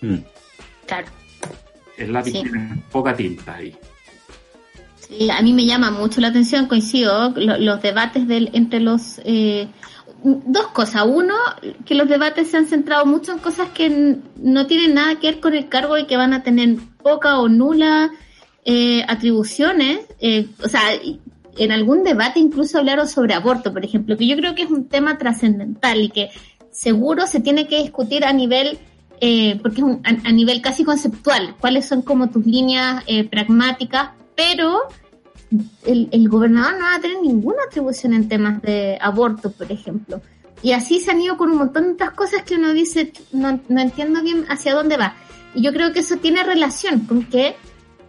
Mm. 0.00 0.18
Claro. 0.86 1.08
El 2.00 2.12
lápiz 2.12 2.32
tiene 2.32 2.82
poca 2.90 3.14
tinta 3.14 3.54
ahí. 3.54 3.76
Sí, 4.96 5.30
a 5.30 5.42
mí 5.42 5.52
me 5.52 5.66
llama 5.66 5.90
mucho 5.90 6.20
la 6.20 6.28
atención, 6.28 6.66
coincido, 6.66 7.30
los, 7.36 7.82
debates 7.82 8.26
del, 8.26 8.50
entre 8.52 8.80
los 8.80 9.20
eh, 9.24 9.68
dos 10.22 10.68
cosas. 10.68 11.04
Uno, 11.06 11.34
que 11.84 11.94
los 11.94 12.08
debates 12.08 12.50
se 12.50 12.56
han 12.56 12.66
centrado 12.66 13.06
mucho 13.06 13.32
en 13.32 13.38
cosas 13.38 13.68
que 13.70 14.18
no 14.36 14.66
tienen 14.66 14.94
nada 14.94 15.18
que 15.18 15.28
ver 15.28 15.40
con 15.40 15.54
el 15.54 15.68
cargo 15.68 15.98
y 15.98 16.06
que 16.06 16.16
van 16.16 16.32
a 16.32 16.42
tener 16.42 16.76
poca 17.02 17.38
o 17.38 17.48
nula 17.48 18.10
eh, 18.64 19.02
atribuciones. 19.08 20.00
Eh, 20.20 20.48
o 20.62 20.68
sea, 20.68 20.82
en 21.58 21.72
algún 21.72 22.04
debate 22.04 22.40
incluso 22.40 22.78
hablaron 22.78 23.08
sobre 23.08 23.34
aborto, 23.34 23.72
por 23.72 23.84
ejemplo, 23.84 24.16
que 24.16 24.26
yo 24.26 24.36
creo 24.36 24.54
que 24.54 24.62
es 24.62 24.70
un 24.70 24.88
tema 24.88 25.18
trascendental 25.18 26.00
y 26.00 26.10
que 26.10 26.30
seguro 26.70 27.26
se 27.26 27.40
tiene 27.40 27.66
que 27.66 27.82
discutir 27.82 28.24
a 28.24 28.32
nivel, 28.32 28.78
eh, 29.20 29.58
porque 29.60 29.80
es 29.80 29.84
un, 29.84 30.00
a, 30.04 30.32
nivel 30.32 30.62
casi 30.62 30.84
conceptual, 30.84 31.56
cuáles 31.60 31.86
son 31.86 32.02
como 32.02 32.30
tus 32.30 32.46
líneas 32.46 33.04
pragmáticas, 33.30 34.10
pero 34.34 34.88
el, 35.84 36.28
gobernador 36.28 36.74
no 36.74 36.84
va 36.84 36.94
a 36.94 37.00
tener 37.00 37.20
ninguna 37.20 37.58
atribución 37.66 38.14
en 38.14 38.28
temas 38.28 38.62
de 38.62 38.98
aborto, 39.00 39.50
por 39.50 39.70
ejemplo. 39.70 40.20
Y 40.62 40.72
así 40.72 41.00
se 41.00 41.10
han 41.10 41.20
ido 41.20 41.36
con 41.36 41.50
un 41.50 41.58
montón 41.58 41.84
de 41.84 41.92
otras 41.92 42.12
cosas 42.12 42.42
que 42.42 42.54
uno 42.54 42.72
dice, 42.72 43.12
no, 43.32 43.60
no 43.68 43.80
entiendo 43.80 44.22
bien 44.22 44.44
hacia 44.48 44.74
dónde 44.74 44.96
va. 44.96 45.14
Y 45.54 45.62
yo 45.62 45.72
creo 45.72 45.92
que 45.92 46.00
eso 46.00 46.16
tiene 46.16 46.44
relación 46.44 47.00
con 47.00 47.24
que, 47.24 47.56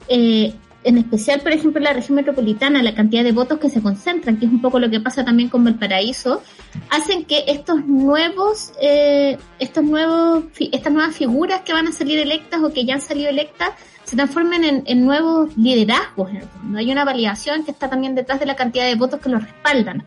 eh, 0.07 0.53
en 0.83 0.97
especial, 0.97 1.41
por 1.41 1.51
ejemplo, 1.51 1.79
en 1.79 1.83
la 1.83 1.93
región 1.93 2.15
metropolitana, 2.15 2.81
la 2.81 2.95
cantidad 2.95 3.23
de 3.23 3.31
votos 3.31 3.59
que 3.59 3.69
se 3.69 3.81
concentran, 3.81 4.37
que 4.37 4.45
es 4.45 4.51
un 4.51 4.61
poco 4.61 4.79
lo 4.79 4.89
que 4.89 4.99
pasa 4.99 5.23
también 5.23 5.49
con 5.49 5.63
Valparaíso, 5.63 6.41
hacen 6.89 7.25
que 7.25 7.43
estos 7.47 7.85
nuevos, 7.85 8.73
eh, 8.81 9.37
estos 9.59 9.83
nuevos, 9.83 10.45
estas 10.59 10.91
nuevas 10.91 11.15
figuras 11.15 11.61
que 11.61 11.73
van 11.73 11.87
a 11.87 11.91
salir 11.91 12.19
electas 12.19 12.61
o 12.63 12.73
que 12.73 12.85
ya 12.85 12.95
han 12.95 13.01
salido 13.01 13.29
electas, 13.29 13.69
se 14.03 14.15
transformen 14.15 14.83
en, 14.85 15.05
nuevos 15.05 15.55
liderazgos. 15.55 16.31
En 16.31 16.75
Hay 16.75 16.91
una 16.91 17.05
validación 17.05 17.63
que 17.63 17.71
está 17.71 17.89
también 17.89 18.15
detrás 18.15 18.39
de 18.39 18.45
la 18.45 18.55
cantidad 18.55 18.85
de 18.85 18.95
votos 18.95 19.19
que 19.21 19.29
los 19.29 19.43
respaldan. 19.43 20.03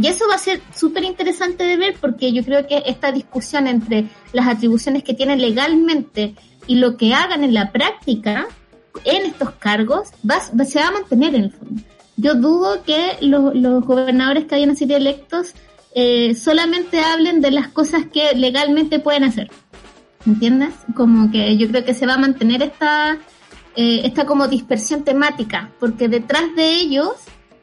Y 0.00 0.06
eso 0.06 0.26
va 0.28 0.36
a 0.36 0.38
ser 0.38 0.60
súper 0.72 1.02
interesante 1.04 1.64
de 1.64 1.76
ver 1.76 1.96
porque 2.00 2.32
yo 2.32 2.44
creo 2.44 2.66
que 2.68 2.84
esta 2.86 3.10
discusión 3.10 3.66
entre 3.66 4.08
las 4.32 4.46
atribuciones 4.46 5.02
que 5.02 5.14
tienen 5.14 5.40
legalmente 5.40 6.34
y 6.68 6.76
lo 6.76 6.96
que 6.96 7.14
hagan 7.14 7.42
en 7.42 7.54
la 7.54 7.72
práctica 7.72 8.46
en 9.04 9.26
estos 9.26 9.50
cargos 9.52 10.10
va, 10.28 10.40
se 10.40 10.80
va 10.80 10.88
a 10.88 10.92
mantener 10.92 11.34
en 11.34 11.44
el 11.44 11.52
fondo. 11.52 11.82
Yo 12.16 12.34
dudo 12.34 12.82
que 12.82 13.16
los, 13.20 13.84
gobernadores 13.84 14.46
que 14.46 14.56
hayan 14.56 14.76
sido 14.76 14.96
electos 14.96 15.54
eh, 15.94 16.34
solamente 16.34 17.00
hablen 17.00 17.40
de 17.40 17.50
las 17.50 17.68
cosas 17.68 18.06
que 18.12 18.34
legalmente 18.34 18.98
pueden 18.98 19.24
hacer. 19.24 19.50
¿Entiendes? 20.26 20.74
Como 20.96 21.30
que 21.30 21.56
yo 21.56 21.68
creo 21.68 21.84
que 21.84 21.94
se 21.94 22.06
va 22.06 22.14
a 22.14 22.18
mantener 22.18 22.62
esta, 22.62 23.18
eh, 23.76 24.00
esta 24.04 24.26
como 24.26 24.48
dispersión 24.48 25.04
temática, 25.04 25.70
porque 25.78 26.08
detrás 26.08 26.54
de 26.56 26.74
ellos 26.74 27.12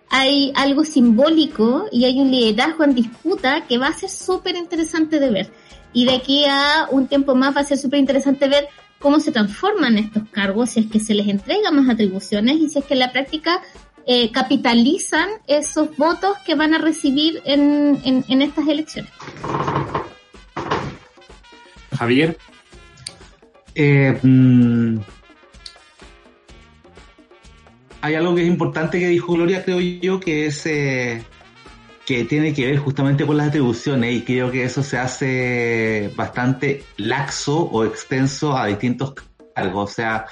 hay 0.09 0.53
algo 0.55 0.85
simbólico 0.85 1.87
y 1.91 2.05
hay 2.05 2.21
un 2.21 2.31
liderazgo 2.31 2.85
en 2.85 2.95
disputa 2.95 3.65
que 3.67 3.77
va 3.77 3.87
a 3.87 3.93
ser 3.93 4.09
súper 4.09 4.55
interesante 4.55 5.19
de 5.19 5.29
ver. 5.29 5.51
Y 5.91 6.05
de 6.05 6.15
aquí 6.15 6.45
a 6.45 6.87
un 6.91 7.07
tiempo 7.07 7.35
más 7.35 7.55
va 7.55 7.61
a 7.61 7.65
ser 7.65 7.77
súper 7.77 7.99
interesante 7.99 8.47
ver 8.47 8.69
cómo 9.05 9.19
se 9.19 9.31
transforman 9.31 9.99
estos 9.99 10.23
cargos, 10.31 10.71
si 10.71 10.79
es 10.79 10.87
que 10.87 10.99
se 10.99 11.13
les 11.13 11.27
entrega 11.27 11.69
más 11.69 11.87
atribuciones 11.87 12.55
y 12.55 12.69
si 12.69 12.79
es 12.79 12.85
que 12.85 12.95
en 12.95 13.01
la 13.01 13.11
práctica 13.11 13.61
eh, 14.07 14.31
capitalizan 14.31 15.29
esos 15.45 15.95
votos 15.95 16.35
que 16.43 16.55
van 16.55 16.73
a 16.73 16.79
recibir 16.79 17.39
en, 17.45 18.01
en 18.03 18.41
estas 18.41 18.67
elecciones. 18.67 19.11
Javier. 21.95 22.35
Eh, 23.75 24.17
mm, 24.23 24.97
hay 28.01 28.15
algo 28.15 28.33
que 28.33 28.41
es 28.41 28.47
importante 28.47 28.99
que 28.99 29.09
dijo 29.09 29.33
Gloria, 29.33 29.63
creo 29.63 29.79
yo, 29.81 30.19
que 30.19 30.47
es 30.47 30.65
eh, 30.65 31.21
que 32.05 32.23
tiene 32.25 32.53
que 32.53 32.67
ver 32.67 32.77
justamente 32.77 33.25
con 33.25 33.37
las 33.37 33.47
atribuciones 33.47 34.13
y 34.13 34.21
creo 34.21 34.51
que 34.51 34.63
eso 34.63 34.83
se 34.83 34.97
hace 34.97 36.11
bastante 36.15 36.83
laxo 36.97 37.63
o 37.63 37.83
extenso 37.83 38.55
a 38.55 38.67
distintos 38.67 39.15
cargos. 39.55 39.91
O 39.91 39.93
sea, 39.93 40.25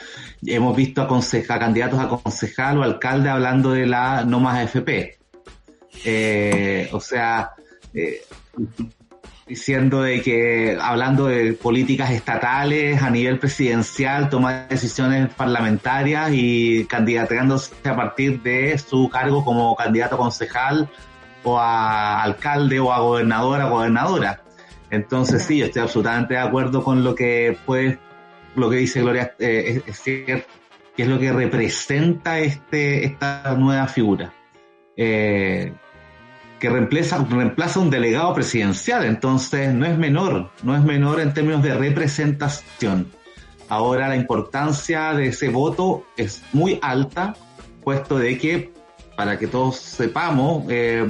hemos 0.46 0.76
visto 0.76 1.02
a, 1.02 1.60
candidatos 1.60 2.00
a 2.00 2.08
concejal 2.08 2.78
o 2.78 2.84
alcalde 2.84 3.30
hablando 3.30 3.72
de 3.72 3.88
la 3.88 4.24
no 4.24 4.40
más 4.40 4.64
FP. 4.64 5.18
Eh, 6.06 6.90
o 6.92 7.00
sea, 7.00 7.52
eh, 7.94 8.22
diciendo 9.48 10.04
de 10.04 10.22
que, 10.22 10.78
hablando 10.80 11.26
de 11.26 11.54
políticas 11.54 12.12
estatales 12.12 13.02
a 13.02 13.10
nivel 13.10 13.40
presidencial, 13.40 14.30
tomar 14.30 14.68
decisiones 14.70 15.34
parlamentarias 15.34 16.30
y 16.34 16.86
candidateándose 16.86 17.74
a 17.84 17.96
partir 17.96 18.44
de 18.44 18.78
su 18.78 19.10
cargo 19.10 19.44
como 19.44 19.76
candidato 19.76 20.18
concejal 20.18 20.88
o 21.44 21.60
a 21.60 22.22
alcalde 22.22 22.80
o 22.80 22.92
a 22.92 23.00
gobernadora 23.00 23.68
o 23.68 23.72
gobernadora. 23.72 24.44
Entonces 24.90 25.44
sí, 25.44 25.58
yo 25.58 25.66
estoy 25.66 25.82
absolutamente 25.82 26.36
de 26.36 26.40
acuerdo 26.40 26.84
con 26.84 27.04
lo 27.04 27.16
que 27.16 27.58
pues, 27.66 27.98
lo 28.56 28.70
que 28.70 28.78
dice 28.78 29.02
Gloria, 29.02 29.34
eh, 29.40 29.82
es, 29.86 30.00
que 30.02 30.46
es 30.98 31.08
lo 31.08 31.20
que 31.20 31.32
representa 31.32 32.40
este, 32.40 33.06
esta 33.06 33.56
nueva 33.58 33.88
figura. 33.88 34.34
Eh, 34.96 35.74
que 36.60 36.70
reemplaza, 36.70 37.26
reemplaza 37.30 37.80
un 37.80 37.90
delegado 37.90 38.34
presidencial, 38.34 39.04
entonces 39.04 39.74
no 39.74 39.86
es 39.86 39.98
menor, 39.98 40.50
no 40.62 40.76
es 40.76 40.82
menor 40.82 41.20
en 41.20 41.34
términos 41.34 41.62
de 41.62 41.74
representación. 41.74 43.12
Ahora 43.68 44.08
la 44.08 44.16
importancia 44.16 45.14
de 45.14 45.28
ese 45.28 45.50
voto 45.50 46.06
es 46.16 46.42
muy 46.54 46.80
alta, 46.82 47.36
puesto 47.84 48.18
de 48.18 48.38
que, 48.38 48.72
para 49.18 49.38
que 49.38 49.48
todos 49.48 49.78
sepamos, 49.78 50.66
eh, 50.70 51.10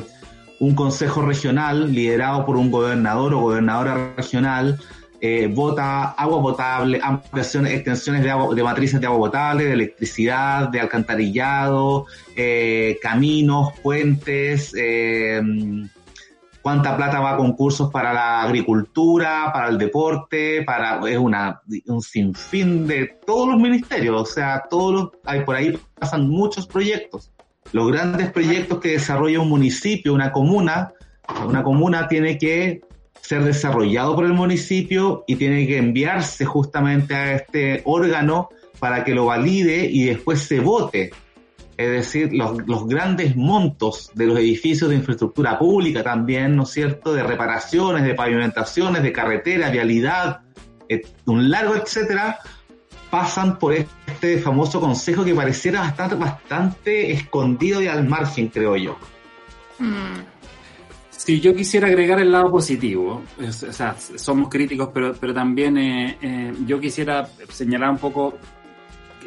un 0.64 0.76
consejo 0.76 1.22
regional 1.22 1.94
liderado 1.94 2.46
por 2.46 2.56
un 2.56 2.72
gobernador 2.72 3.34
o 3.34 3.42
gobernadora 3.42 4.14
regional 4.16 4.80
eh, 5.20 5.48
bota 5.48 6.12
agua 6.12 6.42
potable, 6.42 7.00
ampliaciones, 7.02 7.74
extensiones 7.74 8.24
de, 8.24 8.32
agua, 8.32 8.54
de 8.54 8.62
matrices 8.62 9.00
de 9.00 9.08
agua 9.08 9.20
potable, 9.20 9.64
de 9.64 9.72
electricidad, 9.72 10.68
de 10.68 10.82
alcantarillado, 10.82 12.08
eh, 12.36 12.98
caminos, 13.02 13.72
puentes, 13.82 14.74
eh, 14.78 15.42
cuánta 16.62 16.96
plata 16.96 17.20
va 17.20 17.32
a 17.32 17.38
concursos 17.38 17.90
para 17.92 18.14
la 18.14 18.44
agricultura, 18.44 19.52
para 19.54 19.70
el 19.70 19.78
deporte, 19.78 20.64
para 20.64 21.00
es 21.10 21.18
una 21.18 21.62
un 21.88 22.02
sinfín 22.02 22.88
de 22.88 23.18
todos 23.26 23.50
los 23.50 23.60
ministerios, 23.62 24.22
o 24.22 24.26
sea, 24.26 24.64
todos 24.70 24.94
los, 24.94 25.10
hay 25.26 25.46
por 25.46 25.56
ahí 25.56 25.78
pasan 26.00 26.30
muchos 26.30 26.68
proyectos. 26.68 27.33
Los 27.72 27.92
grandes 27.92 28.32
proyectos 28.32 28.80
que 28.80 28.90
desarrolla 28.90 29.40
un 29.40 29.50
municipio, 29.50 30.14
una 30.14 30.32
comuna, 30.32 30.94
Una 31.48 31.64
comuna 31.64 32.08
tiene 32.08 32.38
que 32.38 32.82
ser 33.22 33.44
desarrollado 33.44 34.16
por 34.16 34.26
el 34.26 34.34
municipio 34.34 35.24
y 35.26 35.38
tiene 35.38 35.66
que 35.66 35.78
enviarse 35.78 36.44
justamente 36.46 37.16
a 37.16 37.36
este 37.36 37.82
órgano 37.86 38.50
para 38.80 39.06
que 39.06 39.16
lo 39.16 39.26
valide 39.26 39.86
y 39.86 40.06
después 40.06 40.42
se 40.42 40.60
vote. 40.60 41.12
Es 41.78 41.90
decir, 41.90 42.34
los, 42.34 42.68
los, 42.68 42.86
grandes 42.88 43.36
montos 43.36 44.12
de 44.14 44.28
los 44.28 44.38
edificios 44.38 44.90
de 44.90 44.98
infraestructura 44.98 45.58
pública 45.58 46.04
también, 46.04 46.56
¿no 46.56 46.64
es 46.64 46.70
cierto?, 46.70 47.14
de 47.14 47.24
reparaciones, 47.24 48.04
de 48.04 48.14
pavimentaciones, 48.14 49.02
de 49.02 49.12
carretera, 49.14 49.72
vialidad, 49.72 50.42
un 51.26 51.50
largo 51.50 51.76
etcétera, 51.76 52.40
pasan 53.14 53.60
por 53.60 53.74
este 53.74 54.40
famoso 54.40 54.82
consejo 54.82 55.24
que 55.24 55.36
pareciera 55.36 55.82
bastante, 55.82 56.16
bastante 56.16 57.12
escondido 57.12 57.80
y 57.80 57.86
al 57.86 58.10
margen, 58.10 58.48
creo 58.48 58.76
yo. 58.76 58.98
Mm. 59.78 60.18
Sí, 61.12 61.40
yo 61.40 61.54
quisiera 61.54 61.86
agregar 61.90 62.20
el 62.20 62.32
lado 62.32 62.50
positivo. 62.50 63.22
O 63.40 63.52
sea, 63.52 63.96
somos 64.16 64.50
críticos, 64.50 64.90
pero, 64.92 65.14
pero 65.14 65.32
también 65.32 65.78
eh, 65.78 66.18
eh, 66.24 66.54
yo 66.66 66.80
quisiera 66.80 67.30
señalar 67.50 67.92
un 67.92 68.00
poco 68.00 68.34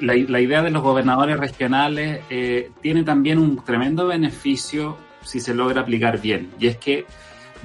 la, 0.00 0.14
la 0.14 0.40
idea 0.40 0.62
de 0.62 0.72
los 0.72 0.82
gobernadores 0.82 1.38
regionales 1.38 2.22
eh, 2.28 2.72
tiene 2.82 3.04
también 3.04 3.38
un 3.38 3.64
tremendo 3.64 4.08
beneficio 4.08 4.96
si 5.22 5.38
se 5.38 5.54
logra 5.54 5.82
aplicar 5.82 6.20
bien. 6.20 6.50
Y 6.58 6.66
es 6.66 6.76
que 6.78 7.06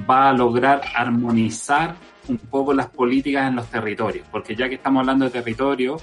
va 0.08 0.30
a 0.30 0.34
lograr 0.34 0.84
armonizar 0.94 1.96
un 2.32 2.38
poco 2.38 2.74
las 2.74 2.88
políticas 2.88 3.48
en 3.48 3.56
los 3.56 3.68
territorios, 3.68 4.26
porque 4.32 4.56
ya 4.56 4.68
que 4.70 4.76
estamos 4.76 5.02
hablando 5.02 5.26
de 5.26 5.32
territorio, 5.32 5.98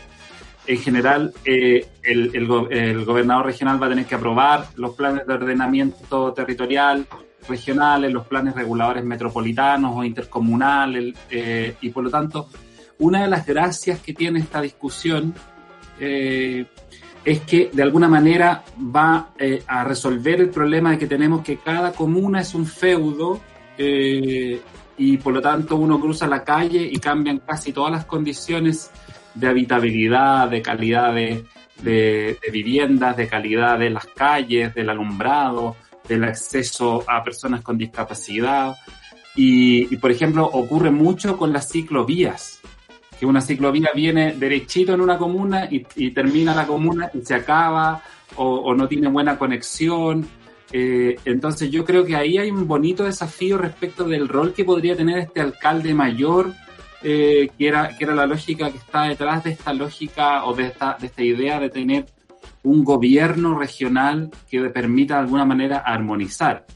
en 0.69 0.79
general 0.79 1.33
el, 1.45 1.87
el, 2.03 3.05
gobernador 3.05 3.47
regional 3.47 3.83
va 3.83 3.87
a 3.87 3.89
tener 3.89 4.05
que 4.05 4.15
aprobar 4.15 4.67
los 4.77 4.95
planes 4.95 5.27
de 5.27 5.33
ordenamiento 5.33 6.33
territorial, 6.35 7.07
regionales, 7.49 8.13
los 8.13 8.27
planes 8.27 8.55
reguladores 8.55 9.03
metropolitanos 9.03 9.97
o 9.97 10.05
intercomunales, 10.05 11.15
eh, 11.31 11.75
y 11.81 11.89
por 11.89 12.05
lo 12.05 12.11
tanto, 12.11 12.49
una 12.99 13.23
de 13.23 13.29
las 13.29 13.47
gracias 13.47 14.01
que 14.01 14.13
tiene 14.13 14.41
esta 14.41 14.61
discusión 14.61 15.35
eh, 15.99 16.67
es 17.25 17.41
que 17.41 17.71
de 17.73 17.83
alguna 17.83 18.09
manera 18.09 18.63
va 18.79 19.31
eh, 19.39 19.63
a 19.67 19.85
resolver 19.85 20.41
el 20.41 20.51
problema 20.51 20.91
de 20.91 20.99
que 20.99 21.07
tenemos 21.07 21.43
que 21.43 21.57
cada 21.57 21.93
comuna 21.93 22.41
es 22.41 22.55
un 22.55 22.67
feudo 22.67 23.41
y 24.99 25.17
por 25.17 25.33
lo 25.33 25.41
tanto 25.41 25.77
uno 25.77 26.01
cruza 26.01 26.27
la 26.27 26.45
calle 26.45 26.83
y 26.83 26.99
cambian 26.99 27.39
casi 27.39 27.73
todas 27.73 27.93
las 27.93 28.05
condiciones 28.05 28.91
de 29.35 29.49
habitabilidad, 29.49 30.49
de 30.49 30.61
calidad 30.61 31.15
de, 31.15 32.37
viviendas, 32.53 33.17
de 33.17 33.29
calidad 33.29 33.79
de 33.79 33.91
las 33.91 34.07
calles, 34.07 34.75
del 34.75 34.91
alumbrado, 34.91 35.77
del 36.09 36.25
acceso 36.25 37.05
a 37.07 37.23
personas 37.23 37.63
con 37.63 37.79
discapacidad. 37.79 38.77
Y, 39.37 39.97
por 39.99 40.11
ejemplo, 40.11 40.45
ocurre 40.45 40.91
mucho 40.91 41.37
con 41.37 41.53
las 41.53 41.71
ciclovías, 41.71 42.61
que 43.21 43.27
una 43.27 43.41
ciclovía 43.41 43.91
viene 43.95 44.35
derechito 44.35 44.93
en 44.95 45.01
una 45.01 45.17
comuna 45.17 45.69
y, 45.71 46.11
termina 46.11 46.55
la 46.55 46.67
comuna 46.67 47.11
y 47.15 47.25
se 47.25 47.35
acaba 47.37 48.03
o, 48.35 48.75
no 48.75 48.89
tiene 48.89 49.09
buena 49.09 49.39
conexión. 49.39 50.27
Eh, 50.73 51.17
entonces 51.25 51.71
yo 51.71 51.85
creo 51.85 52.05
que 52.05 52.17
ahí 52.17 52.37
hay 52.37 52.51
un 52.51 52.69
bonito 52.69 53.05
desafío 53.05 53.57
respecto 53.57 54.05
del 54.05 54.29
rol 54.29 54.53
que 54.53 54.65
podría 54.65 54.97
tener 54.97 55.19
este 55.19 55.41
alcalde 55.41 55.95
mayor, 55.95 56.53
eh, 57.03 57.51
que, 57.57 57.69
era, 57.69 57.97
que 57.97 58.05
era 58.05 58.15
la 58.15 58.27
lógica 58.27 58.71
que 58.71 58.79
está 58.79 59.05
detrás 59.05 59.45
de 59.45 59.51
esta 59.51 59.73
lógica 59.73 60.45
o 60.45 60.55
de 60.55 60.67
esta, 60.67 60.97
de 61.01 61.07
esta 61.07 61.23
idea 61.23 61.59
de 61.59 61.71
tener 61.71 62.07
un 62.65 62.85
gobierno 62.85 63.59
regional 63.59 64.31
que 64.51 64.61
permita 64.71 65.15
de 65.15 65.21
alguna 65.21 65.45
manera 65.45 65.79
armonizar. 65.79 66.67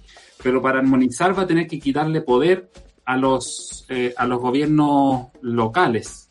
Pero 0.43 0.63
para 0.63 0.79
armonizar 0.79 1.37
va 1.37 1.43
a 1.43 1.47
tener 1.47 1.67
que 1.67 1.79
quitarle 1.79 2.23
poder 2.23 2.71
a 3.05 3.17
los, 3.17 3.85
eh, 3.89 4.15
a 4.17 4.27
los 4.27 4.41
gobiernos 4.41 5.27
locales. 5.43 6.29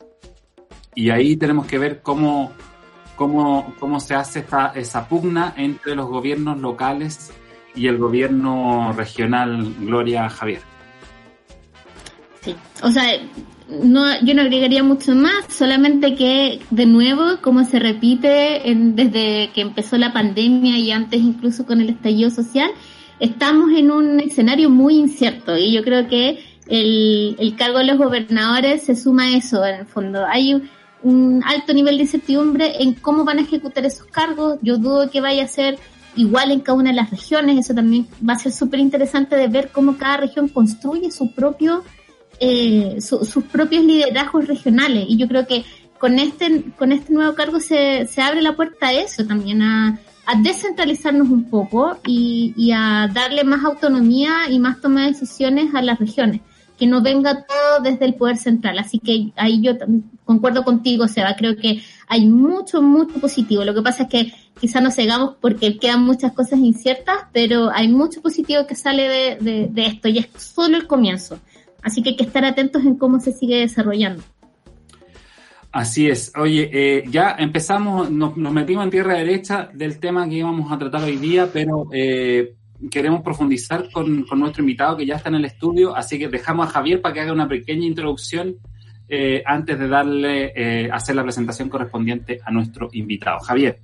Y 0.94 1.10
ahí 1.10 1.36
tenemos 1.36 1.66
que 1.66 1.78
ver 1.78 2.02
cómo, 2.02 2.52
cómo, 3.14 3.74
cómo 3.78 4.00
se 4.00 4.14
hace 4.14 4.40
esta, 4.40 4.72
esa 4.74 5.08
pugna 5.08 5.54
entre 5.56 5.94
los 5.94 6.08
gobiernos 6.08 6.58
locales 6.58 7.32
y 7.74 7.86
el 7.86 7.98
gobierno 7.98 8.92
regional, 8.92 9.74
Gloria 9.80 10.28
Javier. 10.28 10.60
Sí, 12.42 12.54
o 12.82 12.90
sea, 12.90 13.04
no, 13.82 14.20
yo 14.22 14.34
no 14.34 14.42
agregaría 14.42 14.82
mucho 14.82 15.14
más, 15.14 15.46
solamente 15.48 16.14
que 16.14 16.60
de 16.70 16.86
nuevo, 16.86 17.38
como 17.40 17.64
se 17.64 17.78
repite 17.78 18.62
desde 18.64 19.50
que 19.54 19.60
empezó 19.60 19.96
la 19.96 20.12
pandemia 20.12 20.78
y 20.78 20.90
antes 20.90 21.20
incluso 21.20 21.64
con 21.64 21.80
el 21.80 21.90
estallido 21.90 22.30
social, 22.30 22.70
estamos 23.20 23.70
en 23.72 23.90
un 23.90 24.20
escenario 24.20 24.68
muy 24.68 24.96
incierto 24.96 25.56
y 25.56 25.72
yo 25.72 25.82
creo 25.84 26.08
que 26.08 26.44
el, 26.68 27.36
el 27.38 27.56
cargo 27.56 27.78
de 27.78 27.84
los 27.84 27.98
gobernadores 27.98 28.82
se 28.82 28.96
suma 28.96 29.24
a 29.24 29.36
eso, 29.36 29.64
en 29.64 29.80
el 29.80 29.86
fondo. 29.86 30.24
Hay 30.26 30.60
un 31.02 31.42
alto 31.44 31.72
nivel 31.72 31.96
de 31.96 32.02
incertidumbre 32.04 32.82
en 32.82 32.94
cómo 32.94 33.24
van 33.24 33.38
a 33.38 33.42
ejecutar 33.42 33.84
esos 33.84 34.06
cargos. 34.06 34.58
Yo 34.62 34.78
dudo 34.78 35.10
que 35.10 35.20
vaya 35.20 35.44
a 35.44 35.48
ser 35.48 35.78
igual 36.16 36.50
en 36.50 36.60
cada 36.60 36.78
una 36.78 36.90
de 36.90 36.96
las 36.96 37.10
regiones. 37.10 37.58
Eso 37.58 37.74
también 37.74 38.06
va 38.28 38.34
a 38.34 38.38
ser 38.38 38.52
súper 38.52 38.80
interesante 38.80 39.36
de 39.36 39.48
ver 39.48 39.70
cómo 39.72 39.96
cada 39.96 40.18
región 40.18 40.48
construye 40.48 41.10
su 41.10 41.32
propio 41.32 41.82
eh, 42.44 43.00
sus 43.00 43.44
propios 43.44 43.84
liderazgos 43.84 44.48
regionales. 44.48 45.04
Y 45.08 45.16
yo 45.16 45.28
creo 45.28 45.46
que 45.46 45.64
con 45.96 46.18
este, 46.18 46.64
con 46.76 46.90
este 46.90 47.12
nuevo 47.12 47.34
cargo 47.36 47.60
se, 47.60 48.06
se 48.08 48.20
abre 48.20 48.42
la 48.42 48.56
puerta 48.56 48.88
a 48.88 48.92
eso 48.92 49.24
también, 49.24 49.62
a, 49.62 50.00
descentralizarnos 50.42 51.28
un 51.28 51.48
poco 51.48 51.98
y, 52.04 52.52
y, 52.56 52.72
a 52.72 53.08
darle 53.12 53.44
más 53.44 53.64
autonomía 53.64 54.48
y 54.50 54.58
más 54.58 54.80
toma 54.80 55.02
de 55.02 55.08
decisiones 55.08 55.72
a 55.74 55.82
las 55.82 56.00
regiones, 56.00 56.40
que 56.82 56.88
no 56.88 57.00
venga 57.00 57.46
todo 57.46 57.80
desde 57.80 58.06
el 58.06 58.14
poder 58.14 58.36
central. 58.36 58.76
Así 58.76 58.98
que 58.98 59.30
ahí 59.36 59.62
yo 59.62 59.74
concuerdo 60.24 60.64
contigo, 60.64 61.06
Seba, 61.06 61.36
creo 61.36 61.56
que 61.56 61.80
hay 62.08 62.26
mucho, 62.26 62.82
mucho 62.82 63.20
positivo. 63.20 63.64
Lo 63.64 63.72
que 63.72 63.82
pasa 63.82 64.02
es 64.02 64.08
que 64.08 64.32
quizá 64.60 64.80
nos 64.80 64.96
cegamos 64.96 65.36
porque 65.40 65.78
quedan 65.78 66.02
muchas 66.02 66.32
cosas 66.32 66.58
inciertas, 66.58 67.18
pero 67.32 67.70
hay 67.70 67.86
mucho 67.86 68.20
positivo 68.20 68.66
que 68.66 68.74
sale 68.74 69.08
de, 69.08 69.36
de, 69.40 69.68
de 69.70 69.86
esto 69.86 70.08
y 70.08 70.18
es 70.18 70.28
solo 70.36 70.76
el 70.76 70.88
comienzo. 70.88 71.38
Así 71.84 72.02
que 72.02 72.08
hay 72.10 72.16
que 72.16 72.24
estar 72.24 72.44
atentos 72.44 72.84
en 72.84 72.96
cómo 72.96 73.20
se 73.20 73.30
sigue 73.30 73.60
desarrollando. 73.60 74.24
Así 75.70 76.08
es. 76.08 76.32
Oye, 76.36 76.68
eh, 76.72 77.04
ya 77.08 77.36
empezamos, 77.38 78.10
nos, 78.10 78.36
metimos 78.36 78.82
en 78.82 78.90
tierra 78.90 79.14
derecha 79.14 79.70
del 79.72 80.00
tema 80.00 80.28
que 80.28 80.34
íbamos 80.34 80.72
a 80.72 80.78
tratar 80.78 81.04
hoy 81.04 81.16
día, 81.16 81.48
pero 81.52 81.86
eh, 81.92 82.56
queremos 82.90 83.22
profundizar 83.22 83.90
con, 83.90 84.26
nuestro 84.36 84.62
invitado 84.62 84.96
que 84.96 85.06
ya 85.06 85.16
está 85.16 85.28
en 85.28 85.36
el 85.36 85.44
estudio, 85.44 85.94
así 85.96 86.18
que 86.18 86.28
dejamos 86.28 86.68
a 86.68 86.70
Javier 86.70 87.00
para 87.00 87.14
que 87.14 87.20
haga 87.20 87.32
una 87.32 87.48
pequeña 87.48 87.86
introducción 87.86 88.56
eh, 89.08 89.42
antes 89.46 89.78
de 89.78 89.88
darle, 89.88 90.90
hacer 90.90 91.14
la 91.14 91.22
presentación 91.22 91.68
correspondiente 91.68 92.40
a 92.44 92.50
nuestro 92.50 92.88
invitado. 92.92 93.38
Javier. 93.40 93.80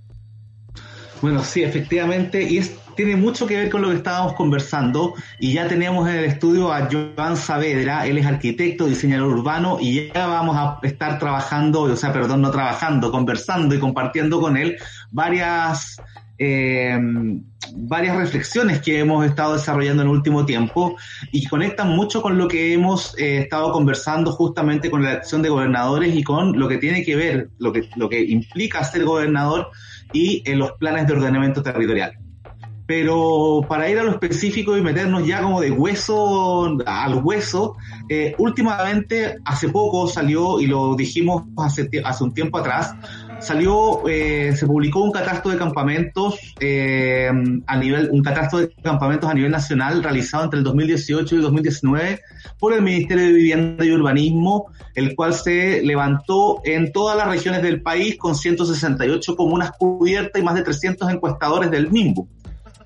Bueno, 1.20 1.42
sí, 1.42 1.64
efectivamente, 1.64 2.42
y 2.42 2.58
es, 2.58 2.78
tiene 2.94 3.16
mucho 3.16 3.46
que 3.46 3.56
ver 3.56 3.70
con 3.70 3.82
lo 3.82 3.90
que 3.90 3.96
estábamos 3.96 4.34
conversando, 4.34 5.14
y 5.40 5.52
ya 5.52 5.66
tenemos 5.66 6.08
en 6.08 6.16
el 6.16 6.24
estudio 6.24 6.72
a 6.72 6.88
Joan 6.90 7.36
Saavedra, 7.36 8.06
él 8.06 8.18
es 8.18 8.26
arquitecto, 8.26 8.86
diseñador 8.86 9.28
urbano, 9.28 9.78
y 9.80 10.08
ya 10.12 10.26
vamos 10.28 10.56
a 10.56 10.78
estar 10.86 11.18
trabajando, 11.18 11.82
o 11.82 11.96
sea, 11.96 12.12
perdón, 12.12 12.42
no 12.42 12.52
trabajando, 12.52 13.10
conversando 13.10 13.74
y 13.74 13.80
compartiendo 13.80 14.40
con 14.40 14.56
él 14.56 14.76
varias, 15.10 16.00
eh, 16.38 16.96
varias 17.74 18.16
reflexiones 18.16 18.80
que 18.80 19.00
hemos 19.00 19.26
estado 19.26 19.54
desarrollando 19.54 20.02
en 20.02 20.08
el 20.08 20.14
último 20.14 20.46
tiempo 20.46 20.96
y 21.32 21.46
conectan 21.46 21.90
mucho 21.90 22.22
con 22.22 22.38
lo 22.38 22.48
que 22.48 22.72
hemos 22.72 23.18
eh, 23.18 23.38
estado 23.38 23.72
conversando 23.72 24.32
justamente 24.32 24.90
con 24.90 25.02
la 25.02 25.12
elección 25.12 25.42
de 25.42 25.48
gobernadores 25.48 26.14
y 26.14 26.22
con 26.22 26.58
lo 26.58 26.68
que 26.68 26.78
tiene 26.78 27.02
que 27.04 27.16
ver, 27.16 27.50
lo 27.58 27.72
que, 27.72 27.88
lo 27.96 28.08
que 28.08 28.22
implica 28.22 28.84
ser 28.84 29.04
gobernador 29.04 29.68
y 30.12 30.42
en 30.46 30.58
los 30.58 30.72
planes 30.72 31.06
de 31.06 31.14
ordenamiento 31.14 31.62
territorial. 31.62 32.12
Pero 32.86 33.66
para 33.68 33.90
ir 33.90 33.98
a 33.98 34.02
lo 34.02 34.12
específico 34.12 34.74
y 34.74 34.80
meternos 34.80 35.26
ya 35.26 35.42
como 35.42 35.60
de 35.60 35.70
hueso 35.70 36.78
al 36.86 37.22
hueso, 37.22 37.76
eh, 38.08 38.34
últimamente, 38.38 39.36
hace 39.44 39.68
poco 39.68 40.08
salió, 40.08 40.58
y 40.58 40.66
lo 40.66 40.96
dijimos 40.96 41.42
hace, 41.58 41.90
hace 42.02 42.24
un 42.24 42.32
tiempo 42.32 42.56
atrás, 42.56 42.94
salió, 43.40 44.08
eh, 44.08 44.54
se 44.56 44.66
publicó 44.66 45.02
un 45.02 45.12
catastro 45.12 45.50
de 45.50 45.58
campamentos 45.58 46.38
eh, 46.60 47.30
a 47.66 47.76
nivel, 47.76 48.10
un 48.10 48.22
catastro 48.22 48.60
de 48.60 48.70
campamentos 48.82 49.30
a 49.30 49.34
nivel 49.34 49.50
nacional 49.50 50.02
realizado 50.02 50.44
entre 50.44 50.58
el 50.58 50.64
2018 50.64 51.34
y 51.34 51.38
el 51.38 51.42
2019 51.42 52.20
por 52.58 52.72
el 52.72 52.82
Ministerio 52.82 53.24
de 53.24 53.32
Vivienda 53.32 53.84
y 53.84 53.90
Urbanismo, 53.92 54.66
el 54.94 55.14
cual 55.14 55.34
se 55.34 55.82
levantó 55.82 56.60
en 56.64 56.92
todas 56.92 57.16
las 57.16 57.28
regiones 57.28 57.62
del 57.62 57.82
país 57.82 58.16
con 58.18 58.34
168 58.34 59.36
comunas 59.36 59.72
cubiertas 59.78 60.40
y 60.40 60.44
más 60.44 60.54
de 60.54 60.62
300 60.62 61.10
encuestadores 61.10 61.70
del 61.70 61.90
MIMBU. 61.90 62.28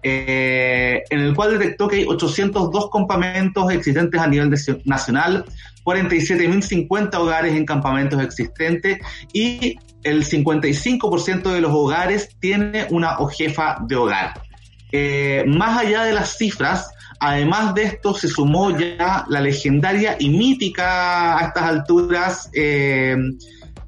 Eh, 0.05 1.05
en 1.11 1.21
el 1.21 1.35
cual 1.35 1.57
detectó 1.59 1.87
que 1.87 1.99
hay 1.99 2.07
802 2.07 2.91
campamentos 2.91 3.71
existentes 3.71 4.21
a 4.21 4.27
nivel 4.27 4.53
nacional, 4.85 5.45
47.050 5.85 7.15
hogares 7.15 7.55
en 7.55 7.65
campamentos 7.65 8.21
existentes 8.21 8.99
y 9.33 9.79
el 10.03 10.25
55% 10.25 11.53
de 11.53 11.61
los 11.61 11.73
hogares 11.73 12.37
tiene 12.41 12.87
una 12.91 13.19
o 13.19 13.29
jefa 13.29 13.79
de 13.87 13.97
hogar. 13.97 14.43
Eh, 14.91 15.45
más 15.47 15.79
allá 15.79 16.05
de 16.05 16.13
las 16.13 16.37
cifras, 16.37 16.91
además 17.19 17.75
de 17.75 17.85
esto 17.85 18.15
se 18.15 18.29
sumó 18.29 18.77
ya 18.77 19.25
la 19.29 19.41
legendaria 19.41 20.17
y 20.19 20.29
mítica 20.29 21.39
a 21.39 21.47
estas 21.47 21.63
alturas 21.65 22.51
eh, 22.53 23.17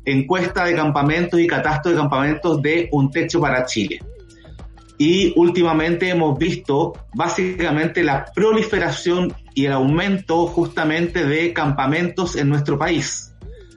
encuesta 0.04 0.64
de 0.64 0.74
campamentos 0.74 1.40
y 1.40 1.46
catastro 1.46 1.92
de 1.92 1.98
campamentos 1.98 2.62
de 2.62 2.88
Un 2.92 3.10
Techo 3.10 3.40
para 3.40 3.64
Chile. 3.66 4.00
Y 4.96 5.32
últimamente 5.36 6.08
hemos 6.08 6.38
visto 6.38 6.92
básicamente 7.14 8.04
la 8.04 8.24
proliferación 8.32 9.34
y 9.52 9.66
el 9.66 9.72
aumento 9.72 10.46
justamente 10.46 11.24
de 11.26 11.52
campamentos 11.52 12.36
en 12.36 12.48
nuestro 12.48 12.78
país. 12.78 13.33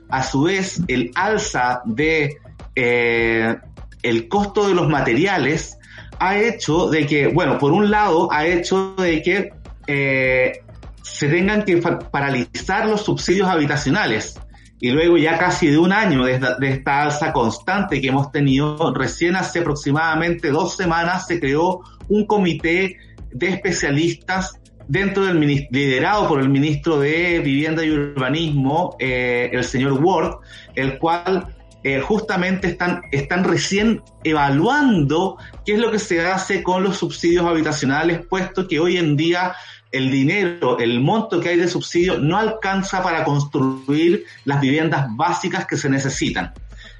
A 0.08 0.22
su 0.22 0.42
vez, 0.42 0.80
el 0.88 1.10
alza 1.14 1.82
de 1.84 2.38
eh, 2.74 3.56
el 4.02 4.28
costo 4.28 4.68
de 4.68 4.74
los 4.74 4.88
materiales 4.88 5.78
ha 6.18 6.38
hecho 6.38 6.88
de 6.88 7.06
que, 7.06 7.28
bueno, 7.28 7.58
por 7.58 7.72
un 7.72 7.90
lado, 7.90 8.32
ha 8.32 8.46
hecho 8.46 8.94
de 8.96 9.22
que 9.22 9.52
eh, 9.86 10.62
se 11.02 11.28
tengan 11.28 11.64
que 11.64 11.78
paralizar 11.78 12.86
los 12.86 13.02
subsidios 13.02 13.48
habitacionales. 13.48 14.38
Y 14.80 14.90
luego 14.90 15.16
ya 15.16 15.38
casi 15.38 15.68
de 15.68 15.78
un 15.78 15.92
año 15.92 16.24
de 16.24 16.40
esta, 16.68 17.02
alza 17.02 17.32
constante 17.32 18.00
que 18.00 18.08
hemos 18.08 18.30
tenido, 18.30 18.94
recién 18.94 19.34
hace 19.34 19.60
aproximadamente 19.60 20.50
dos 20.50 20.76
semanas 20.76 21.26
se 21.26 21.40
creó 21.40 21.80
un 22.08 22.26
comité 22.26 22.96
de 23.32 23.48
especialistas 23.48 24.52
dentro 24.88 25.24
del 25.26 25.38
liderado 25.70 26.26
por 26.26 26.40
el 26.40 26.48
ministro 26.48 26.98
de 26.98 27.40
Vivienda 27.40 27.84
y 27.84 27.90
Urbanismo, 27.90 28.96
eh, 28.98 29.50
el 29.52 29.64
señor 29.64 29.92
Ward, 30.02 30.38
el 30.74 30.98
cual 30.98 31.54
eh, 31.84 32.00
justamente 32.00 32.68
están, 32.68 33.02
están 33.12 33.44
recién 33.44 34.02
evaluando 34.24 35.36
qué 35.64 35.74
es 35.74 35.78
lo 35.78 35.92
que 35.92 35.98
se 35.98 36.26
hace 36.26 36.62
con 36.62 36.82
los 36.82 36.96
subsidios 36.96 37.46
habitacionales, 37.46 38.26
puesto 38.28 38.66
que 38.66 38.80
hoy 38.80 38.96
en 38.96 39.16
día 39.16 39.54
el 39.92 40.10
dinero, 40.10 40.78
el 40.78 41.00
monto 41.00 41.40
que 41.40 41.50
hay 41.50 41.56
de 41.56 41.68
subsidio 41.68 42.18
no 42.18 42.36
alcanza 42.36 43.02
para 43.02 43.24
construir 43.24 44.24
las 44.44 44.60
viviendas 44.60 45.06
básicas 45.16 45.66
que 45.66 45.76
se 45.76 45.88
necesitan. 45.88 46.52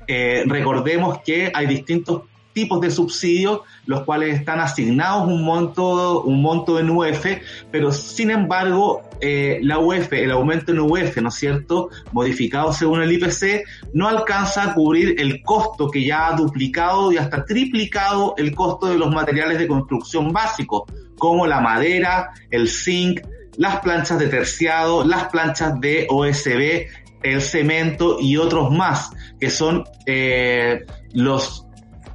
Eh, 0.07 0.45
recordemos 0.47 1.19
que 1.25 1.51
hay 1.53 1.67
distintos 1.67 2.23
tipos 2.59 2.81
de 2.81 2.91
subsidios, 2.91 3.61
los 3.87 4.03
cuales 4.03 4.35
están 4.35 4.59
asignados 4.59 5.29
un 5.29 5.45
monto, 5.45 6.23
un 6.23 6.43
monto 6.43 6.81
en 6.81 6.91
UF, 6.91 7.25
pero 7.71 7.93
sin 7.93 8.33
embargo, 8.33 9.03
eh, 9.21 9.61
la 9.63 9.79
UF, 9.79 10.13
el 10.13 10.33
aumento 10.33 10.73
en 10.73 10.81
UF, 10.81 11.19
¿no 11.19 11.29
es 11.29 11.35
cierto?, 11.37 11.91
modificado 12.11 12.73
según 12.73 13.01
el 13.01 13.13
IPC, 13.13 13.65
no 13.93 14.09
alcanza 14.09 14.65
a 14.65 14.75
cubrir 14.75 15.15
el 15.21 15.41
costo 15.45 15.89
que 15.89 16.05
ya 16.05 16.27
ha 16.27 16.33
duplicado 16.35 17.13
y 17.13 17.17
hasta 17.17 17.45
triplicado 17.45 18.35
el 18.39 18.53
costo 18.57 18.89
de 18.89 18.99
los 18.99 19.15
materiales 19.15 19.57
de 19.61 19.69
construcción 19.69 20.33
básicos, 20.33 20.83
como 21.17 21.47
la 21.47 21.61
madera, 21.61 22.33
el 22.51 22.69
zinc, 22.69 23.21
las 23.57 23.79
planchas 23.79 24.19
de 24.19 24.27
terciado, 24.27 25.05
las 25.05 25.29
planchas 25.29 25.81
de 25.81 26.09
OSB, 26.11 26.89
el 27.23 27.41
cemento 27.41 28.19
y 28.21 28.37
otros 28.37 28.73
más, 28.73 29.11
que 29.39 29.49
son 29.49 29.85
eh, 30.07 30.85
los 31.13 31.68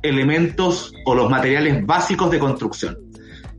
elementos 0.03 0.93
o 1.05 1.15
los 1.15 1.29
materiales 1.29 1.83
básicos 1.85 2.29
de 2.29 2.39
construcción. 2.39 2.97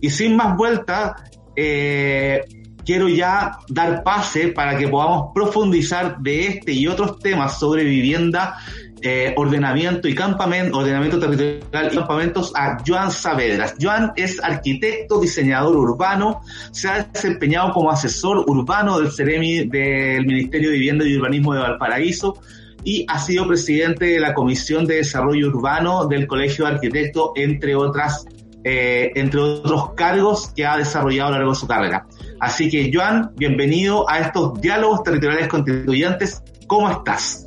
Y 0.00 0.10
sin 0.10 0.36
más 0.36 0.56
vuelta, 0.56 1.16
eh, 1.56 2.42
quiero 2.84 3.08
ya 3.08 3.58
dar 3.68 4.02
pase 4.02 4.48
para 4.48 4.76
que 4.76 4.86
podamos 4.86 5.32
profundizar 5.34 6.18
de 6.18 6.46
este 6.46 6.72
y 6.72 6.86
otros 6.86 7.18
temas 7.18 7.58
sobre 7.58 7.84
vivienda, 7.84 8.58
eh, 9.00 9.34
ordenamiento 9.36 10.06
y 10.08 10.14
campamento, 10.14 10.78
ordenamiento 10.78 11.18
territorial 11.18 11.90
y 11.90 11.96
campamentos 11.96 12.52
a 12.54 12.78
Joan 12.86 13.10
Saavedras. 13.10 13.74
Joan 13.80 14.12
es 14.16 14.42
arquitecto, 14.42 15.20
diseñador 15.20 15.76
urbano, 15.76 16.40
se 16.70 16.88
ha 16.88 17.02
desempeñado 17.02 17.72
como 17.72 17.90
asesor 17.90 18.44
urbano 18.46 18.98
del 18.98 19.10
CEREMI 19.10 19.68
del 19.68 20.26
Ministerio 20.26 20.70
de 20.70 20.76
Vivienda 20.76 21.04
y 21.06 21.16
Urbanismo 21.16 21.54
de 21.54 21.60
Valparaíso 21.60 22.38
y 22.84 23.06
ha 23.08 23.18
sido 23.18 23.48
presidente 23.48 24.06
de 24.06 24.20
la 24.20 24.34
Comisión 24.34 24.86
de 24.86 24.96
Desarrollo 24.96 25.48
Urbano 25.48 26.06
del 26.06 26.26
Colegio 26.26 26.66
de 26.66 26.72
Arquitectos, 26.72 27.30
entre 27.36 27.74
otras 27.74 28.26
eh, 28.66 29.12
entre 29.14 29.40
otros 29.40 29.92
cargos 29.92 30.48
que 30.48 30.64
ha 30.64 30.78
desarrollado 30.78 31.28
a 31.28 31.30
lo 31.32 31.36
largo 31.36 31.52
de 31.52 31.58
su 31.58 31.66
carrera. 31.66 32.06
Así 32.40 32.70
que, 32.70 32.90
Joan, 32.92 33.32
bienvenido 33.36 34.08
a 34.08 34.20
estos 34.20 34.58
diálogos 34.58 35.02
territoriales 35.02 35.48
constituyentes. 35.48 36.42
¿Cómo 36.66 36.90
estás? 36.90 37.46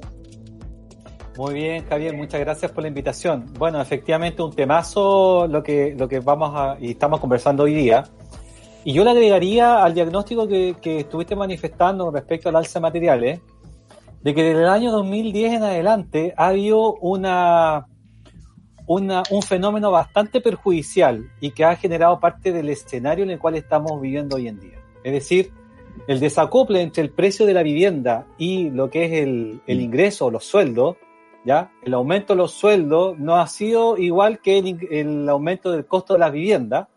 Muy 1.36 1.56
bien, 1.56 1.86
Javier, 1.90 2.16
muchas 2.16 2.40
gracias 2.40 2.72
por 2.72 2.84
la 2.84 2.90
invitación. 2.90 3.52
Bueno, 3.58 3.82
efectivamente, 3.82 4.44
un 4.44 4.54
temazo 4.54 5.48
lo 5.48 5.64
que, 5.64 5.96
lo 5.98 6.08
que 6.08 6.20
vamos 6.20 6.52
a, 6.54 6.78
y 6.80 6.92
estamos 6.92 7.20
conversando 7.20 7.64
hoy 7.64 7.74
día. 7.74 8.04
Y 8.84 8.94
yo 8.94 9.04
le 9.04 9.10
agregaría 9.10 9.84
al 9.84 9.96
diagnóstico 9.96 10.48
que, 10.48 10.76
que 10.80 11.00
estuviste 11.00 11.36
manifestando 11.36 12.12
respecto 12.12 12.50
al 12.50 12.58
alza 12.58 12.80
de 12.80 12.82
materiales, 12.84 13.40
de 14.28 14.36
que 14.36 14.44
desde 14.44 14.64
el 14.64 14.68
año 14.68 14.92
2010 14.92 15.54
en 15.54 15.64
adelante 15.64 16.34
ha 16.36 16.48
habido 16.48 16.96
una, 16.96 17.88
una, 18.86 19.24
un 19.32 19.42
fenómeno 19.42 19.90
bastante 19.90 20.42
perjudicial 20.42 21.32
y 21.40 21.52
que 21.52 21.64
ha 21.64 21.78
generado 21.78 22.20
parte 22.20 22.52
del 22.52 22.68
escenario 22.68 23.24
en 23.24 23.30
el 23.30 23.40
cual 23.40 23.56
estamos 23.56 24.02
viviendo 24.02 24.36
hoy 24.36 24.50
en 24.50 24.60
día. 24.60 24.82
Es 25.06 25.14
decir, 25.14 25.54
el 26.10 26.20
desacople 26.20 26.82
entre 26.82 27.04
el 27.04 27.10
precio 27.10 27.46
de 27.46 27.54
la 27.54 27.64
vivienda 27.64 28.26
y 28.38 28.70
lo 28.70 28.90
que 28.90 29.06
es 29.06 29.14
el, 29.14 29.62
el 29.66 29.80
ingreso 29.80 30.30
los 30.30 30.44
sueldos, 30.44 30.98
¿ya? 31.46 31.72
El 31.82 31.94
aumento 31.94 32.34
de 32.34 32.38
los 32.40 32.52
sueldos 32.52 33.18
no 33.18 33.38
ha 33.38 33.48
sido 33.48 33.98
igual 33.98 34.42
que 34.42 34.58
el, 34.58 34.90
el 34.92 35.30
aumento 35.30 35.72
del 35.72 35.86
costo 35.86 36.16
de 36.16 36.20
la 36.20 36.30
vivienda. 36.30 36.90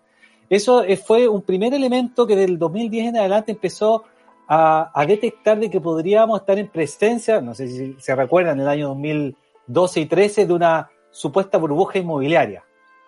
Eso 0.48 0.82
fue 1.06 1.28
un 1.28 1.42
primer 1.42 1.74
elemento 1.74 2.26
que 2.26 2.34
del 2.34 2.58
2010 2.58 3.10
en 3.10 3.18
adelante 3.18 3.52
empezó 3.52 4.02
a, 4.52 5.04
detectar 5.06 5.60
de 5.60 5.70
que 5.70 5.80
podríamos 5.80 6.40
estar 6.40 6.58
en 6.58 6.66
presencia, 6.66 7.40
no 7.40 7.54
sé 7.54 7.68
si 7.68 7.96
se 8.00 8.16
recuerdan, 8.16 8.56
en 8.56 8.62
el 8.62 8.68
año 8.68 8.88
2012 8.88 10.00
y 10.00 10.06
13, 10.06 10.46
de 10.46 10.52
una 10.52 10.90
supuesta 11.12 11.56
burbuja 11.56 12.00
inmobiliaria. 12.00 12.64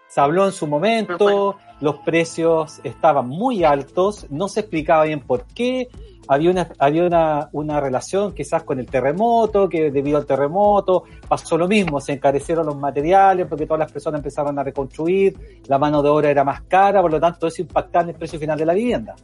Se 0.07 0.21
habló 0.21 0.45
en 0.47 0.53
su 0.53 0.69
momento, 0.69 1.57
los 1.81 1.97
precios 1.99 2.81
estaban 2.85 3.27
muy 3.27 3.65
altos, 3.65 4.27
no 4.31 4.47
se 4.47 4.61
explicaba 4.61 5.05
bien 5.05 5.19
por 5.19 5.45
qué, 5.47 5.89
había 6.29 6.53
una, 6.53 6.69
había 6.79 7.05
una, 7.05 7.49
una 7.51 7.81
relación 7.81 8.33
quizás 8.35 8.63
con 8.63 8.79
el 8.79 8.87
terremoto, 8.87 9.69
que 9.69 9.91
debido 9.91 10.19
al 10.19 10.27
terremoto 10.27 11.03
pasó 11.27 11.59
lo 11.59 11.67
mismo, 11.67 12.01
se 12.01 12.13
encarecieron 12.13 12.67
los 12.67 12.77
materiales 12.77 13.49
porque 13.49 13.67
todas 13.67 13.81
las 13.81 13.91
personas 13.91 14.21
empezaron 14.21 14.57
a 14.61 14.63
reconstruir, 14.63 15.61
la 15.67 15.79
mano 15.79 16.03
de 16.03 16.09
obra 16.09 16.31
era 16.31 16.45
más 16.45 16.63
cara, 16.63 17.03
por 17.03 17.11
lo 17.11 17.19
tanto 17.19 17.49
eso 17.49 17.63
impactaba 17.63 18.05
en 18.05 18.11
el 18.11 18.15
precio 18.15 18.39
final 18.39 18.57
de 18.57 18.67
la 18.67 18.75
vivienda. 18.75 19.17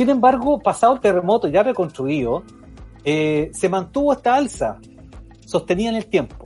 Sin 0.00 0.08
embargo, 0.08 0.58
pasado 0.60 0.94
el 0.94 1.00
terremoto 1.00 1.46
ya 1.46 1.62
reconstruido, 1.62 2.42
eh, 3.04 3.50
se 3.52 3.68
mantuvo 3.68 4.14
esta 4.14 4.34
alza 4.34 4.78
sostenida 5.44 5.90
en 5.90 5.96
el 5.96 6.06
tiempo. 6.06 6.42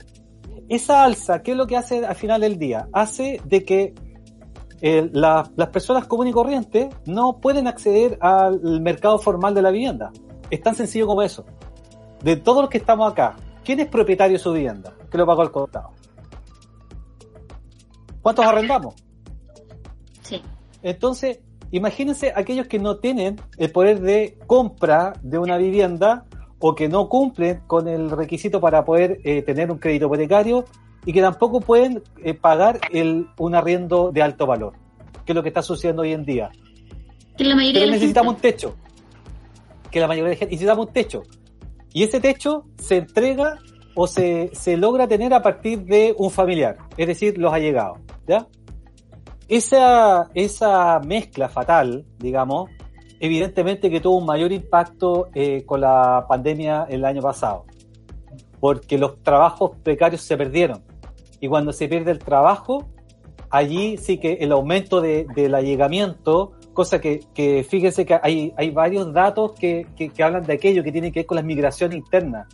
Esa 0.67 1.05
alza, 1.05 1.41
¿qué 1.41 1.51
es 1.51 1.57
lo 1.57 1.65
que 1.65 1.77
hace 1.77 2.05
al 2.05 2.15
final 2.15 2.41
del 2.41 2.59
día? 2.59 2.89
Hace 2.91 3.39
de 3.45 3.63
que 3.63 3.95
eh, 4.81 5.09
las 5.13 5.69
personas 5.71 6.05
comunes 6.05 6.31
y 6.31 6.33
corrientes 6.33 6.93
no 7.05 7.37
pueden 7.37 7.65
acceder 7.67 8.17
al 8.19 8.81
mercado 8.81 9.19
formal 9.19 9.55
de 9.55 9.61
la 9.61 9.71
vivienda. 9.71 10.11
Es 10.49 10.61
tan 10.61 10.75
sencillo 10.75 11.07
como 11.07 11.21
eso. 11.21 11.45
De 12.23 12.35
todos 12.35 12.63
los 12.63 12.69
que 12.69 12.79
estamos 12.79 13.09
acá, 13.09 13.37
¿quién 13.63 13.79
es 13.79 13.87
propietario 13.87 14.33
de 14.33 14.43
su 14.43 14.51
vivienda? 14.51 14.93
¿Qué 15.09 15.17
lo 15.17 15.25
pagó 15.25 15.43
al 15.43 15.51
contado? 15.53 15.91
¿Cuántos 18.21 18.45
arrendamos? 18.45 18.95
Sí. 20.23 20.41
Entonces, 20.83 21.39
Imagínense 21.71 22.31
aquellos 22.35 22.67
que 22.67 22.79
no 22.79 22.97
tienen 22.97 23.37
el 23.57 23.71
poder 23.71 24.01
de 24.01 24.37
compra 24.47 25.13
de 25.21 25.39
una 25.39 25.57
vivienda 25.57 26.25
o 26.59 26.75
que 26.75 26.87
no 26.87 27.09
cumplen 27.09 27.61
con 27.67 27.87
el 27.87 28.09
requisito 28.09 28.61
para 28.61 28.85
poder 28.85 29.19
eh, 29.23 29.41
tener 29.41 29.71
un 29.71 29.77
crédito 29.77 30.05
hipotecario 30.05 30.65
y 31.05 31.13
que 31.13 31.21
tampoco 31.21 31.59
pueden 31.61 32.01
eh, 32.23 32.33
pagar 32.33 32.79
el, 32.91 33.27
un 33.37 33.55
arriendo 33.55 34.11
de 34.11 34.21
alto 34.21 34.47
valor, 34.47 34.73
que 35.25 35.31
es 35.31 35.35
lo 35.35 35.43
que 35.43 35.49
está 35.49 35.61
sucediendo 35.61 36.01
hoy 36.01 36.13
en 36.13 36.25
día. 36.25 36.51
Que 37.37 37.43
la 37.43 37.55
mayoría 37.55 37.81
Pero 37.81 37.91
necesitamos 37.91 38.35
un 38.35 38.41
techo. 38.41 38.75
Que 39.91 39.99
la 39.99 40.07
mayoría 40.07 40.31
de 40.31 40.35
gente 40.37 40.55
necesitamos 40.55 40.87
un 40.87 40.93
techo. 40.93 41.23
Y 41.93 42.03
ese 42.03 42.19
techo 42.19 42.65
se 42.77 42.97
entrega 42.97 43.59
o 43.93 44.07
se, 44.07 44.49
se 44.53 44.77
logra 44.77 45.07
tener 45.07 45.33
a 45.33 45.41
partir 45.41 45.83
de 45.83 46.15
un 46.17 46.31
familiar, 46.31 46.77
es 46.97 47.07
decir, 47.07 47.37
los 47.37 47.53
allegados. 47.53 47.99
¿Ya? 48.27 48.47
Esa, 49.47 50.29
esa 50.33 50.99
mezcla 50.99 51.49
fatal, 51.49 52.03
digamos, 52.17 52.69
evidentemente 53.19 53.89
que 53.89 54.01
tuvo 54.01 54.17
un 54.17 54.25
mayor 54.25 54.51
impacto 54.51 55.29
eh, 55.35 55.63
con 55.65 55.81
la 55.81 56.25
pandemia 56.27 56.87
el 56.89 57.05
año 57.05 57.21
pasado, 57.21 57.65
porque 58.59 58.97
los 58.97 59.21
trabajos 59.21 59.71
precarios 59.83 60.21
se 60.21 60.35
perdieron. 60.35 60.83
Y 61.39 61.47
cuando 61.47 61.73
se 61.73 61.87
pierde 61.87 62.11
el 62.11 62.19
trabajo, 62.19 62.85
allí 63.49 63.97
sí 63.97 64.17
que 64.17 64.33
el 64.33 64.51
aumento 64.51 64.99
de, 64.99 65.27
del 65.35 65.53
allegamiento, 65.53 66.53
cosa 66.73 66.99
que, 66.99 67.19
que 67.33 67.63
fíjense 67.63 68.05
que 68.05 68.19
hay, 68.21 68.53
hay 68.57 68.71
varios 68.71 69.13
datos 69.13 69.53
que, 69.53 69.87
que, 69.95 70.09
que, 70.09 70.23
hablan 70.23 70.43
de 70.43 70.53
aquello 70.53 70.83
que 70.83 70.91
tiene 70.91 71.11
que 71.11 71.19
ver 71.19 71.25
con 71.27 71.35
las 71.35 71.45
migraciones 71.45 71.97
internas. 71.97 72.47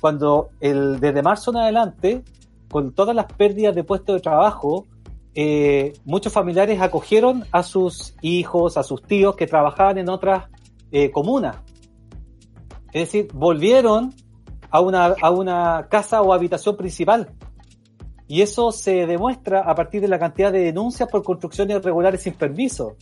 Cuando 0.00 0.50
el, 0.60 0.98
desde 0.98 1.22
marzo 1.22 1.52
en 1.52 1.58
adelante, 1.58 2.22
con 2.68 2.92
todas 2.92 3.14
las 3.14 3.26
pérdidas 3.26 3.74
de 3.74 3.84
puestos 3.84 4.16
de 4.16 4.20
trabajo, 4.20 4.86
eh, 5.34 5.94
muchos 6.04 6.32
familiares 6.32 6.80
acogieron 6.80 7.44
a 7.52 7.62
sus 7.62 8.14
hijos, 8.20 8.76
a 8.76 8.82
sus 8.82 9.02
tíos 9.02 9.34
que 9.34 9.46
trabajaban 9.46 9.98
en 9.98 10.08
otras 10.08 10.48
eh, 10.90 11.10
comunas. 11.10 11.56
Es 12.92 13.06
decir, 13.06 13.28
volvieron 13.32 14.14
a 14.70 14.80
una, 14.80 15.06
a 15.06 15.30
una 15.30 15.86
casa 15.88 16.20
o 16.22 16.32
habitación 16.32 16.76
principal. 16.76 17.30
Y 18.28 18.42
eso 18.42 18.72
se 18.72 19.06
demuestra 19.06 19.60
a 19.60 19.74
partir 19.74 20.00
de 20.00 20.08
la 20.08 20.18
cantidad 20.18 20.52
de 20.52 20.60
denuncias 20.60 21.08
por 21.08 21.22
construcciones 21.22 21.78
irregulares 21.78 22.22
sin 22.22 22.34
permiso. 22.34 22.96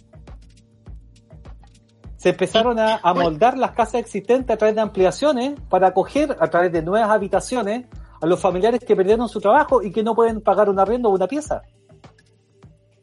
Se 2.17 2.31
empezaron 2.31 2.79
a 2.79 2.97
amoldar 2.97 3.57
las 3.57 3.73
casas 3.73 3.95
existentes 3.95 4.55
a 4.55 4.57
través 4.59 4.75
de 4.75 4.83
ampliaciones 4.83 5.59
para 5.69 5.89
acoger 5.89 6.37
a 6.39 6.49
través 6.49 6.71
de 6.71 6.83
nuevas 6.83 7.11
habitaciones 7.11 7.87
a 8.21 8.27
los 8.27 8.39
familiares 8.39 8.81
que 8.85 8.95
perdieron 8.95 9.29
su 9.29 9.41
trabajo 9.41 9.83
y 9.83 9.91
que 9.91 10.03
no 10.03 10.15
pueden 10.15 10.41
pagar 10.43 10.69
un 10.69 10.79
arriendo 10.79 11.09
o 11.09 11.15
una 11.15 11.27
pieza. 11.27 11.63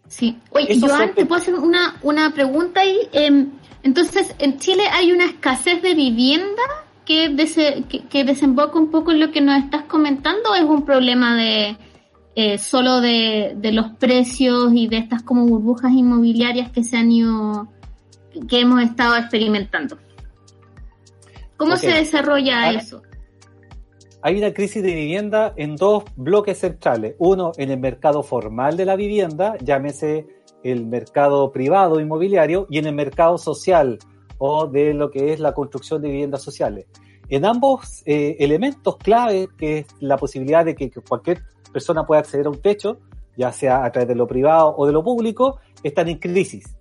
Sí. 0.08 0.38
Oye, 0.52 0.80
Joan, 0.80 1.14
¿te 1.14 1.26
puedo 1.26 1.42
hacer 1.42 1.56
una, 1.56 1.98
una 2.02 2.34
pregunta 2.34 2.82
ahí? 2.82 2.98
Eh, 3.12 3.48
entonces, 3.84 4.36
¿en 4.40 4.58
Chile 4.58 4.84
hay 4.92 5.12
una 5.12 5.26
escasez 5.26 5.82
de 5.82 5.94
vivienda 5.94 6.62
que, 7.06 7.36
que, 8.10 8.24
desemboca 8.24 8.78
un 8.78 8.92
poco 8.92 9.12
en 9.12 9.20
lo 9.20 9.32
que 9.32 9.42
nos 9.42 9.64
estás 9.64 9.84
comentando 9.84 10.52
o 10.52 10.56
es 10.56 10.64
un 10.64 10.84
problema 10.84 11.36
de 11.36 11.78
eh, 12.36 12.58
solo 12.58 13.00
de, 13.00 13.54
de, 13.56 13.72
los 13.72 13.92
precios 13.94 14.72
y 14.74 14.88
de 14.88 14.98
estas 14.98 15.24
como 15.24 15.46
burbujas 15.46 15.94
inmobiliarias 15.94 16.70
que 16.70 16.84
se 16.84 16.98
han 16.98 17.12
ido, 17.12 17.70
que 18.50 18.60
hemos 18.60 18.84
estado 18.84 19.16
experimentando? 19.16 19.98
¿Cómo 21.56 21.78
se 21.78 21.92
desarrolla 21.92 22.72
eso? 22.72 23.02
Hay 24.22 24.38
una 24.38 24.54
crisis 24.54 24.82
de 24.84 24.94
vivienda 24.94 25.54
en 25.58 25.76
dos 25.76 26.04
bloques 26.16 26.60
centrales. 26.60 27.16
Uno 27.20 27.52
en 27.58 27.72
el 27.72 27.80
mercado 27.80 28.24
formal 28.24 28.76
de 28.76 28.86
la 28.86 28.96
vivienda, 28.96 29.56
llámese 29.62 30.26
el 30.64 30.86
mercado 30.86 31.52
privado 31.52 32.00
inmobiliario, 32.00 32.68
y 32.70 32.80
en 32.80 32.88
el 32.88 32.96
mercado 32.96 33.38
social 33.38 34.00
o 34.40 34.68
de 34.68 34.94
lo 34.94 35.10
que 35.10 35.34
es 35.34 35.40
la 35.40 35.54
construcción 35.54 36.02
de 36.02 36.10
viviendas 36.10 36.42
sociales. 36.42 36.88
En 37.30 37.46
ambos 37.46 38.04
eh, 38.06 38.38
elementos 38.40 38.98
clave, 38.98 39.50
que 39.58 39.80
es 39.80 39.88
la 40.00 40.18
posibilidad 40.18 40.64
de 40.64 40.76
que, 40.76 40.90
cualquier 41.08 41.44
persona 41.72 42.06
pueda 42.06 42.22
acceder 42.22 42.46
a 42.48 42.50
un 42.50 42.62
techo, 42.62 43.00
ya 43.36 43.52
sea 43.52 43.84
a 43.84 43.92
través 43.92 44.08
de 44.08 44.16
lo 44.16 44.28
privado 44.28 44.74
o 44.78 44.86
de 44.88 44.94
lo 44.94 45.04
público, 45.04 45.60
están 45.84 46.08
en 46.08 46.18
crisis. 46.20 46.76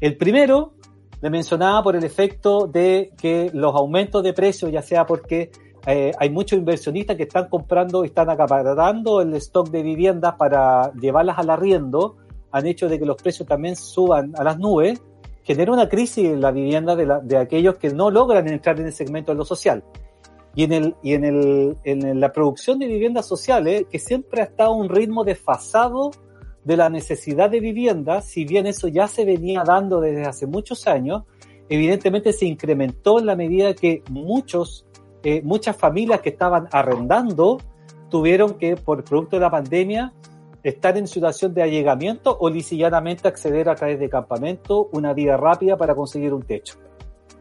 El 0.00 0.16
primero, 0.16 0.74
le 1.20 1.30
mencionaba 1.30 1.82
por 1.82 1.96
el 1.96 2.04
efecto 2.04 2.68
de 2.68 3.12
que 3.20 3.50
los 3.52 3.74
aumentos 3.74 4.22
de 4.22 4.32
precios, 4.32 4.70
ya 4.70 4.82
sea 4.82 5.04
porque 5.04 5.50
eh, 5.90 6.12
hay 6.18 6.28
muchos 6.28 6.58
inversionistas 6.58 7.16
que 7.16 7.22
están 7.22 7.48
comprando, 7.48 8.04
están 8.04 8.28
acaparando 8.28 9.22
el 9.22 9.32
stock 9.36 9.70
de 9.70 9.82
viviendas 9.82 10.34
para 10.34 10.92
llevarlas 10.92 11.38
al 11.38 11.48
arriendo, 11.48 12.16
han 12.52 12.66
hecho 12.66 12.90
de 12.90 12.98
que 12.98 13.06
los 13.06 13.16
precios 13.16 13.48
también 13.48 13.74
suban 13.74 14.34
a 14.36 14.44
las 14.44 14.58
nubes, 14.58 15.00
genera 15.44 15.72
una 15.72 15.88
crisis 15.88 16.26
en 16.26 16.42
la 16.42 16.50
vivienda 16.50 16.94
de, 16.94 17.36
aquellos 17.38 17.78
que 17.78 17.88
no 17.88 18.10
logran 18.10 18.46
entrar 18.48 18.78
en 18.78 18.84
el 18.84 18.92
segmento 18.92 19.32
de 19.32 19.38
lo 19.38 19.46
social. 19.46 19.82
Y 20.54 20.64
en, 20.64 20.72
el, 20.72 20.94
y 21.02 21.14
en, 21.14 21.24
el, 21.24 21.78
en 21.84 22.20
la 22.20 22.32
producción 22.32 22.78
de 22.78 22.86
viviendas 22.86 23.24
sociales, 23.24 23.86
que 23.90 23.98
siempre 23.98 24.42
ha 24.42 24.44
estado 24.44 24.72
a 24.72 24.76
un 24.76 24.90
ritmo 24.90 25.24
desfasado 25.24 26.10
de 26.64 26.76
la 26.76 26.90
necesidad 26.90 27.48
de 27.48 27.60
vivienda, 27.60 28.20
si 28.20 28.44
bien 28.44 28.66
eso 28.66 28.88
ya 28.88 29.08
se 29.08 29.24
venía 29.24 29.62
dando 29.64 30.02
desde 30.02 30.26
hace 30.26 30.46
muchos 30.46 30.86
años, 30.86 31.22
evidentemente 31.70 32.34
se 32.34 32.44
incrementó 32.44 33.20
en 33.20 33.24
la 33.24 33.36
medida 33.36 33.72
que 33.72 34.02
muchos 34.10 34.84
eh, 35.22 35.42
muchas 35.42 35.76
familias 35.76 36.20
que 36.20 36.30
estaban 36.30 36.68
arrendando 36.72 37.58
tuvieron 38.08 38.54
que, 38.54 38.76
por 38.76 39.04
producto 39.04 39.36
de 39.36 39.40
la 39.40 39.50
pandemia, 39.50 40.12
estar 40.62 40.96
en 40.96 41.06
situación 41.06 41.54
de 41.54 41.62
allegamiento 41.62 42.36
o 42.40 42.50
lisillanamente 42.50 43.28
acceder 43.28 43.68
a 43.68 43.74
través 43.74 43.98
de 43.98 44.08
campamento 44.08 44.88
una 44.92 45.12
vía 45.12 45.36
rápida 45.36 45.76
para 45.76 45.94
conseguir 45.94 46.32
un 46.34 46.42
techo. 46.42 46.76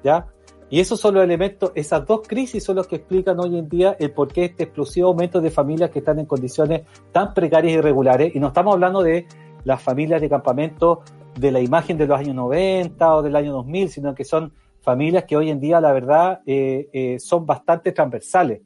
¿Ya? 0.04 0.28
Y 0.70 0.82
esos 0.82 1.00
son 1.00 1.16
los 1.16 1.24
elementos, 1.24 1.72
esas 1.76 2.06
dos 2.06 2.28
crisis 2.28 2.64
son 2.64 2.76
los 2.76 2.88
que 2.88 2.98
explican 2.98 3.40
hoy 3.40 3.58
en 3.58 3.70
día 3.70 3.96
el 4.00 4.12
por 4.12 4.28
qué 4.28 4.46
este 4.46 4.64
explosivo 4.64 5.08
aumento 5.08 5.40
de 5.40 5.50
familias 5.50 5.92
que 5.92 6.00
están 6.00 6.20
en 6.20 6.26
condiciones 6.26 6.82
tan 7.14 7.34
precarias 7.34 7.74
y 7.74 7.78
irregulares. 7.78 8.36
Y 8.36 8.40
no 8.40 8.48
estamos 8.48 8.74
hablando 8.74 9.02
de 9.02 9.28
las 9.64 9.82
familias 9.82 10.20
de 10.20 10.30
campamento 10.30 11.02
de 11.40 11.52
la 11.52 11.62
imagen 11.62 11.98
de 11.98 12.08
los 12.08 12.20
años 12.20 12.36
90 12.36 13.16
o 13.16 13.22
del 13.22 13.36
año 13.36 13.54
2000, 13.54 13.90
sino 13.90 14.14
que 14.14 14.26
son 14.26 14.52
familias 14.88 15.26
que 15.26 15.36
hoy 15.36 15.50
en 15.50 15.60
día, 15.60 15.82
la 15.82 15.92
verdad, 15.92 16.40
eh, 16.46 16.88
eh, 16.94 17.20
son 17.20 17.46
bastante 17.46 17.92
transversales. 17.92 18.62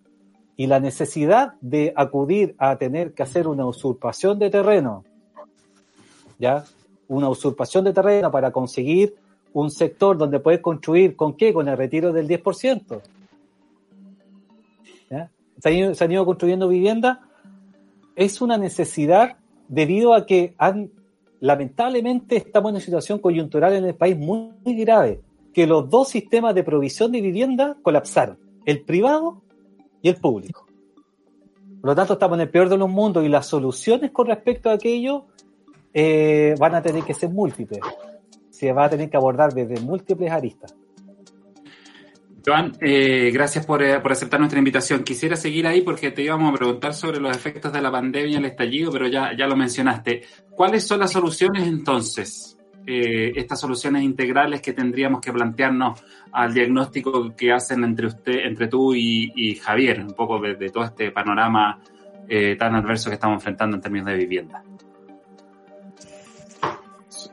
Y 0.55 0.67
la 0.67 0.79
necesidad 0.79 1.55
de 1.61 1.93
acudir 1.95 2.53
a 2.59 2.77
tener 2.77 3.15
que 3.15 3.23
hacer 3.23 3.47
una 3.47 3.65
usurpación 3.65 4.37
de 4.37 4.51
terreno, 4.51 5.03
¿ya? 6.37 6.63
Una 7.07 7.27
usurpación 7.27 7.85
de 7.85 7.93
terreno 7.93 8.29
para 8.29 8.51
conseguir 8.51 9.15
un 9.53 9.71
sector 9.71 10.15
donde 10.15 10.39
puedes 10.39 10.59
construir, 10.59 11.15
¿con 11.15 11.35
qué? 11.35 11.51
Con 11.51 11.67
el 11.67 11.75
retiro 11.75 12.13
del 12.13 12.27
10%. 12.27 13.01
¿Ya? 15.09 15.31
Se 15.57 16.03
han, 16.03 16.11
ido, 16.11 16.23
construyendo 16.23 16.67
viviendas. 16.67 17.17
Es 18.15 18.41
una 18.41 18.59
necesidad 18.59 19.37
debido 19.67 20.13
a 20.13 20.27
que 20.27 20.53
han, 20.59 20.91
lamentablemente 21.39 22.35
estamos 22.35 22.69
en 22.69 22.75
una 22.75 22.85
situación 22.85 23.17
coyuntural 23.17 23.73
en 23.73 23.85
el 23.85 23.95
país 23.95 24.15
muy 24.15 24.51
grave 24.63 25.19
que 25.53 25.67
los 25.67 25.89
dos 25.89 26.09
sistemas 26.09 26.55
de 26.55 26.63
provisión 26.63 27.11
de 27.11 27.21
vivienda 27.21 27.77
colapsaron, 27.81 28.37
el 28.65 28.81
privado 28.81 29.41
y 30.01 30.09
el 30.09 30.15
público. 30.15 30.65
Por 31.81 31.89
lo 31.89 31.95
tanto, 31.95 32.13
estamos 32.13 32.37
en 32.37 32.41
el 32.41 32.49
peor 32.49 32.69
de 32.69 32.77
los 32.77 32.89
mundos 32.89 33.25
y 33.25 33.29
las 33.29 33.47
soluciones 33.47 34.11
con 34.11 34.27
respecto 34.27 34.69
a 34.69 34.73
aquello 34.73 35.25
eh, 35.93 36.55
van 36.59 36.75
a 36.75 36.81
tener 36.81 37.03
que 37.03 37.13
ser 37.13 37.29
múltiples. 37.29 37.81
Se 38.49 38.71
va 38.71 38.85
a 38.85 38.89
tener 38.89 39.09
que 39.09 39.17
abordar 39.17 39.53
desde 39.53 39.81
múltiples 39.81 40.31
aristas. 40.31 40.75
Joan, 42.45 42.75
eh, 42.81 43.29
gracias 43.31 43.65
por, 43.65 43.83
eh, 43.83 43.99
por, 43.99 44.11
aceptar 44.11 44.39
nuestra 44.39 44.59
invitación. 44.59 45.03
Quisiera 45.03 45.35
seguir 45.35 45.67
ahí 45.67 45.81
porque 45.81 46.11
te 46.11 46.23
íbamos 46.23 46.51
a 46.51 46.57
preguntar 46.57 46.93
sobre 46.93 47.19
los 47.19 47.35
efectos 47.35 47.71
de 47.71 47.81
la 47.81 47.91
pandemia 47.91 48.33
y 48.33 48.35
el 48.35 48.45
estallido, 48.45 48.91
pero 48.91 49.07
ya, 49.07 49.35
ya 49.37 49.47
lo 49.47 49.55
mencionaste. 49.55 50.23
¿Cuáles 50.51 50.87
son 50.87 50.99
las 50.99 51.11
soluciones 51.11 51.67
entonces? 51.67 52.57
Eh, 52.87 53.33
estas 53.35 53.59
soluciones 53.59 54.01
integrales 54.01 54.61
que 54.61 54.73
tendríamos 54.73 55.21
que 55.21 55.31
plantearnos 55.31 56.03
al 56.31 56.53
diagnóstico 56.53 57.35
que 57.35 57.51
hacen 57.51 57.83
entre 57.83 58.07
usted, 58.07 58.45
entre 58.45 58.67
tú 58.67 58.95
y, 58.95 59.55
Javier, 59.55 60.01
un 60.01 60.13
poco 60.13 60.39
de, 60.39 60.69
todo 60.69 60.85
este 60.85 61.11
panorama 61.11 61.79
eh, 62.27 62.55
tan 62.57 62.75
adverso 62.75 63.09
que 63.09 63.15
estamos 63.15 63.35
enfrentando 63.35 63.75
en 63.75 63.81
términos 63.81 64.07
de 64.07 64.15
vivienda. 64.15 64.63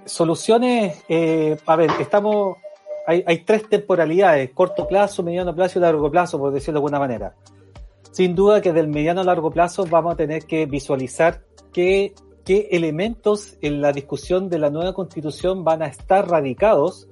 Soluciones, 0.05 1.03
eh, 1.09 1.57
a 1.65 1.77
ver, 1.77 1.91
estamos, 1.99 2.59
hay, 3.07 3.25
hay 3.27 3.39
tres 3.39 3.69
temporalidades, 3.69 4.51
corto 4.51 4.87
plazo, 4.87 5.23
mediano 5.23 5.55
plazo 5.55 5.79
y 5.79 5.83
largo 5.83 6.11
plazo, 6.11 6.39
por 6.39 6.53
decirlo 6.53 6.75
de 6.75 6.79
alguna 6.79 6.99
manera. 6.99 7.35
Sin 8.11 8.35
duda 8.35 8.61
que 8.61 8.73
del 8.73 8.89
mediano 8.89 9.23
a 9.23 9.25
largo 9.25 9.51
plazo 9.51 9.87
vamos 9.87 10.15
a 10.15 10.17
tener 10.17 10.45
que 10.45 10.67
visualizar 10.67 11.43
qué 11.73 12.13
qué 12.49 12.69
elementos 12.71 13.59
en 13.61 13.83
la 13.83 13.93
discusión 13.93 14.49
de 14.49 14.59
la 14.59 14.71
nueva 14.71 14.95
constitución 14.95 15.65
van 15.65 15.83
a 15.83 15.87
estar 15.87 16.27
radicados 16.27 17.07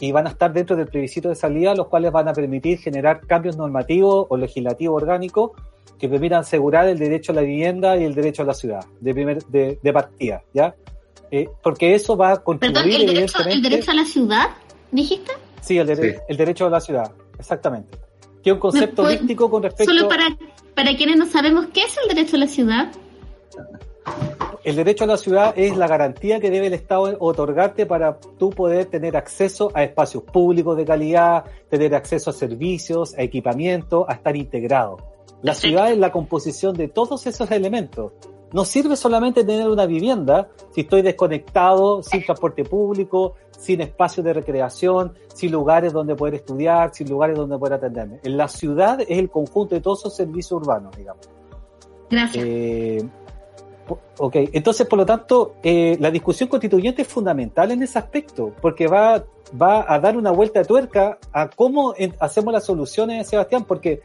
y 0.00 0.10
van 0.10 0.26
a 0.26 0.30
estar 0.30 0.52
dentro 0.52 0.74
del 0.74 0.88
plebiscito 0.88 1.28
de 1.28 1.36
salida, 1.36 1.76
los 1.76 1.86
cuales 1.86 2.10
van 2.10 2.26
a 2.26 2.32
permitir 2.32 2.78
generar 2.80 3.20
cambios 3.24 3.56
normativos 3.56 4.26
o 4.28 4.36
legislativos 4.36 5.00
orgánicos 5.00 5.52
que 5.96 6.08
permitan 6.08 6.40
asegurar 6.40 6.88
el 6.88 6.98
derecho 6.98 7.30
a 7.30 7.36
la 7.36 7.42
vivienda 7.42 7.96
y 7.96 8.02
el 8.02 8.16
derecho 8.16 8.42
a 8.42 8.46
la 8.46 8.54
ciudad, 8.54 8.84
de, 8.98 9.14
primer, 9.14 9.44
de, 9.44 9.92
partida, 9.92 10.42
¿ya? 10.52 10.74
Eh, 11.30 11.48
porque 11.62 11.94
eso 11.94 12.16
va 12.16 12.32
a 12.32 12.42
contribuir, 12.42 12.96
¿el 12.96 13.14
derecho, 13.14 13.44
¿el 13.46 13.62
derecho 13.62 13.92
a 13.92 13.94
la 13.94 14.04
ciudad, 14.04 14.46
dijiste? 14.90 15.30
Sí, 15.60 15.78
el, 15.78 15.88
el 15.88 16.36
derecho 16.36 16.66
a 16.66 16.70
la 16.70 16.80
ciudad, 16.80 17.12
exactamente. 17.38 17.96
Que 18.42 18.50
es 18.50 18.54
un 18.54 18.58
concepto 18.58 19.02
holístico 19.02 19.48
con 19.48 19.62
respecto... 19.62 19.94
Solo 19.94 20.08
para, 20.08 20.36
para 20.74 20.96
quienes 20.96 21.16
no 21.16 21.26
sabemos, 21.26 21.66
¿qué 21.72 21.82
es 21.82 21.96
el 22.02 22.12
derecho 22.12 22.34
a 22.34 22.40
la 22.40 22.48
ciudad? 22.48 22.92
El 24.64 24.76
derecho 24.76 25.04
a 25.04 25.06
la 25.08 25.16
ciudad 25.16 25.54
es 25.56 25.76
la 25.76 25.88
garantía 25.88 26.38
que 26.38 26.48
debe 26.48 26.68
el 26.68 26.74
Estado 26.74 27.16
otorgarte 27.18 27.84
para 27.84 28.20
tú 28.38 28.50
poder 28.50 28.86
tener 28.86 29.16
acceso 29.16 29.72
a 29.74 29.82
espacios 29.82 30.22
públicos 30.22 30.76
de 30.76 30.84
calidad, 30.84 31.44
tener 31.68 31.96
acceso 31.96 32.30
a 32.30 32.32
servicios, 32.32 33.14
a 33.18 33.22
equipamiento, 33.22 34.08
a 34.08 34.14
estar 34.14 34.36
integrado. 34.36 34.98
La 35.42 35.54
ciudad 35.54 35.90
es 35.90 35.98
la 35.98 36.12
composición 36.12 36.76
de 36.76 36.86
todos 36.86 37.26
esos 37.26 37.50
elementos. 37.50 38.12
No 38.52 38.64
sirve 38.64 38.94
solamente 38.94 39.44
tener 39.44 39.68
una 39.68 39.86
vivienda 39.86 40.48
si 40.70 40.82
estoy 40.82 41.02
desconectado, 41.02 42.02
sin 42.04 42.24
transporte 42.24 42.64
público, 42.64 43.34
sin 43.58 43.80
espacios 43.80 44.24
de 44.24 44.32
recreación, 44.32 45.14
sin 45.34 45.50
lugares 45.50 45.92
donde 45.92 46.14
poder 46.14 46.34
estudiar, 46.34 46.94
sin 46.94 47.08
lugares 47.08 47.36
donde 47.36 47.58
poder 47.58 47.74
atenderme. 47.74 48.20
En 48.22 48.36
la 48.36 48.46
ciudad 48.46 49.00
es 49.00 49.18
el 49.18 49.28
conjunto 49.28 49.74
de 49.74 49.80
todos 49.80 50.00
esos 50.00 50.14
servicios 50.14 50.52
urbanos, 50.52 50.96
digamos. 50.96 51.28
Gracias. 52.10 52.44
Eh, 52.46 53.08
Ok, 54.18 54.36
entonces 54.52 54.86
por 54.86 54.98
lo 54.98 55.06
tanto, 55.06 55.54
eh, 55.62 55.96
la 56.00 56.10
discusión 56.10 56.48
constituyente 56.48 57.02
es 57.02 57.08
fundamental 57.08 57.70
en 57.70 57.82
ese 57.82 57.98
aspecto, 57.98 58.52
porque 58.60 58.86
va, 58.86 59.24
va 59.60 59.84
a 59.92 59.98
dar 59.98 60.16
una 60.16 60.30
vuelta 60.30 60.60
de 60.60 60.66
tuerca 60.66 61.18
a 61.32 61.48
cómo 61.48 61.94
hacemos 62.18 62.52
las 62.52 62.64
soluciones, 62.64 63.26
Sebastián, 63.28 63.64
porque 63.64 64.02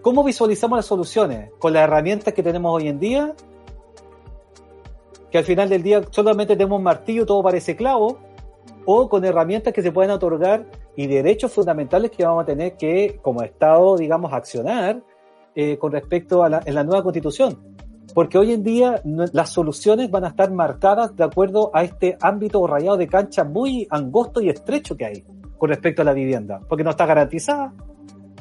¿cómo 0.00 0.24
visualizamos 0.24 0.76
las 0.76 0.86
soluciones? 0.86 1.50
Con 1.58 1.72
las 1.72 1.84
herramientas 1.84 2.34
que 2.34 2.42
tenemos 2.42 2.74
hoy 2.74 2.88
en 2.88 2.98
día, 2.98 3.34
que 5.30 5.38
al 5.38 5.44
final 5.44 5.68
del 5.68 5.82
día 5.82 6.02
solamente 6.10 6.54
tenemos 6.54 6.78
un 6.78 6.84
martillo, 6.84 7.24
todo 7.24 7.42
parece 7.42 7.74
clavo, 7.74 8.18
o 8.84 9.08
con 9.08 9.24
herramientas 9.24 9.72
que 9.72 9.82
se 9.82 9.92
pueden 9.92 10.10
otorgar 10.10 10.66
y 10.96 11.06
derechos 11.06 11.52
fundamentales 11.52 12.10
que 12.10 12.24
vamos 12.24 12.42
a 12.42 12.46
tener 12.46 12.76
que, 12.76 13.18
como 13.22 13.42
Estado, 13.42 13.96
digamos, 13.96 14.32
accionar 14.32 15.02
eh, 15.54 15.78
con 15.78 15.92
respecto 15.92 16.42
a 16.42 16.60
en 16.64 16.74
la 16.74 16.84
nueva 16.84 17.02
constitución. 17.02 17.71
Porque 18.14 18.38
hoy 18.38 18.52
en 18.52 18.62
día 18.62 19.00
las 19.04 19.50
soluciones 19.50 20.10
van 20.10 20.24
a 20.24 20.28
estar 20.28 20.50
marcadas 20.52 21.16
de 21.16 21.24
acuerdo 21.24 21.70
a 21.72 21.82
este 21.82 22.16
ámbito 22.20 22.66
rayado 22.66 22.96
de 22.96 23.06
cancha 23.06 23.44
muy 23.44 23.86
angosto 23.90 24.40
y 24.40 24.48
estrecho 24.48 24.96
que 24.96 25.06
hay 25.06 25.24
con 25.56 25.68
respecto 25.68 26.02
a 26.02 26.04
la 26.04 26.12
vivienda. 26.12 26.60
Porque 26.68 26.84
no 26.84 26.90
está 26.90 27.06
garantizada, 27.06 27.72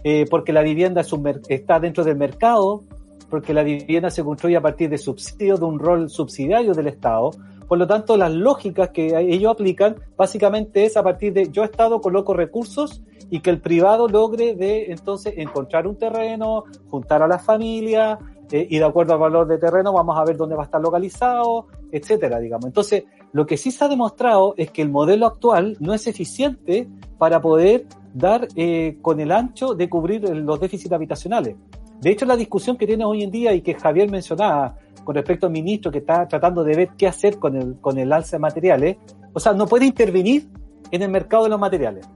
eh, 0.03 0.25
porque 0.29 0.51
la 0.51 0.61
vivienda 0.61 1.01
es 1.01 1.13
un 1.13 1.41
está 1.47 1.79
dentro 1.79 2.03
del 2.03 2.17
mercado, 2.17 2.83
porque 3.29 3.53
la 3.53 3.63
vivienda 3.63 4.09
se 4.09 4.23
construye 4.23 4.57
a 4.57 4.61
partir 4.61 4.89
de 4.89 4.97
subsidios, 4.97 5.59
de 5.59 5.65
un 5.65 5.79
rol 5.79 6.09
subsidiario 6.09 6.73
del 6.73 6.87
Estado, 6.87 7.31
por 7.71 7.77
lo 7.77 7.87
tanto, 7.87 8.17
las 8.17 8.33
lógicas 8.33 8.89
que 8.89 9.17
ellos 9.17 9.49
aplican 9.49 9.95
básicamente 10.17 10.83
es 10.83 10.97
a 10.97 11.03
partir 11.03 11.31
de 11.31 11.49
yo 11.51 11.63
Estado 11.63 12.01
coloco 12.01 12.33
recursos 12.33 13.01
y 13.29 13.39
que 13.39 13.49
el 13.49 13.61
privado 13.61 14.09
logre 14.09 14.55
de 14.55 14.91
entonces 14.91 15.35
encontrar 15.37 15.87
un 15.87 15.95
terreno, 15.95 16.65
juntar 16.89 17.21
a 17.23 17.29
la 17.29 17.39
familia 17.39 18.19
eh, 18.51 18.67
y 18.69 18.77
de 18.77 18.85
acuerdo 18.85 19.13
al 19.13 19.19
valor 19.19 19.47
de 19.47 19.57
terreno 19.57 19.93
vamos 19.93 20.17
a 20.17 20.25
ver 20.25 20.35
dónde 20.35 20.55
va 20.55 20.63
a 20.63 20.65
estar 20.65 20.81
localizado, 20.81 21.67
etcétera, 21.91 22.39
digamos. 22.39 22.65
Entonces, 22.65 23.05
lo 23.31 23.45
que 23.45 23.57
sí 23.57 23.71
se 23.71 23.85
ha 23.85 23.87
demostrado 23.87 24.53
es 24.57 24.71
que 24.71 24.81
el 24.81 24.89
modelo 24.89 25.25
actual 25.25 25.77
no 25.79 25.93
es 25.93 26.05
eficiente 26.07 26.89
para 27.17 27.39
poder 27.41 27.85
dar 28.13 28.47
eh, 28.55 28.97
con 29.01 29.19
el 29.19 29.31
ancho 29.31 29.73
de 29.73 29.89
cubrir 29.89 30.29
los 30.29 30.59
déficits 30.59 30.91
habitacionales. 30.91 31.55
De 32.01 32.09
hecho, 32.09 32.25
la 32.25 32.35
discusión 32.35 32.77
que 32.77 32.87
tiene 32.87 33.05
hoy 33.05 33.23
en 33.23 33.31
día 33.31 33.53
y 33.53 33.61
que 33.61 33.75
Javier 33.75 34.09
mencionaba 34.09 34.75
con 35.03 35.15
respecto 35.15 35.45
al 35.45 35.51
ministro 35.51 35.91
que 35.91 35.99
está 35.99 36.27
tratando 36.27 36.63
de 36.63 36.75
ver 36.75 36.89
qué 36.97 37.07
hacer 37.07 37.39
con 37.39 37.55
el, 37.55 37.79
con 37.79 37.97
el 37.97 38.11
alza 38.11 38.37
de 38.37 38.39
materiales, 38.39 38.97
o 39.33 39.39
sea, 39.39 39.53
no 39.53 39.65
puede 39.65 39.85
intervenir 39.85 40.49
en 40.91 41.01
el 41.01 41.09
mercado 41.09 41.43
de 41.45 41.49
los 41.49 41.59
materiales. 41.59 42.07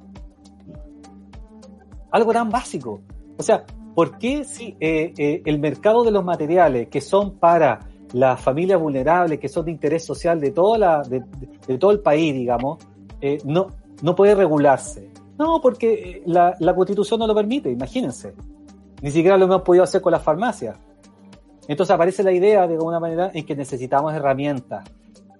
Algo 2.11 2.33
tan 2.33 2.49
básico. 2.49 3.01
O 3.37 3.43
sea, 3.43 3.65
¿por 3.95 4.17
qué 4.17 4.43
si 4.43 4.75
eh, 4.79 5.13
eh, 5.17 5.41
el 5.45 5.57
mercado 5.57 6.03
de 6.03 6.11
los 6.11 6.23
materiales 6.23 6.89
que 6.89 7.01
son 7.01 7.39
para 7.39 7.79
las 8.13 8.39
familias 8.39 8.79
vulnerables, 8.79 9.39
que 9.39 9.47
son 9.47 9.65
de 9.65 9.71
interés 9.71 10.05
social 10.05 10.39
de, 10.39 10.51
todo 10.51 11.91
el 11.91 11.99
país, 12.01 12.33
digamos, 12.33 12.77
eh, 13.21 13.39
no, 13.45 13.69
no 14.03 14.13
puede 14.13 14.35
regularse? 14.35 15.09
No, 15.39 15.59
porque 15.61 16.21
la, 16.25 16.55
la 16.59 16.75
constitución 16.75 17.19
no 17.19 17.27
lo 17.27 17.33
permite, 17.33 17.71
imagínense. 17.71 18.33
Ni 19.01 19.11
siquiera 19.11 19.37
lo 19.37 19.45
hemos 19.45 19.61
podido 19.63 19.83
hacer 19.83 20.01
con 20.01 20.11
las 20.11 20.21
farmacias. 20.21 20.77
Entonces 21.67 21.93
aparece 21.93 22.23
la 22.23 22.31
idea 22.31 22.67
de 22.67 22.75
alguna 22.75 22.99
manera 22.99 23.31
en 23.33 23.45
que 23.45 23.55
necesitamos 23.55 24.13
herramientas. 24.13 24.83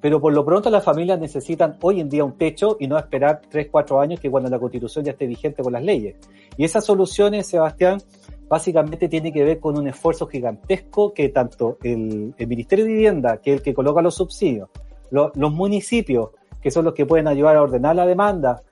Pero 0.02 0.22
por 0.22 0.34
lo 0.34 0.46
pronto 0.46 0.70
las 0.70 0.84
familias 0.84 1.20
necesitan 1.20 1.78
hoy 1.82 2.00
en 2.00 2.10
día 2.10 2.24
un 2.24 2.38
techo 2.38 2.78
y 2.80 2.88
no 2.88 2.98
esperar 2.98 3.42
3, 3.50 3.70
4 3.72 4.00
años 4.00 4.20
que 4.20 4.30
cuando 4.30 4.50
la 4.50 4.60
constitución 4.60 5.04
ya 5.04 5.14
esté 5.14 5.26
vigente 5.26 5.64
con 5.64 5.74
las 5.74 5.84
leyes. 5.84 6.16
Y 6.58 6.64
esas 6.64 6.86
soluciones, 6.86 7.48
Sebastián, 7.48 8.00
básicamente 8.48 9.08
tiene 9.08 9.32
que 9.32 9.44
ver 9.44 9.60
con 9.60 9.78
un 9.78 9.88
esfuerzo 9.88 10.28
gigantesco 10.28 11.14
que 11.14 11.30
tanto 11.30 11.78
el, 11.84 12.34
Ministerio 12.38 12.86
de 12.86 12.92
Vivienda, 12.92 13.38
que 13.38 13.52
es 13.52 13.58
el 13.58 13.64
que 13.64 13.74
coloca 13.74 14.02
los 14.02 14.16
subsidios, 14.16 14.70
los 15.12 15.54
municipios, 15.54 16.30
que 16.62 16.72
son 16.72 16.86
los 16.86 16.94
que 16.94 17.06
pueden 17.06 17.28
ayudar 17.28 17.58
a 17.58 17.62
ordenar 17.62 17.96
la 17.96 18.06
demanda, 18.06 18.64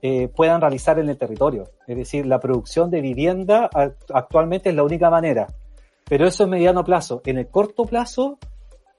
eh, 0.00 0.28
puedan 0.28 0.60
realizar 0.60 0.98
en 0.98 1.08
el 1.08 1.18
territorio. 1.18 1.64
Es 1.86 1.96
decir, 1.96 2.26
la 2.26 2.38
producción 2.38 2.90
de 2.90 3.00
vivienda 3.00 3.68
actualmente 4.12 4.70
es 4.70 4.74
la 4.74 4.84
única 4.84 5.10
manera. 5.10 5.48
Pero 6.04 6.26
eso 6.26 6.44
es 6.44 6.50
mediano 6.50 6.84
plazo. 6.84 7.20
En 7.26 7.38
el 7.38 7.48
corto 7.48 7.84
plazo, 7.84 8.38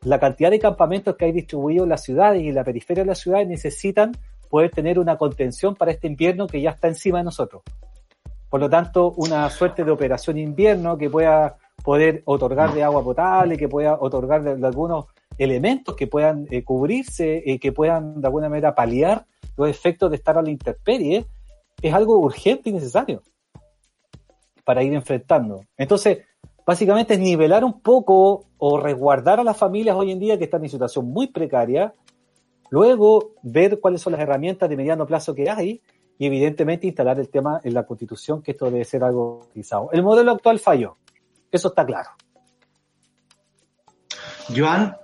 la 0.04 0.20
cantidad 0.20 0.52
de 0.52 0.60
campamentos 0.60 1.16
que 1.16 1.26
hay 1.26 1.32
distribuidos 1.32 1.84
en 1.84 1.90
las 1.90 2.04
ciudades 2.04 2.42
y 2.42 2.50
en 2.50 2.56
la 2.56 2.64
periferia 2.64 3.04
de 3.04 3.08
las 3.08 3.20
ciudades 3.20 3.48
necesitan 3.48 4.12
poder 4.50 4.72
tener 4.72 5.00
una 5.00 5.18
contención 5.18 5.76
para 5.76 5.92
este 5.92 6.08
invierno 6.08 6.48
que 6.48 6.62
ya 6.62 6.72
está 6.72 6.88
encima 6.88 7.20
de 7.20 7.26
nosotros. 7.26 7.62
Por 8.50 8.60
lo 8.60 8.70
tanto, 8.70 9.14
una 9.18 9.50
suerte 9.50 9.84
de 9.84 9.92
operación 9.92 10.38
invierno 10.38 10.98
que 10.98 11.10
pueda 11.10 11.58
poder 11.84 12.24
otorgar 12.26 12.74
de 12.74 12.84
agua 12.84 13.04
potable, 13.04 13.58
que 13.58 13.70
pueda 13.70 13.98
otorgar 14.00 14.44
de, 14.44 14.66
algunos 14.66 15.06
elementos 15.38 15.96
que 15.96 16.08
puedan 16.08 16.48
eh, 16.50 16.64
cubrirse, 16.64 17.42
y 17.46 17.54
eh, 17.54 17.60
que 17.60 17.72
puedan 17.72 18.22
de 18.22 18.28
alguna 18.28 18.50
manera 18.50 18.76
paliar 18.76 19.26
los 19.56 19.70
efectos 19.70 20.10
de 20.10 20.18
estar 20.18 20.38
a 20.38 20.42
la 20.42 20.50
intemperie, 20.50 21.26
es 21.82 21.94
algo 21.94 22.18
urgente 22.20 22.70
y 22.70 22.74
necesario 22.74 23.22
para 24.66 24.84
ir 24.84 24.94
enfrentando. 24.94 25.64
Entonces, 25.78 26.20
básicamente 26.66 27.14
es 27.14 27.20
nivelar 27.20 27.64
un 27.64 27.82
poco 27.82 28.46
o 28.58 28.80
resguardar 28.80 29.40
a 29.40 29.44
las 29.44 29.58
familias 29.58 29.96
hoy 29.96 30.12
en 30.12 30.20
día 30.20 30.38
que 30.38 30.44
están 30.46 30.64
en 30.64 30.70
situación 30.70 31.06
muy 31.08 31.28
precaria, 31.28 31.94
luego 32.70 33.34
ver 33.42 33.80
cuáles 33.80 34.02
son 34.02 34.14
las 34.14 34.22
herramientas 34.22 34.70
de 34.70 34.78
mediano 34.78 35.08
plazo 35.08 35.34
que 35.34 35.50
hay 35.50 35.82
y 36.20 36.28
evidentemente 36.28 36.86
instalar 36.86 37.20
el 37.20 37.30
tema 37.30 37.60
en 37.64 37.74
la 37.74 37.88
constitución 37.88 38.44
que 38.44 38.52
esto 38.52 38.70
debe 38.70 38.86
ser 38.86 39.04
algo 39.04 39.46
utilizado. 39.50 39.90
El 39.92 40.04
modelo 40.04 40.32
actual 40.32 40.60
falló, 40.60 40.98
eso 41.52 41.70
está 41.70 41.86
claro. 41.86 42.10
Joan, 44.56 44.96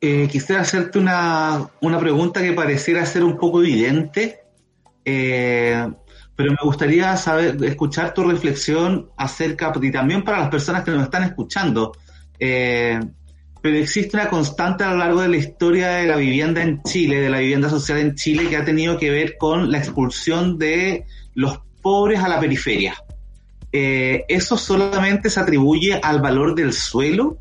eh, 0.00 0.26
quisiera 0.28 0.62
hacerte 0.62 0.98
una, 0.98 1.68
una, 1.80 1.98
pregunta 1.98 2.42
que 2.42 2.52
pareciera 2.52 3.04
ser 3.06 3.22
un 3.22 3.36
poco 3.36 3.60
evidente. 3.60 4.40
Eh, 5.04 5.86
pero 6.36 6.50
me 6.50 6.58
gustaría 6.62 7.16
saber, 7.16 7.62
escuchar 7.64 8.12
tu 8.12 8.22
reflexión 8.24 9.10
acerca, 9.16 9.72
y 9.80 9.90
también 9.90 10.22
para 10.22 10.38
las 10.38 10.50
personas 10.50 10.84
que 10.84 10.90
nos 10.90 11.04
están 11.04 11.24
escuchando, 11.24 11.92
eh, 12.38 13.00
pero 13.62 13.76
existe 13.76 14.16
una 14.16 14.28
constante 14.28 14.84
a 14.84 14.90
lo 14.90 14.98
largo 14.98 15.22
de 15.22 15.28
la 15.28 15.36
historia 15.36 15.88
de 15.88 16.06
la 16.06 16.16
vivienda 16.16 16.62
en 16.62 16.82
Chile, 16.82 17.20
de 17.20 17.30
la 17.30 17.38
vivienda 17.38 17.68
social 17.68 17.98
en 17.98 18.14
Chile, 18.14 18.48
que 18.48 18.56
ha 18.56 18.64
tenido 18.64 18.98
que 18.98 19.10
ver 19.10 19.36
con 19.36 19.70
la 19.70 19.78
expulsión 19.78 20.58
de 20.58 21.04
los 21.34 21.60
pobres 21.82 22.20
a 22.20 22.28
la 22.28 22.40
periferia. 22.40 22.94
Eh, 23.72 24.24
¿Eso 24.28 24.56
solamente 24.56 25.28
se 25.30 25.40
atribuye 25.40 25.94
al 26.02 26.20
valor 26.20 26.54
del 26.54 26.72
suelo? 26.72 27.38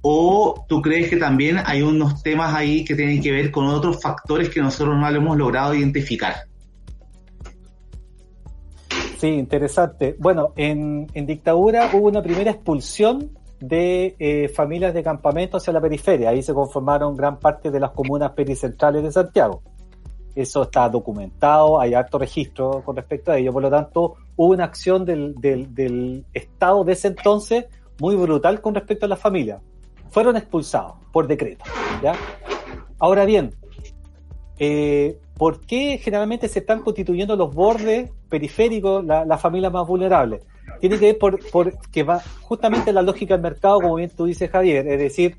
¿O 0.00 0.64
tú 0.68 0.82
crees 0.82 1.08
que 1.08 1.16
también 1.16 1.58
hay 1.64 1.82
unos 1.82 2.22
temas 2.22 2.54
ahí 2.54 2.84
que 2.84 2.94
tienen 2.94 3.22
que 3.22 3.32
ver 3.32 3.50
con 3.50 3.66
otros 3.66 4.00
factores 4.02 4.50
que 4.50 4.60
nosotros 4.60 4.96
no 4.96 5.08
hemos 5.08 5.36
logrado 5.36 5.74
identificar? 5.74 6.34
Sí, 9.18 9.28
interesante. 9.28 10.14
Bueno, 10.18 10.52
en, 10.56 11.06
dictadura 11.26 11.88
hubo 11.94 12.08
una 12.08 12.22
primera 12.22 12.50
expulsión 12.50 13.30
de 13.68 14.16
eh, 14.18 14.48
familias 14.48 14.92
de 14.92 15.02
campamento 15.02 15.56
hacia 15.56 15.72
la 15.72 15.80
periferia. 15.80 16.30
Ahí 16.30 16.42
se 16.42 16.52
conformaron 16.52 17.16
gran 17.16 17.38
parte 17.38 17.70
de 17.70 17.80
las 17.80 17.90
comunas 17.92 18.32
pericentrales 18.32 19.02
de 19.02 19.12
Santiago. 19.12 19.62
Eso 20.34 20.64
está 20.64 20.88
documentado, 20.88 21.80
hay 21.80 21.94
alto 21.94 22.18
registro 22.18 22.82
con 22.84 22.96
respecto 22.96 23.30
a 23.32 23.38
ello. 23.38 23.52
Por 23.52 23.62
lo 23.62 23.70
tanto, 23.70 24.16
hubo 24.36 24.52
una 24.52 24.64
acción 24.64 25.04
del, 25.04 25.34
del, 25.36 26.24
Estado 26.32 26.84
de 26.84 26.92
ese 26.92 27.08
entonces 27.08 27.66
muy 28.00 28.16
brutal 28.16 28.60
con 28.60 28.74
respecto 28.74 29.06
a 29.06 29.08
las 29.08 29.20
familias. 29.20 29.62
Fueron 30.10 30.36
expulsados 30.36 30.94
por 31.12 31.26
decreto. 31.26 31.64
¿ya? 32.02 32.14
Ahora 32.98 33.24
bien, 33.24 33.54
eh, 34.58 35.18
¿por 35.36 35.60
qué 35.60 35.98
generalmente 35.98 36.48
se 36.48 36.58
están 36.58 36.80
constituyendo 36.82 37.36
los 37.36 37.54
bordes 37.54 38.10
periféricos, 38.28 39.04
las 39.04 39.26
la 39.26 39.38
familias 39.38 39.72
más 39.72 39.86
vulnerables? 39.86 40.42
Tiene 40.80 40.98
que 40.98 41.06
ver 41.12 41.18
por, 41.18 41.78
que 41.90 42.02
va 42.02 42.20
justamente 42.42 42.92
la 42.92 43.02
lógica 43.02 43.34
del 43.34 43.42
mercado, 43.42 43.80
como 43.80 43.96
bien 43.96 44.10
tú 44.10 44.26
dices, 44.26 44.50
Javier, 44.50 44.86
es 44.86 44.98
decir, 44.98 45.36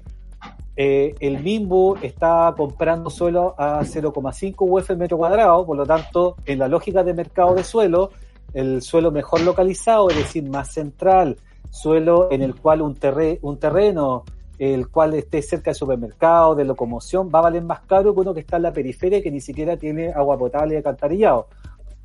eh, 0.78 1.16
el 1.20 1.42
MIMBU 1.42 1.98
está 2.02 2.54
comprando 2.58 3.10
suelo 3.10 3.56
a 3.58 3.82
0,5 3.82 4.56
UF 4.60 4.90
el 4.90 4.98
metro 4.98 5.18
cuadrado, 5.18 5.66
por 5.66 5.78
lo 5.78 5.86
tanto, 5.86 6.36
en 6.46 6.60
la 6.60 6.68
lógica 6.68 7.04
de 7.04 7.14
mercado 7.14 7.56
de 7.56 7.64
suelo, 7.64 8.12
el 8.54 8.82
suelo 8.82 9.12
mejor 9.12 9.42
localizado, 9.42 10.10
es 10.10 10.18
decir, 10.18 10.44
más 10.50 10.72
central, 10.72 11.38
suelo 11.70 12.30
en 12.32 12.42
el 12.42 12.56
cual 12.56 12.82
un, 12.82 12.98
un 13.42 13.58
terreno 13.58 14.24
el 14.58 14.88
cual 14.88 15.14
esté 15.14 15.42
cerca 15.42 15.72
del 15.72 15.76
supermercado, 15.76 16.56
de 16.56 16.64
locomoción, 16.64 17.30
va 17.34 17.40
a 17.40 17.44
valer 17.44 17.64
más 17.64 17.82
caro 17.82 18.14
que 18.14 18.22
uno 18.22 18.34
que 18.34 18.40
está 18.40 18.58
en 18.58 18.64
la 18.64 18.74
periferia 18.74 19.22
que 19.22 19.32
ni 19.32 19.42
siquiera 19.42 19.78
tiene 19.78 20.12
agua 20.12 20.38
potable 20.38 20.74
y 20.74 20.78
alcantarillado. 20.78 21.48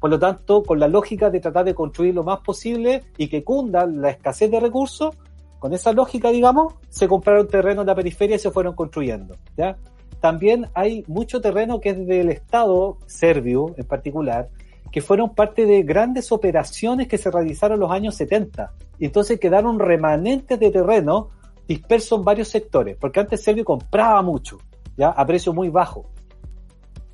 Por 0.00 0.10
lo 0.10 0.18
tanto, 0.18 0.62
con 0.62 0.80
la 0.80 0.88
lógica 0.88 1.30
de 1.30 1.40
tratar 1.40 1.66
de 1.66 1.74
construir 1.74 2.14
lo 2.14 2.24
más 2.24 2.40
posible 2.40 3.04
y 3.18 3.28
que 3.28 3.44
cunda 3.44 3.86
la 3.86 4.10
escasez 4.10 4.50
de 4.50 4.58
recursos, 4.58 5.14
con 5.58 5.74
esa 5.74 5.92
lógica, 5.92 6.30
digamos, 6.30 6.74
se 6.88 7.06
compraron 7.06 7.46
terreno 7.46 7.82
en 7.82 7.86
la 7.86 7.94
periferia 7.94 8.36
y 8.36 8.38
se 8.38 8.50
fueron 8.50 8.74
construyendo. 8.74 9.36
¿ya? 9.58 9.76
También 10.18 10.68
hay 10.74 11.04
mucho 11.06 11.42
terreno 11.42 11.80
que 11.80 11.90
es 11.90 12.06
del 12.06 12.30
Estado 12.30 12.96
serbio 13.06 13.74
en 13.76 13.86
particular, 13.86 14.48
que 14.90 15.02
fueron 15.02 15.34
parte 15.34 15.66
de 15.66 15.82
grandes 15.82 16.32
operaciones 16.32 17.08
que 17.08 17.18
se 17.18 17.30
realizaron 17.30 17.76
en 17.76 17.80
los 17.80 17.92
años 17.92 18.14
70. 18.16 18.72
Y 18.98 19.04
entonces 19.04 19.38
quedaron 19.38 19.78
remanentes 19.78 20.58
de 20.58 20.70
terreno 20.70 21.28
disperso 21.68 22.16
en 22.16 22.24
varios 22.24 22.48
sectores, 22.48 22.96
porque 22.98 23.20
antes 23.20 23.42
Servio 23.42 23.64
compraba 23.64 24.20
mucho, 24.22 24.58
ya 24.96 25.10
a 25.10 25.26
precio 25.26 25.52
muy 25.52 25.68
bajo. 25.68 26.10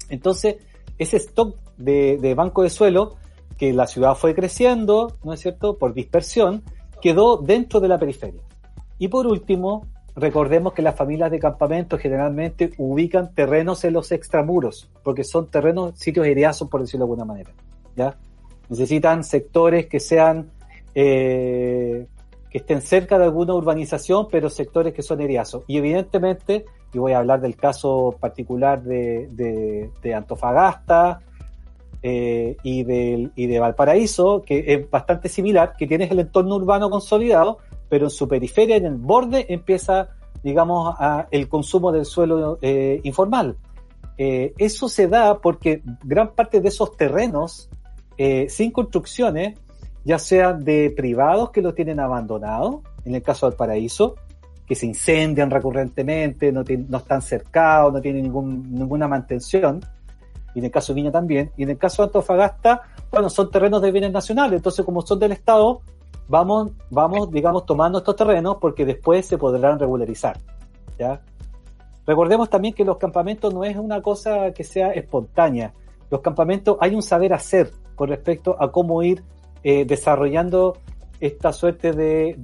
Entonces, 0.08 0.56
ese 0.96 1.18
stock 1.18 1.56
de, 1.76 2.34
banco 2.34 2.62
de 2.62 2.70
suelo 2.70 3.16
que 3.58 3.72
la 3.72 3.86
ciudad 3.86 4.14
fue 4.14 4.34
creciendo, 4.34 5.16
¿no 5.24 5.32
es 5.32 5.40
cierto?, 5.40 5.78
por 5.78 5.94
dispersión, 5.94 6.62
quedó 7.00 7.38
dentro 7.38 7.80
de 7.80 7.88
la 7.88 7.98
periferia. 7.98 8.42
Y 8.98 9.08
por 9.08 9.26
último, 9.26 9.86
recordemos 10.14 10.72
que 10.72 10.82
las 10.82 10.94
familias 10.94 11.30
de 11.30 11.38
campamento 11.38 11.98
generalmente 11.98 12.72
ubican 12.78 13.34
terrenos 13.34 13.84
en 13.84 13.94
los 13.94 14.12
extramuros, 14.12 14.90
porque 15.02 15.24
son 15.24 15.48
terrenos, 15.48 15.98
sitios 15.98 16.26
eriazos, 16.26 16.68
por 16.68 16.80
decirlo 16.80 17.06
de 17.06 17.12
alguna 17.12 17.24
manera. 17.24 17.50
¿ya? 17.96 18.16
Necesitan 18.68 19.24
sectores 19.24 19.86
que 19.86 20.00
sean, 20.00 20.50
eh, 20.94 22.06
que 22.50 22.58
estén 22.58 22.82
cerca 22.82 23.18
de 23.18 23.24
alguna 23.24 23.54
urbanización, 23.54 24.28
pero 24.30 24.50
sectores 24.50 24.92
que 24.92 25.02
son 25.02 25.20
eriazos. 25.20 25.64
Y 25.66 25.78
evidentemente, 25.78 26.66
y 26.96 26.98
voy 26.98 27.12
a 27.12 27.18
hablar 27.18 27.42
del 27.42 27.56
caso 27.56 28.16
particular 28.18 28.82
de, 28.82 29.28
de, 30.02 30.14
Antofagasta 30.14 31.20
eh, 32.08 32.56
y, 32.62 32.84
de, 32.84 33.30
y 33.34 33.48
de 33.48 33.58
Valparaíso, 33.58 34.44
que 34.46 34.62
es 34.64 34.88
bastante 34.88 35.28
similar, 35.28 35.74
que 35.76 35.88
tienes 35.88 36.08
el 36.12 36.20
entorno 36.20 36.54
urbano 36.54 36.88
consolidado, 36.88 37.58
pero 37.88 38.06
en 38.06 38.10
su 38.10 38.28
periferia, 38.28 38.76
en 38.76 38.84
el 38.84 38.94
borde, 38.94 39.46
empieza, 39.48 40.10
digamos, 40.40 40.94
el 41.32 41.48
consumo 41.48 41.90
del 41.90 42.04
suelo 42.04 42.60
eh, 42.62 43.00
informal. 43.02 43.56
Eh, 44.18 44.54
eso 44.56 44.88
se 44.88 45.08
da 45.08 45.40
porque 45.40 45.82
gran 46.04 46.30
parte 46.30 46.60
de 46.60 46.68
esos 46.68 46.96
terrenos 46.96 47.68
sin 48.48 48.70
construcciones, 48.70 49.58
ya 50.04 50.20
sean 50.20 50.64
de 50.64 50.94
privados 50.96 51.50
que 51.50 51.60
lo 51.60 51.74
tienen 51.74 51.98
abandonado, 51.98 52.82
en 53.04 53.16
el 53.16 53.22
caso 53.22 53.48
del 53.48 53.56
paraíso, 53.56 54.14
que 54.64 54.76
se 54.76 54.86
incendian 54.86 55.50
recurrentemente, 55.50 56.52
no, 56.52 56.62
están 56.62 57.20
cercados, 57.20 57.92
no 57.92 58.00
tienen 58.00 58.22
ninguna 58.22 59.08
mantención, 59.08 59.80
y 60.56 60.60
en 60.60 60.64
el 60.64 60.70
caso 60.70 60.94
de 60.94 61.02
Viña 61.02 61.12
también, 61.12 61.52
y 61.58 61.64
en 61.64 61.68
el 61.68 61.76
caso 61.76 62.00
de 62.00 62.06
Antofagasta, 62.06 62.80
bueno, 63.10 63.28
son 63.28 63.50
terrenos 63.50 63.82
de 63.82 63.92
bienes 63.92 64.10
nacionales, 64.10 64.56
entonces 64.56 64.86
como 64.86 65.02
son 65.02 65.18
del 65.18 65.32
Estado, 65.32 65.82
vamos, 66.28 66.72
vamos, 66.88 67.30
digamos, 67.30 67.66
tomando 67.66 67.98
estos 67.98 68.16
terrenos 68.16 68.56
porque 68.58 68.86
después 68.86 69.26
se 69.26 69.36
podrán 69.36 69.78
regularizar. 69.78 70.38
¿ya? 70.98 71.20
Recordemos 72.06 72.48
también 72.48 72.72
que 72.72 72.86
los 72.86 72.96
campamentos 72.96 73.52
no 73.52 73.64
es 73.64 73.76
una 73.76 74.00
cosa 74.00 74.52
que 74.52 74.64
sea 74.64 74.92
espontánea. 74.92 75.74
Los 76.10 76.22
campamentos 76.22 76.78
hay 76.80 76.94
un 76.94 77.02
saber 77.02 77.34
hacer 77.34 77.70
con 77.94 78.08
respecto 78.08 78.56
a 78.58 78.72
cómo 78.72 79.02
ir 79.02 79.22
eh, 79.62 79.84
desarrollando 79.84 80.78
esta 81.20 81.52
suerte 81.52 81.92
de, 81.92 82.34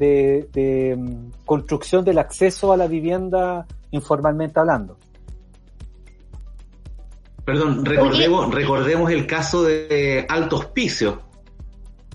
de, 0.53 0.97
mm, 0.99 1.45
construcción 1.47 2.05
del 2.05 2.19
acceso 2.19 2.75
a 2.75 2.77
la 2.77 2.89
vivienda 2.89 3.67
informalmente 3.91 4.61
hablando. 4.61 4.99
Perdón, 7.45 7.85
recordemos, 7.85 8.55
recordemos 8.55 9.11
el 9.11 9.27
caso 9.27 9.65
de 9.65 10.25
Alto 10.29 10.57
Hospicio, 10.57 11.23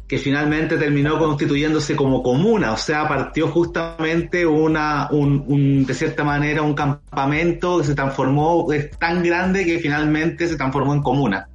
que 0.08 0.18
finalmente 0.18 0.78
terminó 0.78 1.20
constituyéndose 1.20 1.98
como 1.98 2.24
comuna, 2.24 2.72
o 2.72 2.78
sea, 2.78 3.08
partió 3.10 3.50
justamente 3.50 4.46
una, 4.46 5.10
un, 5.12 5.86
de 5.86 5.94
cierta 5.94 6.24
manera, 6.24 6.62
un 6.62 6.74
campamento 6.74 7.80
que 7.80 7.84
se 7.84 7.96
transformó, 7.96 8.72
es 8.72 8.90
tan 8.98 9.22
grande 9.22 9.66
que 9.66 9.80
finalmente 9.80 10.48
se 10.48 10.56
transformó 10.56 10.94
en 10.94 11.02
comuna. 11.02 11.50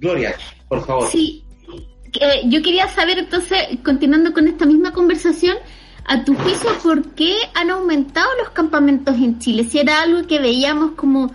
Gloria, 0.00 0.34
por 0.68 0.84
favor. 0.84 1.08
Sí, 1.08 1.44
yo 2.46 2.62
quería 2.62 2.88
saber 2.88 3.18
entonces, 3.18 3.58
continuando 3.84 4.32
con 4.32 4.48
esta 4.48 4.66
misma 4.66 4.92
conversación, 4.92 5.56
a 6.06 6.24
tu 6.24 6.34
juicio, 6.34 6.70
¿por 6.82 7.14
qué 7.14 7.36
han 7.54 7.70
aumentado 7.70 8.28
los 8.38 8.50
campamentos 8.50 9.14
en 9.16 9.38
Chile? 9.38 9.64
Si 9.64 9.78
era 9.78 10.02
algo 10.02 10.26
que 10.26 10.38
veíamos 10.38 10.92
como, 10.92 11.32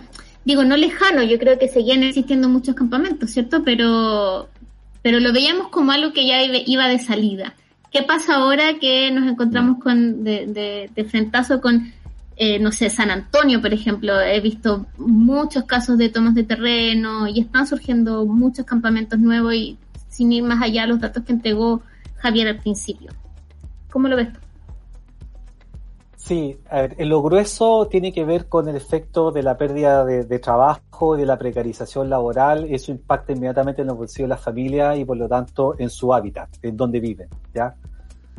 digo, 0.50 0.64
no 0.64 0.76
lejano, 0.76 1.22
yo 1.22 1.38
creo 1.38 1.58
que 1.58 1.68
seguían 1.68 2.02
existiendo 2.02 2.48
muchos 2.48 2.74
campamentos, 2.74 3.30
¿cierto? 3.30 3.62
Pero 3.64 4.48
pero 5.02 5.18
lo 5.20 5.32
veíamos 5.32 5.68
como 5.68 5.92
algo 5.92 6.12
que 6.12 6.26
ya 6.26 6.42
iba 6.42 6.88
de 6.88 6.98
salida. 6.98 7.54
¿Qué 7.90 8.02
pasa 8.02 8.36
ahora 8.36 8.78
que 8.78 9.10
nos 9.10 9.28
encontramos 9.28 9.82
con 9.82 10.22
de, 10.22 10.90
de, 10.94 11.04
frentazo 11.04 11.60
con, 11.60 11.92
eh, 12.36 12.58
no 12.58 12.70
sé, 12.70 12.90
San 12.90 13.10
Antonio, 13.10 13.60
por 13.60 13.72
ejemplo? 13.72 14.20
He 14.20 14.40
visto 14.40 14.86
muchos 14.98 15.64
casos 15.64 15.98
de 15.98 16.08
tomas 16.08 16.34
de 16.34 16.44
terreno 16.44 17.26
y 17.26 17.40
están 17.40 17.66
surgiendo 17.66 18.26
muchos 18.26 18.66
campamentos 18.66 19.18
nuevos 19.18 19.54
y 19.54 19.78
sin 20.08 20.32
ir 20.32 20.42
más 20.42 20.62
allá 20.62 20.86
los 20.86 21.00
datos 21.00 21.24
que 21.24 21.32
entregó 21.32 21.82
Javier 22.18 22.48
al 22.48 22.58
principio. 22.58 23.12
¿Cómo 23.90 24.06
lo 24.06 24.16
ves 24.16 24.32
tú? 24.32 24.38
Sí, 26.30 26.60
a 26.70 26.82
ver, 26.82 27.06
lo 27.08 27.20
grueso 27.22 27.88
tiene 27.88 28.12
que 28.12 28.24
ver 28.24 28.46
con 28.46 28.68
el 28.68 28.76
efecto 28.76 29.32
de 29.32 29.42
la 29.42 29.56
pérdida 29.56 30.04
de, 30.04 30.38
trabajo, 30.38 31.16
de 31.16 31.26
la 31.26 31.36
precarización 31.36 32.08
laboral. 32.08 32.68
Eso 32.70 32.92
impacta 32.92 33.32
inmediatamente 33.32 33.80
en 33.82 33.88
los 33.88 33.96
bolsillos 33.96 34.28
de 34.28 34.34
las 34.36 34.40
familias 34.40 34.96
y 34.96 35.04
por 35.04 35.16
lo 35.16 35.28
tanto 35.28 35.74
en 35.76 35.90
su 35.90 36.14
hábitat, 36.14 36.48
en 36.62 36.76
donde 36.76 37.00
viven, 37.00 37.28
¿ya? 37.52 37.74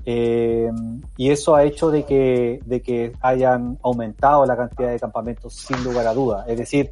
Eh, 0.06 0.72
y 1.18 1.32
eso 1.32 1.54
ha 1.54 1.66
hecho 1.66 1.92
de 1.92 2.06
que, 2.06 2.62
de 2.66 2.82
que 2.82 3.12
hayan 3.20 3.78
aumentado 3.84 4.46
la 4.46 4.56
cantidad 4.56 4.92
de 4.92 4.98
campamentos 4.98 5.54
sin 5.54 5.84
lugar 5.84 6.08
a 6.08 6.14
duda. 6.14 6.46
Es 6.48 6.60
decir, 6.60 6.92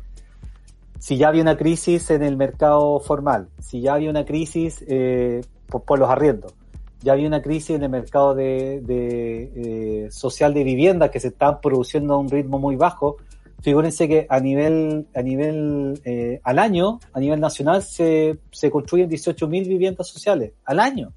si 1.00 1.16
ya 1.16 1.30
había 1.30 1.44
una 1.44 1.56
crisis 1.56 2.12
en 2.12 2.24
el 2.24 2.36
mercado 2.36 3.00
formal, 3.00 3.48
si 3.62 3.80
ya 3.80 3.94
había 3.94 4.10
una 4.10 4.26
crisis 4.26 4.84
eh, 4.86 5.46
por 5.70 5.98
los 5.98 6.10
arriendos, 6.10 6.54
ya 7.02 7.14
había 7.14 7.28
una 7.28 7.42
crisis 7.42 7.72
en 7.72 7.84
el 7.84 7.90
mercado 7.90 8.36
de, 8.36 8.82
eh, 8.88 10.08
social 10.12 10.54
de 10.54 10.64
vivienda 10.64 11.10
que 11.10 11.20
se 11.20 11.30
están 11.30 11.62
produciendo 11.62 12.16
a 12.16 12.18
un 12.18 12.30
ritmo 12.30 12.60
muy 12.60 12.76
bajo. 12.76 13.18
Figúrense 13.62 14.08
que 14.08 14.26
a 14.30 14.40
nivel, 14.40 15.08
a 15.14 15.22
nivel, 15.22 16.00
eh, 16.06 16.40
al 16.44 16.60
año, 16.60 17.00
a 17.14 17.20
nivel 17.20 17.40
nacional, 17.40 17.84
se, 17.84 18.40
se 18.52 18.72
construyen 18.72 19.10
18.000 19.10 19.68
viviendas 19.68 20.08
sociales 20.08 20.54
al 20.66 20.80
año. 20.80 21.12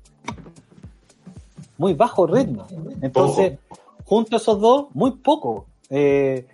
Muy 1.79 1.95
bajo 1.95 2.27
ritmo. 2.27 2.67
Entonces, 3.01 3.59
junto 4.05 4.37
a 4.37 4.39
esos 4.39 4.61
dos, 4.61 4.87
muy 4.95 5.13
poco. 5.13 5.67
Eh, 5.91 6.47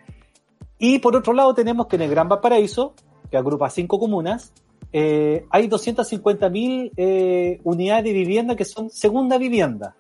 y 0.79 0.99
por 1.01 1.17
otro 1.17 1.33
lado, 1.33 1.55
tenemos 1.55 1.87
que 1.87 1.97
en 1.97 2.03
el 2.03 2.11
Gran 2.11 2.29
Valparaíso, 2.29 2.95
que 3.31 3.37
agrupa 3.37 3.69
cinco 3.69 3.99
comunas, 3.99 4.53
eh, 4.93 5.47
hay 5.51 5.69
250.000 5.69 6.93
eh, 6.97 7.61
unidades 7.65 8.05
de 8.05 8.13
vivienda 8.13 8.57
que 8.57 8.65
son 8.65 8.91
segunda 8.91 9.39
vivienda. 9.39 9.97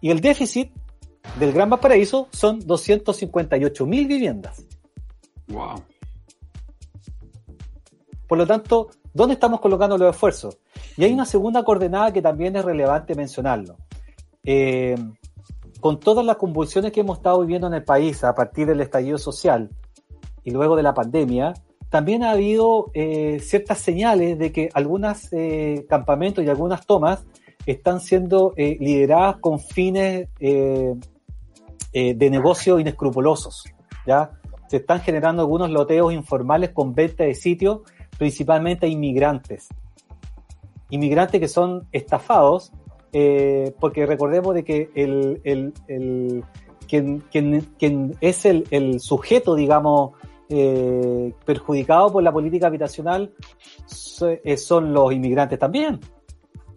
Y 0.00 0.10
el 0.10 0.20
déficit 0.20 0.70
del 1.38 1.52
Gran 1.52 1.70
Valparaíso 1.70 2.28
son 2.30 2.60
258.000 2.60 3.88
viviendas. 4.06 4.64
Wow. 5.48 5.82
Por 8.26 8.38
lo 8.38 8.46
tanto, 8.46 8.90
¿dónde 9.12 9.34
estamos 9.34 9.60
colocando 9.60 9.98
los 9.98 10.14
esfuerzos? 10.14 10.58
Y 10.96 11.04
hay 11.04 11.12
una 11.12 11.24
segunda 11.24 11.64
coordenada 11.64 12.12
que 12.12 12.22
también 12.22 12.56
es 12.56 12.64
relevante 12.64 13.14
mencionarlo. 13.14 13.76
Eh, 14.44 14.96
con 15.80 16.00
todas 16.00 16.24
las 16.24 16.36
convulsiones 16.36 16.92
que 16.92 17.00
hemos 17.00 17.18
estado 17.18 17.40
viviendo 17.40 17.66
en 17.66 17.74
el 17.74 17.84
país 17.84 18.24
a 18.24 18.34
partir 18.34 18.66
del 18.66 18.80
estallido 18.80 19.18
social 19.18 19.70
y 20.44 20.50
luego 20.50 20.76
de 20.76 20.82
la 20.82 20.94
pandemia, 20.94 21.54
también 21.90 22.22
ha 22.22 22.32
habido 22.32 22.90
eh, 22.94 23.40
ciertas 23.40 23.78
señales 23.78 24.38
de 24.38 24.52
que 24.52 24.68
algunos 24.74 25.32
eh, 25.32 25.86
campamentos 25.88 26.44
y 26.44 26.48
algunas 26.48 26.86
tomas 26.86 27.24
están 27.64 28.00
siendo 28.00 28.52
eh, 28.56 28.76
lideradas 28.80 29.36
con 29.38 29.58
fines 29.58 30.28
de 30.38 30.96
negocio 32.30 32.78
inescrupulosos. 32.78 33.64
¿ya? 34.06 34.30
Se 34.68 34.78
están 34.78 35.00
generando 35.00 35.42
algunos 35.42 35.70
loteos 35.70 36.12
informales 36.12 36.70
con 36.70 36.94
venta 36.94 37.24
de 37.24 37.34
sitios, 37.34 37.80
principalmente 38.18 38.86
a 38.86 38.88
inmigrantes. 38.88 39.68
Inmigrantes 40.90 41.40
que 41.40 41.48
son 41.48 41.86
estafados, 41.92 42.72
porque 43.80 44.06
recordemos 44.06 44.54
de 44.54 44.64
que 44.64 44.90
el, 44.94 45.40
el, 45.44 45.74
el 45.88 46.44
quien, 46.86 47.20
quien, 47.30 47.60
quien, 47.78 48.16
es 48.20 48.46
el, 48.46 48.66
el 48.70 49.00
sujeto, 49.00 49.54
digamos, 49.54 50.12
eh, 50.50 51.34
perjudicados 51.44 52.10
por 52.10 52.22
la 52.22 52.32
política 52.32 52.68
habitacional 52.68 53.34
eh, 54.22 54.56
son 54.56 54.94
los 54.94 55.12
inmigrantes 55.12 55.58
también, 55.58 56.00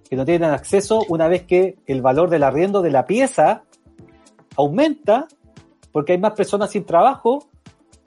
que 0.09 0.15
no 0.17 0.25
tienen 0.25 0.49
acceso 0.49 1.03
una 1.07 1.29
vez 1.29 1.43
que 1.43 1.77
el 1.85 2.01
valor 2.01 2.29
del 2.29 2.43
arriendo 2.43 2.81
de 2.81 2.91
la 2.91 3.05
pieza 3.05 3.63
aumenta, 4.57 5.27
porque 5.91 6.11
hay 6.11 6.17
más 6.17 6.33
personas 6.33 6.71
sin 6.71 6.85
trabajo, 6.85 7.47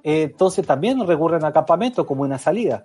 eh, 0.03 0.25
entonces 0.25 0.67
también 0.67 1.07
recurren 1.07 1.45
a 1.45 1.53
campamentos 1.53 2.05
como 2.05 2.23
una 2.23 2.39
salida. 2.39 2.83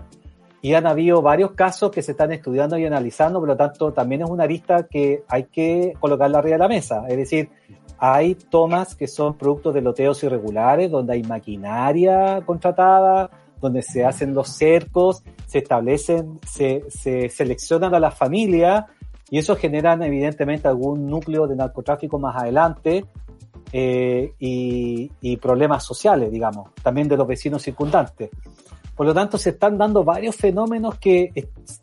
Y 0.62 0.74
han 0.74 0.88
habido 0.88 1.22
varios 1.22 1.52
casos 1.52 1.92
que 1.92 2.02
se 2.02 2.12
están 2.12 2.32
estudiando 2.32 2.78
y 2.78 2.86
analizando, 2.86 3.40
por 3.40 3.48
lo 3.48 3.58
tanto 3.58 3.94
también 3.94 4.22
es 4.22 4.30
una 4.30 4.46
lista 4.46 4.88
que 4.88 5.24
hay 5.28 5.46
que 5.46 5.94
colocarla 6.00 6.40
arriba 6.40 6.56
de 6.56 6.60
la 6.60 6.68
mesa. 6.68 7.06
Es 7.08 7.18
decir, 7.18 7.50
hay 8.00 8.36
tomas 8.36 8.96
que 8.96 9.08
son 9.08 9.36
productos 9.38 9.74
de 9.74 9.82
loteos 9.82 10.24
irregulares, 10.24 10.90
donde 10.90 11.14
hay 11.14 11.24
maquinaria 11.24 12.42
contratada, 12.46 13.30
donde 13.60 13.82
se 13.82 14.06
hacen 14.06 14.34
los 14.34 14.50
cercos, 14.50 15.24
se 15.46 15.60
establecen, 15.60 16.40
se, 16.48 16.84
se 16.90 17.30
seleccionan 17.30 17.94
a 17.94 18.00
la 18.00 18.12
familia 18.12 18.88
y 19.30 19.38
eso 19.38 19.56
generan 19.56 20.02
evidentemente 20.02 20.68
algún 20.68 21.08
núcleo 21.08 21.46
de 21.46 21.56
narcotráfico 21.56 22.18
más 22.18 22.36
adelante 22.38 23.06
eh, 23.72 24.34
y, 24.40 25.12
y, 25.22 25.38
problemas 25.38 25.84
sociales, 25.84 26.32
digamos, 26.32 26.72
también 26.82 27.08
de 27.08 27.18
los 27.18 27.28
vecinos 27.28 27.62
circundantes. 27.62 28.30
Por 28.96 29.06
lo 29.06 29.14
tanto, 29.14 29.38
se 29.38 29.52
están 29.52 29.78
dando 29.78 30.04
varios 30.04 30.36
fenómenos 30.36 30.98
que 30.98 31.32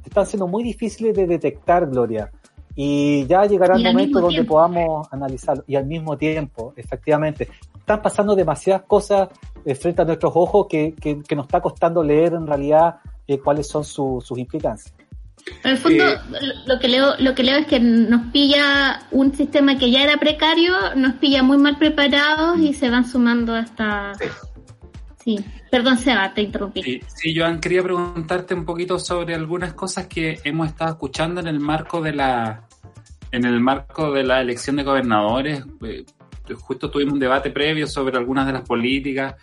están 0.04 0.26
siendo 0.26 0.48
muy 0.48 0.64
difíciles 0.64 1.16
de 1.16 1.26
detectar, 1.26 1.88
Gloria. 1.88 2.30
Y 2.76 3.26
ya 3.26 3.46
llegará 3.46 3.76
el 3.76 3.82
momento 3.82 4.20
donde 4.20 4.44
podamos 4.44 5.08
analizarlo. 5.10 5.64
Y 5.66 5.76
al 5.76 5.86
mismo 5.86 6.16
tiempo, 6.16 6.74
efectivamente, 6.76 7.48
están 7.78 8.02
pasando 8.02 8.36
demasiadas 8.36 8.82
cosas 8.82 9.28
eh, 9.64 9.74
frente 9.74 10.02
a 10.02 10.04
nuestros 10.04 10.32
ojos 10.36 10.66
que, 10.68 10.94
que, 10.94 11.34
nos 11.34 11.46
está 11.46 11.60
costando 11.60 12.02
leer 12.02 12.34
en 12.34 12.46
realidad 12.46 12.96
eh, 13.26 13.38
cuáles 13.38 13.66
son 13.66 13.84
sus 13.84 14.38
implicancias. 14.38 14.94
En 15.62 15.70
el 15.70 15.78
fondo, 15.78 16.04
eh, 16.04 16.18
lo 16.66 16.78
que 16.78 16.88
leo, 16.88 17.14
lo 17.18 17.34
que 17.34 17.42
leo 17.42 17.56
es 17.58 17.66
que 17.66 17.78
nos 17.80 18.32
pilla 18.32 19.06
un 19.10 19.34
sistema 19.34 19.78
que 19.78 19.90
ya 19.90 20.02
era 20.02 20.18
precario, 20.18 20.72
nos 20.96 21.14
pilla 21.14 21.42
muy 21.42 21.58
mal 21.58 21.78
preparados 21.78 22.58
y 22.58 22.74
se 22.74 22.90
van 22.90 23.08
sumando 23.08 23.54
hasta. 23.54 24.12
Sí. 25.24 25.38
Perdón, 25.70 25.98
Seba, 25.98 26.32
te 26.32 26.42
interrumpí. 26.42 26.82
Sí, 26.82 27.00
sí, 27.08 27.34
Joan, 27.36 27.60
quería 27.60 27.82
preguntarte 27.82 28.54
un 28.54 28.64
poquito 28.64 28.98
sobre 28.98 29.34
algunas 29.34 29.74
cosas 29.74 30.06
que 30.06 30.38
hemos 30.44 30.68
estado 30.68 30.92
escuchando 30.92 31.40
en 31.40 31.48
el 31.48 31.58
marco 31.58 32.00
de 32.00 32.12
la 32.12 32.65
en 33.36 33.44
el 33.44 33.60
marco 33.60 34.12
de 34.12 34.24
la 34.24 34.40
elección 34.40 34.76
de 34.76 34.82
gobernadores. 34.82 35.62
Eh, 35.84 36.04
justo 36.54 36.90
tuvimos 36.90 37.14
un 37.14 37.20
debate 37.20 37.50
previo 37.50 37.86
sobre 37.86 38.16
algunas 38.16 38.46
de 38.46 38.52
las 38.52 38.62
políticas 38.62 39.34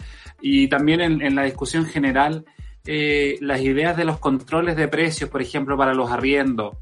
y 0.41 0.67
también 0.67 1.01
en 1.01 1.35
la 1.35 1.43
discusión 1.43 1.85
general 1.85 2.43
eh, 2.85 3.37
las 3.39 3.61
ideas 3.61 3.95
de 3.95 4.03
los 4.03 4.19
controles 4.19 4.75
de 4.75 4.89
precios, 4.89 5.29
por 5.29 5.41
ejemplo, 5.41 5.77
para 5.77 5.93
los 5.93 6.11
arriendos, 6.11 6.75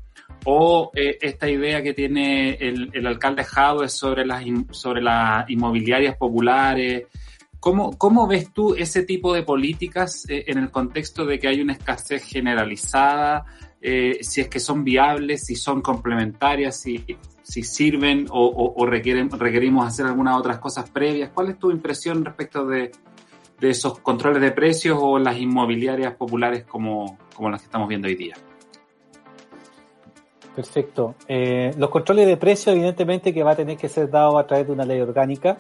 o 0.46 0.90
eh, 0.96 1.20
esta 1.22 1.48
idea 1.48 1.84
que 1.84 1.94
tiene 1.94 2.56
el, 2.56 2.90
el 2.94 3.06
alcalde 3.06 3.44
Jadwe 3.44 3.88
sobre 3.88 4.26
las, 4.26 4.44
sobre 4.72 5.02
las 5.02 5.48
inmobiliarias 5.48 6.16
populares. 6.18 7.06
¿Cómo, 7.60 7.96
¿Cómo 8.00 8.26
ves 8.26 8.52
tú 8.52 8.74
ese 8.74 9.04
tipo 9.04 9.32
de 9.36 9.44
políticas 9.44 10.26
en 10.28 10.58
el 10.58 10.72
contexto 10.72 11.26
de 11.26 11.38
que 11.38 11.48
hay 11.48 11.62
una 11.62 11.74
escasez 11.74 12.24
generalizada? 12.24 13.46
Si 13.82 14.42
es 14.42 14.48
que 14.48 14.60
son 14.60 14.84
viables, 14.84 15.46
si 15.46 15.56
son 15.56 15.82
complementarias, 15.82 16.80
si, 16.80 17.04
si 17.42 17.64
sirven 17.64 18.28
o, 18.30 18.74
o 18.76 18.86
requerimos 18.86 19.88
hacer 19.88 20.06
algunas 20.06 20.38
otras 20.38 20.60
cosas 20.60 20.90
previas. 20.90 21.32
¿Cuál 21.34 21.50
es 21.50 21.60
tu 21.60 21.72
impresión 21.72 22.24
respecto 22.24 22.66
de, 22.66 22.92
de 23.62 23.70
esos 23.70 24.00
controles 24.00 24.42
de 24.42 24.52
precios 24.52 24.98
o 25.00 25.20
las 25.20 25.38
inmobiliarias 25.38 26.16
populares 26.16 26.66
como, 26.66 27.18
las 27.40 27.62
que 27.62 27.66
estamos 27.66 27.88
viendo 27.88 28.08
hoy 28.08 28.16
día. 28.16 28.36
Perfecto. 30.56 31.16
Eh, 31.28 31.72
los 31.78 31.92
controles 31.92 32.26
de 32.26 32.38
precios, 32.38 32.76
evidentemente, 32.76 33.34
que 33.34 33.44
va 33.44 33.52
a 33.52 33.56
tener 33.56 33.78
que 33.78 33.88
ser 33.88 34.10
dado 34.10 34.38
a 34.40 34.48
través 34.48 34.66
de 34.66 34.74
una 34.74 34.84
ley 34.84 35.00
orgánica, 35.00 35.56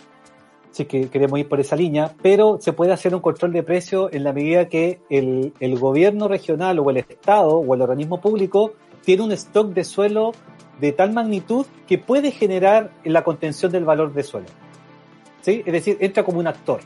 si 0.71 0.85
que 0.85 1.09
queremos 1.09 1.39
ir 1.39 1.47
por 1.47 1.59
esa 1.59 1.75
línea, 1.75 2.13
pero 2.21 2.57
se 2.61 2.73
puede 2.73 2.93
hacer 2.93 3.13
un 3.13 3.21
control 3.21 3.51
de 3.53 3.63
precios 3.63 4.11
en 4.13 4.23
la 4.23 4.33
medida 4.33 4.67
que 4.69 4.99
el, 5.09 5.53
gobierno 5.77 6.27
regional 6.27 6.79
o 6.79 6.89
el 6.89 6.97
Estado 6.97 7.57
o 7.57 7.75
el 7.75 7.81
organismo 7.81 8.21
público 8.21 8.73
tiene 9.03 9.23
un 9.23 9.31
stock 9.33 9.73
de 9.73 9.83
suelo 9.83 10.31
de 10.79 10.91
tal 10.93 11.11
magnitud 11.11 11.65
que 11.87 11.97
puede 11.97 12.31
generar 12.31 12.91
la 13.03 13.23
contención 13.23 13.71
del 13.71 13.85
valor 13.85 14.13
de 14.13 14.23
suelo. 14.23 14.47
¿Sí? 15.41 15.61
Es 15.65 15.73
decir, 15.73 15.97
entra 15.99 16.23
como 16.23 16.39
un 16.39 16.47
actor. 16.47 16.79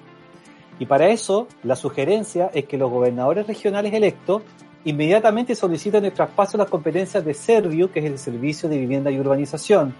Y 0.79 0.85
para 0.85 1.09
eso, 1.09 1.47
la 1.63 1.75
sugerencia 1.75 2.49
es 2.53 2.65
que 2.65 2.77
los 2.77 2.91
gobernadores 2.91 3.47
regionales 3.47 3.93
electos 3.93 4.41
inmediatamente 4.83 5.55
soliciten 5.55 6.05
el 6.05 6.11
traspaso 6.11 6.53
de 6.53 6.63
las 6.63 6.69
competencias 6.69 7.23
de 7.23 7.33
Servio, 7.33 7.91
que 7.91 7.99
es 7.99 8.05
el 8.05 8.17
Servicio 8.17 8.67
de 8.67 8.77
Vivienda 8.77 9.11
y 9.11 9.19
Urbanización, 9.19 9.93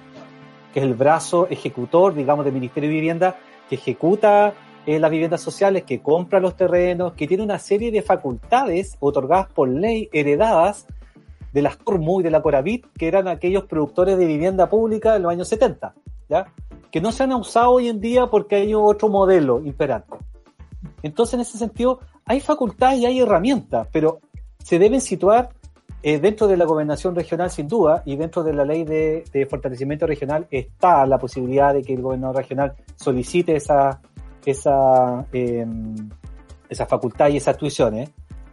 que 0.74 0.80
es 0.80 0.86
el 0.86 0.94
brazo 0.94 1.48
ejecutor, 1.50 2.14
digamos, 2.14 2.46
del 2.46 2.54
Ministerio 2.54 2.90
de 2.90 2.96
Vivienda, 2.96 3.38
que 3.70 3.76
ejecuta 3.76 4.54
eh, 4.86 5.00
las 5.00 5.10
viviendas 5.10 5.42
sociales, 5.42 5.84
que 5.84 6.02
compra 6.02 6.40
los 6.40 6.56
terrenos, 6.56 7.14
que 7.14 7.28
tiene 7.28 7.44
una 7.44 7.60
serie 7.60 7.92
de 7.92 8.02
facultades 8.02 8.98
otorgadas 9.00 9.48
por 9.52 9.68
ley, 9.68 10.10
heredadas 10.14 10.86
de 11.54 11.62
las 11.62 11.78
Cormu 11.78 12.20
y 12.20 12.24
de 12.24 12.32
la 12.32 12.42
Coravit, 12.42 12.86
que 12.98 13.08
eran 13.08 13.28
aquellos 13.28 13.64
productores 13.64 14.18
de 14.18 14.26
vivienda 14.26 14.70
pública 14.70 15.16
en 15.16 15.24
los 15.24 15.32
años 15.32 15.48
70, 15.48 15.96
¿ya? 16.30 16.48
que 16.92 17.02
no 17.02 17.12
se 17.12 17.24
han 17.24 17.34
usado 17.34 17.72
hoy 17.72 17.88
en 17.88 18.00
día 18.00 18.28
porque 18.28 18.56
hay 18.56 18.74
otro 18.74 19.10
modelo 19.10 19.62
imperante. 19.64 20.18
Entonces, 21.02 21.34
en 21.36 21.42
ese 21.42 21.58
sentido, 21.58 22.00
hay 22.26 22.40
facultades 22.40 23.00
y 23.00 23.06
hay 23.06 23.20
herramientas, 23.20 23.88
pero 23.92 24.20
se 24.64 24.80
deben 24.80 25.02
situar 25.02 25.50
eh, 26.08 26.20
dentro 26.20 26.48
de 26.48 26.56
la 26.56 26.66
gobernación 26.66 27.16
regional 27.16 27.50
sin 27.50 27.68
duda 27.68 28.04
y 28.06 28.16
dentro 28.16 28.44
de 28.44 28.54
la 28.54 28.64
ley 28.64 28.84
de, 28.84 29.48
fortalecimiento 29.50 30.06
regional 30.06 30.46
está 30.52 31.04
la 31.08 31.18
posibilidad 31.18 31.74
de 31.74 31.82
que 31.82 31.96
el 31.96 32.04
gobernador 32.04 32.36
regional 32.36 32.74
solicite 32.96 33.56
esa, 33.56 34.00
esa, 34.46 35.26
em, 35.34 35.96
esa 36.70 36.86
facultad 36.86 37.30
y 37.30 37.38
esas 37.38 37.58
tuiciones 37.58 38.12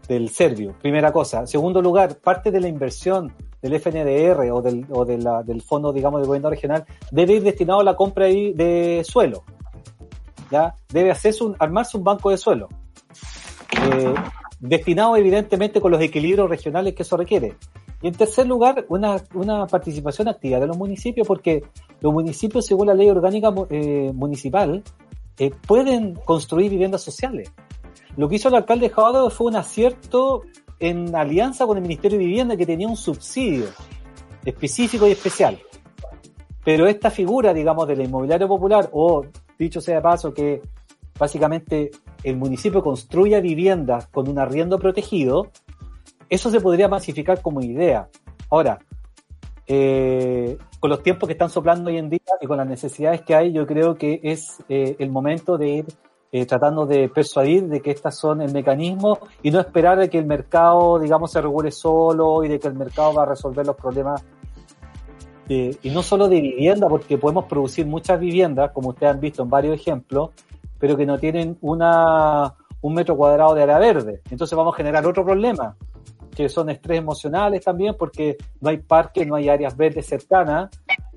del 0.08 0.30
Servio, 0.30 0.74
primera 0.80 1.12
cosa. 1.12 1.46
Segundo 1.46 1.82
lugar, 1.82 2.16
parte 2.16 2.50
de 2.50 2.58
la 2.58 2.68
inversión 2.68 3.30
del 3.60 3.74
FNDR 3.74 4.50
o 4.50 4.62
del, 4.62 4.86
o 4.88 5.04
de 5.04 5.18
del 5.44 5.60
fondo, 5.60 5.92
digamos, 5.92 6.22
del 6.22 6.28
gobierno 6.28 6.48
regional 6.48 6.86
debe 7.10 7.34
ir 7.34 7.42
destinado 7.42 7.80
a 7.80 7.84
la 7.84 7.94
compra 7.94 8.28
de 8.28 9.02
suelo. 9.04 9.44
Debe 10.88 11.10
hacerse 11.10 11.44
un, 11.44 11.54
armarse 11.58 11.98
un 11.98 12.04
banco 12.04 12.30
de 12.30 12.38
suelo, 12.38 12.70
eh, 13.90 14.14
destinado 14.62 15.16
evidentemente 15.16 15.80
con 15.80 15.90
los 15.90 16.00
equilibrios 16.00 16.48
regionales 16.48 16.94
que 16.94 17.02
eso 17.02 17.16
requiere. 17.16 17.56
Y 18.00 18.08
en 18.08 18.14
tercer 18.14 18.46
lugar, 18.46 18.86
una, 18.88 19.16
una 19.34 19.66
participación 19.66 20.28
activa 20.28 20.60
de 20.60 20.68
los 20.68 20.76
municipios, 20.76 21.26
porque 21.26 21.64
los 22.00 22.12
municipios, 22.12 22.64
según 22.64 22.86
la 22.86 22.94
ley 22.94 23.10
orgánica 23.10 23.52
eh, 23.70 24.12
municipal, 24.14 24.82
eh, 25.38 25.50
pueden 25.66 26.14
construir 26.14 26.70
viviendas 26.70 27.02
sociales. 27.02 27.52
Lo 28.16 28.28
que 28.28 28.36
hizo 28.36 28.48
el 28.48 28.54
alcalde 28.54 28.88
Jabado 28.88 29.30
fue 29.30 29.48
un 29.48 29.56
acierto 29.56 30.42
en 30.78 31.14
alianza 31.14 31.66
con 31.66 31.76
el 31.76 31.82
Ministerio 31.82 32.18
de 32.18 32.24
Vivienda 32.24 32.56
que 32.56 32.66
tenía 32.66 32.86
un 32.86 32.96
subsidio 32.96 33.66
específico 34.44 35.08
y 35.08 35.12
especial. 35.12 35.58
Pero 36.64 36.86
esta 36.86 37.10
figura, 37.10 37.52
digamos, 37.52 37.88
de 37.88 37.96
la 37.96 38.04
inmobiliaria 38.04 38.46
popular 38.46 38.88
o 38.92 39.24
dicho 39.58 39.80
sea 39.80 39.96
de 39.96 40.02
paso 40.02 40.32
que 40.32 40.62
básicamente 41.18 41.90
el 42.24 42.36
municipio 42.36 42.82
construya 42.82 43.40
viviendas 43.40 44.06
con 44.06 44.28
un 44.28 44.38
arriendo 44.38 44.78
protegido, 44.78 45.48
eso 46.28 46.50
se 46.50 46.60
podría 46.60 46.88
masificar 46.88 47.42
como 47.42 47.60
idea. 47.60 48.08
Ahora, 48.48 48.78
eh, 49.66 50.56
con 50.80 50.90
los 50.90 51.02
tiempos 51.02 51.26
que 51.26 51.32
están 51.32 51.50
soplando 51.50 51.90
hoy 51.90 51.98
en 51.98 52.10
día 52.10 52.20
y 52.40 52.46
con 52.46 52.56
las 52.56 52.66
necesidades 52.66 53.22
que 53.22 53.34
hay, 53.34 53.52
yo 53.52 53.66
creo 53.66 53.94
que 53.94 54.20
es 54.22 54.62
eh, 54.68 54.96
el 54.98 55.10
momento 55.10 55.56
de 55.56 55.68
ir 55.68 55.86
eh, 56.32 56.46
tratando 56.46 56.86
de 56.86 57.08
persuadir 57.08 57.68
de 57.68 57.80
que 57.80 57.90
estas 57.90 58.18
son 58.18 58.40
el 58.40 58.52
mecanismo 58.52 59.18
y 59.42 59.50
no 59.50 59.60
esperar 59.60 59.98
de 59.98 60.08
que 60.08 60.18
el 60.18 60.24
mercado, 60.24 60.98
digamos, 60.98 61.32
se 61.32 61.40
regule 61.40 61.70
solo 61.70 62.42
y 62.44 62.48
de 62.48 62.58
que 62.58 62.68
el 62.68 62.74
mercado 62.74 63.12
va 63.14 63.24
a 63.24 63.26
resolver 63.26 63.66
los 63.66 63.76
problemas 63.76 64.24
y 65.48 65.90
no 65.90 66.02
solo 66.02 66.28
de 66.28 66.40
vivienda, 66.40 66.88
porque 66.88 67.18
podemos 67.18 67.44
producir 67.44 67.84
muchas 67.84 68.18
viviendas, 68.18 68.70
como 68.72 68.90
ustedes 68.90 69.12
han 69.12 69.20
visto 69.20 69.42
en 69.42 69.50
varios 69.50 69.74
ejemplos, 69.78 70.30
pero 70.82 70.96
que 70.96 71.06
no 71.06 71.16
tienen 71.16 71.56
una, 71.60 72.56
un 72.80 72.94
metro 72.94 73.16
cuadrado 73.16 73.54
de 73.54 73.62
área 73.62 73.78
verde. 73.78 74.20
Entonces 74.32 74.56
vamos 74.56 74.74
a 74.74 74.76
generar 74.78 75.06
otro 75.06 75.24
problema, 75.24 75.76
que 76.34 76.48
son 76.48 76.70
estrés 76.70 76.98
emocionales 76.98 77.64
también, 77.64 77.94
porque 77.96 78.36
no 78.60 78.68
hay 78.68 78.78
parques, 78.78 79.24
no 79.24 79.36
hay 79.36 79.48
áreas 79.48 79.76
verdes 79.76 80.06
cercanas. 80.06 80.70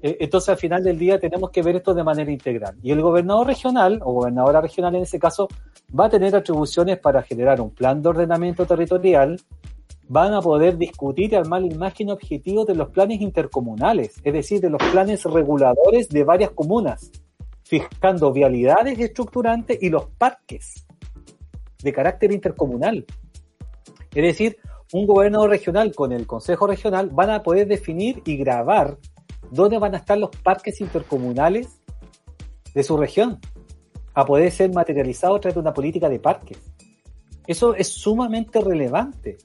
Eh, 0.03 0.17
entonces 0.19 0.49
al 0.49 0.57
final 0.57 0.83
del 0.83 0.99
día 0.99 1.19
tenemos 1.19 1.49
que 1.49 1.63
ver 1.63 1.77
esto 1.77 1.95
de 1.95 2.03
manera 2.03 2.31
integral. 2.31 2.75
Y 2.83 2.91
el 2.91 3.01
gobernador 3.01 3.47
regional, 3.47 3.99
o 4.03 4.13
gobernadora 4.13 4.61
regional 4.61 4.93
en 4.93 5.01
ese 5.01 5.17
caso, 5.17 5.47
va 5.99 6.05
a 6.05 6.09
tener 6.09 6.35
atribuciones 6.35 6.99
para 6.99 7.23
generar 7.23 7.59
un 7.59 7.71
plan 7.71 8.03
de 8.03 8.09
ordenamiento 8.09 8.67
territorial, 8.67 9.41
van 10.07 10.35
a 10.35 10.43
poder 10.43 10.77
discutir 10.77 11.33
y 11.33 11.37
armar 11.37 11.61
la 11.61 11.73
imagen 11.73 12.11
objetivo 12.11 12.65
de 12.65 12.75
los 12.75 12.89
planes 12.89 13.19
intercomunales, 13.19 14.21
es 14.23 14.31
decir, 14.31 14.61
de 14.61 14.69
los 14.69 14.83
planes 14.91 15.23
reguladores 15.23 16.07
de 16.09 16.23
varias 16.23 16.51
comunas, 16.51 17.09
fijando 17.65 18.31
vialidades 18.31 18.97
estructurantes 18.99 19.81
y 19.81 19.89
los 19.89 20.05
parques 20.05 20.85
de 21.83 21.91
carácter 21.91 22.31
intercomunal. 22.31 23.05
Es 24.13 24.23
decir, 24.23 24.57
un 24.93 25.05
gobierno 25.05 25.47
regional 25.47 25.93
con 25.93 26.11
el 26.11 26.25
Consejo 26.25 26.67
Regional 26.67 27.09
van 27.11 27.31
a 27.31 27.43
poder 27.43 27.67
definir 27.67 28.21
y 28.25 28.37
grabar 28.37 28.97
dónde 29.51 29.77
van 29.77 29.95
a 29.95 29.97
estar 29.97 30.17
los 30.17 30.29
parques 30.29 30.79
intercomunales 30.79 31.81
de 32.73 32.83
su 32.83 32.97
región, 32.97 33.39
a 34.13 34.25
poder 34.25 34.51
ser 34.51 34.71
materializados 34.71 35.37
a 35.37 35.41
través 35.41 35.55
de 35.55 35.61
una 35.61 35.73
política 35.73 36.07
de 36.07 36.19
parques. 36.19 36.59
Eso 37.47 37.75
es 37.75 37.89
sumamente 37.89 38.61
relevante 38.61 39.37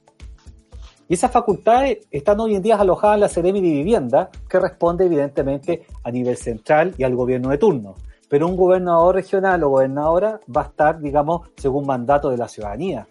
y 1.11 1.15
esas 1.15 1.29
facultades 1.29 2.07
están 2.09 2.39
hoy 2.39 2.55
en 2.55 2.61
día 2.61 2.77
alojadas 2.77 3.15
en 3.15 3.19
la 3.19 3.27
Seremi 3.27 3.59
de 3.59 3.67
Vivienda, 3.67 4.29
que 4.47 4.61
responde 4.61 5.07
evidentemente 5.07 5.85
a 6.05 6.09
nivel 6.09 6.37
central 6.37 6.95
y 6.97 7.03
al 7.03 7.17
gobierno 7.17 7.49
de 7.49 7.57
turno. 7.57 7.95
Pero 8.31 8.47
un 8.47 8.55
gobernador 8.55 9.15
regional 9.15 9.61
o 9.65 9.71
gobernadora 9.71 10.39
va 10.47 10.61
a 10.61 10.65
estar, 10.67 11.01
digamos, 11.01 11.49
según 11.57 11.85
mandato 11.85 12.29
de 12.29 12.37
la 12.37 12.47
ciudadanía. 12.47 13.05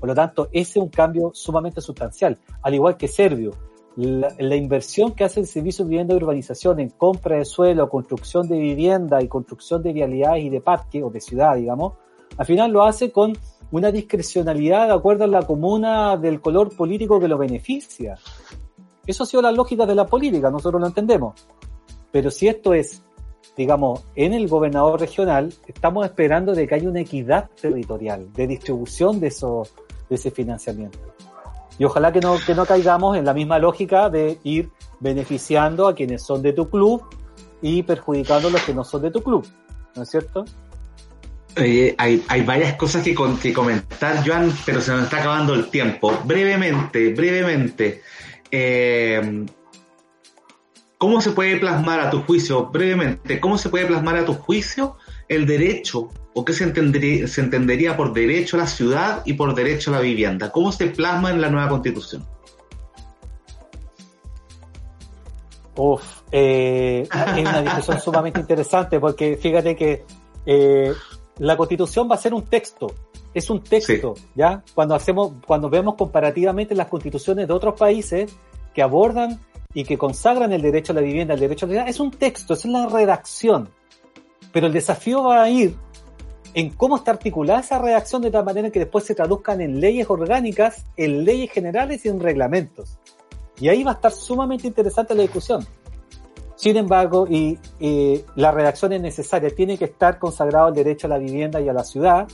Por 0.00 0.08
lo 0.08 0.14
tanto, 0.14 0.48
ese 0.50 0.78
es 0.78 0.82
un 0.82 0.88
cambio 0.88 1.30
sumamente 1.34 1.82
sustancial. 1.82 2.38
Al 2.62 2.72
igual 2.72 2.96
que 2.96 3.06
Servio, 3.06 3.50
la, 3.96 4.56
inversión 4.56 5.12
que 5.12 5.24
hace 5.24 5.40
el 5.40 5.46
Servicio 5.46 5.84
de 5.84 5.90
Vivienda 5.90 6.14
y 6.14 6.16
Urbanización 6.16 6.80
en 6.80 6.88
compra 6.88 7.36
de 7.36 7.44
suelo, 7.44 7.90
construcción 7.90 8.48
de 8.48 8.58
vivienda 8.58 9.22
y 9.22 9.28
construcción 9.28 9.82
de 9.82 9.92
vialidades 9.92 10.44
y 10.44 10.48
de 10.48 10.62
parques 10.62 11.02
o 11.02 11.10
de 11.10 11.20
ciudad, 11.20 11.56
digamos, 11.56 11.92
al 12.38 12.46
final 12.46 12.72
lo 12.72 12.82
hace 12.82 13.12
con 13.12 13.34
una 13.72 13.92
discrecionalidad 13.92 14.86
de 14.86 14.94
acuerdo 14.94 15.24
a 15.24 15.26
la 15.26 15.42
comuna 15.42 16.16
del 16.16 16.40
color 16.40 16.74
político 16.74 17.20
que 17.20 17.28
lo 17.28 17.36
beneficia. 17.36 18.16
Eso 19.06 19.24
ha 19.24 19.26
sido 19.26 19.42
la 19.42 19.52
lógica 19.52 19.84
de 19.84 19.94
la 19.94 20.06
política, 20.06 20.50
nosotros 20.50 20.80
lo 20.80 20.86
entendemos. 20.86 21.46
Pero 22.10 22.30
si 22.30 22.48
esto 22.48 22.72
es, 22.72 23.02
digamos, 23.56 24.04
en 24.14 24.34
el 24.34 24.48
gobernador 24.48 25.00
regional, 25.00 25.52
estamos 25.66 26.04
esperando 26.04 26.54
de 26.54 26.68
que 26.68 26.74
haya 26.74 26.88
una 26.88 27.00
equidad 27.00 27.48
territorial, 27.60 28.32
de 28.32 28.46
distribución 28.46 29.18
de, 29.18 29.28
eso, 29.28 29.66
de 30.08 30.16
ese 30.16 30.30
financiamiento. 30.30 30.98
Y 31.78 31.84
ojalá 31.84 32.12
que 32.12 32.20
no, 32.20 32.36
que 32.44 32.54
no 32.54 32.66
caigamos 32.66 33.16
en 33.16 33.24
la 33.24 33.34
misma 33.34 33.58
lógica 33.58 34.10
de 34.10 34.38
ir 34.44 34.70
beneficiando 35.00 35.88
a 35.88 35.94
quienes 35.94 36.22
son 36.22 36.42
de 36.42 36.52
tu 36.52 36.68
club 36.68 37.02
y 37.62 37.82
perjudicando 37.82 38.48
a 38.48 38.50
los 38.50 38.62
que 38.62 38.74
no 38.74 38.84
son 38.84 39.02
de 39.02 39.10
tu 39.10 39.22
club. 39.22 39.46
¿No 39.94 40.02
es 40.02 40.10
cierto? 40.10 40.44
hay, 41.56 42.22
hay, 42.28 42.42
varias 42.42 42.76
cosas 42.76 43.02
que, 43.02 43.14
que, 43.40 43.52
comentar, 43.52 44.26
Joan, 44.26 44.52
pero 44.66 44.80
se 44.82 44.92
nos 44.92 45.04
está 45.04 45.20
acabando 45.20 45.54
el 45.54 45.68
tiempo. 45.68 46.12
Brevemente, 46.24 47.14
brevemente. 47.14 48.02
Eh, 48.50 49.46
¿Cómo 50.98 51.20
se 51.20 51.32
puede 51.32 51.58
plasmar 51.58 52.00
a 52.00 52.10
tu 52.10 52.22
juicio, 52.22 52.66
brevemente, 52.66 53.38
cómo 53.38 53.58
se 53.58 53.68
puede 53.68 53.84
plasmar 53.84 54.16
a 54.16 54.24
tu 54.24 54.32
juicio 54.32 54.96
el 55.28 55.46
derecho 55.46 56.08
o 56.34 56.44
qué 56.44 56.54
se 56.54 56.64
entendería, 56.64 57.28
se 57.28 57.42
entendería 57.42 57.96
por 57.96 58.14
derecho 58.14 58.56
a 58.56 58.60
la 58.60 58.66
ciudad 58.66 59.22
y 59.26 59.34
por 59.34 59.54
derecho 59.54 59.90
a 59.90 59.96
la 59.96 60.00
vivienda? 60.00 60.50
¿Cómo 60.50 60.72
se 60.72 60.86
plasma 60.86 61.30
en 61.30 61.42
la 61.42 61.50
nueva 61.50 61.68
constitución? 61.68 62.26
Uf, 65.76 66.22
eh, 66.32 67.02
es 67.02 67.40
una 67.40 67.60
discusión 67.60 68.00
sumamente 68.00 68.40
interesante 68.40 68.98
porque 68.98 69.36
fíjate 69.36 69.76
que 69.76 70.04
eh, 70.46 70.94
la 71.38 71.56
constitución 71.58 72.08
va 72.10 72.14
a 72.14 72.18
ser 72.18 72.32
un 72.32 72.44
texto, 72.44 72.86
es 73.34 73.50
un 73.50 73.62
texto, 73.62 74.14
¿ya? 74.34 74.62
Cuando 74.74 74.94
hacemos, 74.94 75.32
cuando 75.46 75.68
vemos 75.68 75.96
comparativamente 75.96 76.74
las 76.74 76.86
constituciones 76.86 77.46
de 77.46 77.52
otros 77.52 77.78
países 77.78 78.34
que 78.72 78.80
abordan 78.80 79.38
y 79.76 79.84
que 79.84 79.98
consagran 79.98 80.54
el 80.54 80.62
derecho 80.62 80.92
a 80.92 80.94
la 80.94 81.02
vivienda, 81.02 81.34
el 81.34 81.40
derecho 81.40 81.66
a 81.66 81.68
la 81.68 81.72
vivienda, 81.72 81.90
es 81.90 82.00
un 82.00 82.10
texto, 82.10 82.54
es 82.54 82.64
una 82.64 82.86
redacción. 82.86 83.68
Pero 84.50 84.68
el 84.68 84.72
desafío 84.72 85.24
va 85.24 85.42
a 85.42 85.50
ir 85.50 85.76
en 86.54 86.70
cómo 86.70 86.96
está 86.96 87.10
articulada 87.10 87.60
esa 87.60 87.78
redacción 87.78 88.22
de 88.22 88.30
tal 88.30 88.42
manera 88.42 88.70
que 88.70 88.78
después 88.78 89.04
se 89.04 89.14
traduzcan 89.14 89.60
en 89.60 89.78
leyes 89.78 90.08
orgánicas, 90.08 90.86
en 90.96 91.26
leyes 91.26 91.50
generales 91.50 92.06
y 92.06 92.08
en 92.08 92.20
reglamentos. 92.20 92.98
Y 93.60 93.68
ahí 93.68 93.84
va 93.84 93.90
a 93.90 93.94
estar 93.96 94.12
sumamente 94.12 94.66
interesante 94.66 95.14
la 95.14 95.20
discusión. 95.20 95.66
Sin 96.54 96.78
embargo, 96.78 97.26
y, 97.28 97.58
la 98.34 98.52
redacción 98.52 98.94
es 98.94 99.02
necesaria, 99.02 99.50
tiene 99.54 99.76
que 99.76 99.84
estar 99.84 100.18
consagrado 100.18 100.68
el 100.68 100.74
derecho 100.74 101.06
a 101.06 101.10
la 101.10 101.18
vivienda 101.18 101.60
y 101.60 101.68
a 101.68 101.74
la 101.74 101.84
ciudad, 101.84 102.26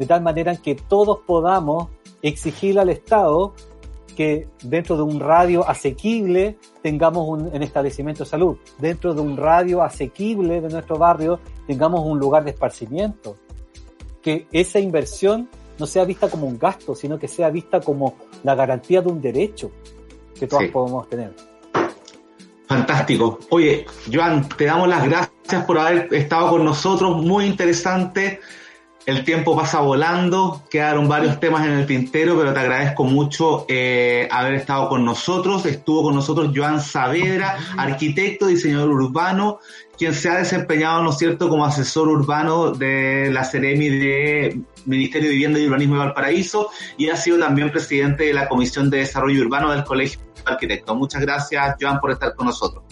de 0.00 0.06
tal 0.06 0.20
manera 0.20 0.56
que 0.56 0.74
todos 0.74 1.20
podamos 1.24 1.90
exigir 2.22 2.76
al 2.80 2.90
Estado 2.90 3.54
que 4.18 4.48
dentro 4.64 4.96
de 4.96 5.04
un 5.04 5.20
radio 5.20 5.64
asequible 5.68 6.58
tengamos 6.82 7.28
un, 7.28 7.62
establecimiento 7.62 8.24
de 8.24 8.28
salud, 8.28 8.56
dentro 8.76 9.14
de 9.14 9.20
un 9.20 9.36
radio 9.36 9.80
asequible 9.80 10.60
de 10.60 10.68
nuestro 10.68 10.98
barrio 10.98 11.38
tengamos 11.68 12.04
un 12.04 12.18
lugar 12.18 12.42
de 12.42 12.50
esparcimiento, 12.50 13.36
que 14.20 14.48
esa 14.50 14.80
inversión 14.80 15.48
no 15.78 15.86
sea 15.86 16.04
vista 16.04 16.28
como 16.28 16.48
un 16.48 16.58
gasto, 16.58 16.96
sino 16.96 17.16
que 17.16 17.28
sea 17.28 17.48
vista 17.50 17.78
como 17.80 18.16
la 18.42 18.56
garantía 18.56 19.02
de 19.02 19.08
un 19.08 19.20
derecho 19.20 19.70
que 20.36 20.48
todos 20.48 20.64
podemos 20.72 21.08
tener. 21.08 21.32
Fantástico. 22.66 23.38
Oye, 23.50 23.86
Joan, 24.12 24.48
te 24.48 24.64
damos 24.64 24.88
las 24.88 25.04
gracias 25.04 25.64
por 25.64 25.78
haber 25.78 26.12
estado 26.12 26.50
con 26.50 26.64
nosotros. 26.64 27.24
Muy 27.24 27.44
interesante. 27.46 28.40
El 29.08 29.24
tiempo 29.24 29.56
pasa 29.56 29.80
volando, 29.80 30.64
quedaron 30.68 31.08
varios 31.08 31.40
temas 31.40 31.64
en 31.64 31.72
el 31.72 31.86
tintero, 31.86 32.36
pero 32.36 32.52
te 32.52 32.60
agradezco 32.60 33.04
mucho 33.04 33.64
eh, 33.66 34.28
haber 34.30 34.52
estado 34.52 34.90
con 34.90 35.02
nosotros. 35.02 35.64
Estuvo 35.64 36.02
con 36.02 36.14
nosotros 36.14 36.52
Joan 36.54 36.82
Saavedra, 36.82 37.56
arquitecto, 37.78 38.48
diseñador 38.48 38.90
urbano, 38.90 39.60
quien 39.96 40.12
se 40.12 40.28
ha 40.28 40.36
desempeñado, 40.36 41.02
¿no 41.02 41.08
es 41.08 41.16
cierto?, 41.16 41.48
como 41.48 41.64
asesor 41.64 42.08
urbano 42.08 42.72
de 42.72 43.30
la 43.32 43.44
Ceremi 43.44 43.88
de 43.88 44.60
Ministerio 44.84 45.28
de 45.30 45.34
Vivienda 45.36 45.58
y 45.58 45.64
Urbanismo 45.64 45.94
de 45.94 46.00
Valparaíso 46.00 46.68
y 46.98 47.08
ha 47.08 47.16
sido 47.16 47.38
también 47.38 47.72
presidente 47.72 48.24
de 48.24 48.34
la 48.34 48.46
Comisión 48.46 48.90
de 48.90 48.98
Desarrollo 48.98 49.40
Urbano 49.40 49.72
del 49.72 49.84
Colegio 49.84 50.20
arquitecto. 50.44 50.94
Muchas 50.94 51.22
gracias, 51.22 51.76
Joan, 51.80 51.98
por 51.98 52.10
estar 52.10 52.34
con 52.34 52.44
nosotros. 52.44 52.84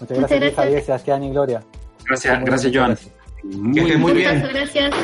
Muchas 0.00 0.16
gracias, 0.16 0.40
gracias. 0.40 0.86
Sebastián 0.86 1.22
y 1.22 1.30
Gloria. 1.32 1.62
Gracias, 2.06 2.42
gracias, 2.42 2.72
Joan. 2.74 2.96
Muy, 3.42 3.96
muy 3.96 4.12
bien. 4.12 4.48
Gracias. 4.52 4.94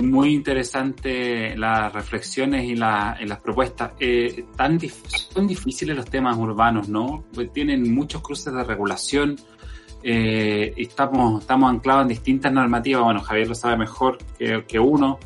Muy 0.00 0.34
interesante 0.34 1.56
las 1.56 1.92
reflexiones 1.92 2.64
y, 2.64 2.74
las 2.74 3.40
propuestas. 3.42 3.92
Eh, 4.00 4.44
tan 4.56 4.78
son 4.80 5.46
difíciles 5.46 5.96
los 5.96 6.06
temas 6.06 6.36
urbanos, 6.36 6.88
¿no? 6.88 7.24
Pues 7.32 7.52
tienen 7.52 7.94
muchos 7.94 8.22
cruces 8.22 8.52
de 8.52 8.64
regulación. 8.64 9.36
Eh, 10.02 10.74
estamos, 10.76 11.42
estamos 11.42 11.70
anclados 11.70 12.02
en 12.02 12.08
distintas 12.08 12.52
normativas. 12.52 13.04
Bueno, 13.04 13.20
Javier 13.20 13.48
lo 13.48 13.54
sabe 13.54 13.76
mejor 13.76 14.18
que, 14.38 14.64
que 14.66 14.78
uno 14.78 15.18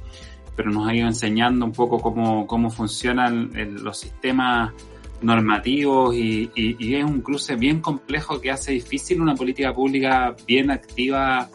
pero 0.60 0.72
nos 0.72 0.86
ha 0.86 0.94
ido 0.94 1.06
enseñando 1.06 1.64
un 1.64 1.72
poco 1.72 2.02
cómo, 2.02 2.46
cómo 2.46 2.68
funcionan 2.68 3.50
los 3.82 3.98
sistemas 3.98 4.74
normativos 5.22 6.14
y, 6.14 6.50
es 6.54 7.04
un 7.04 7.20
cruce 7.20 7.56
bien 7.56 7.80
complejo 7.80 8.40
que 8.40 8.50
hace 8.50 8.72
difícil 8.72 9.20
una 9.20 9.34
política 9.34 9.74
pública 9.74 10.34
bien 10.46 10.70
activa 10.70 11.48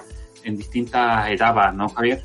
en 0.43 0.57
distintas 0.57 1.29
etapas, 1.29 1.73
¿no, 1.73 1.89
Javier? 1.89 2.23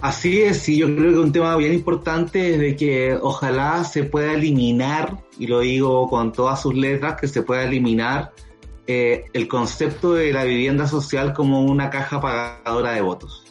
Así 0.00 0.42
es, 0.42 0.68
y 0.68 0.78
yo 0.78 0.94
creo 0.94 1.12
que 1.12 1.18
un 1.18 1.32
tema 1.32 1.56
bien 1.56 1.74
importante 1.74 2.54
es 2.54 2.60
de 2.60 2.76
que 2.76 3.18
ojalá 3.20 3.82
se 3.84 4.04
pueda 4.04 4.32
eliminar, 4.32 5.18
y 5.38 5.48
lo 5.48 5.60
digo 5.60 6.08
con 6.08 6.32
todas 6.32 6.62
sus 6.62 6.74
letras, 6.74 7.20
que 7.20 7.26
se 7.26 7.42
pueda 7.42 7.64
eliminar 7.64 8.32
eh, 8.86 9.24
el 9.32 9.48
concepto 9.48 10.14
de 10.14 10.32
la 10.32 10.44
vivienda 10.44 10.86
social 10.86 11.34
como 11.34 11.62
una 11.62 11.90
caja 11.90 12.20
pagadora 12.20 12.92
de 12.92 13.00
votos. 13.00 13.44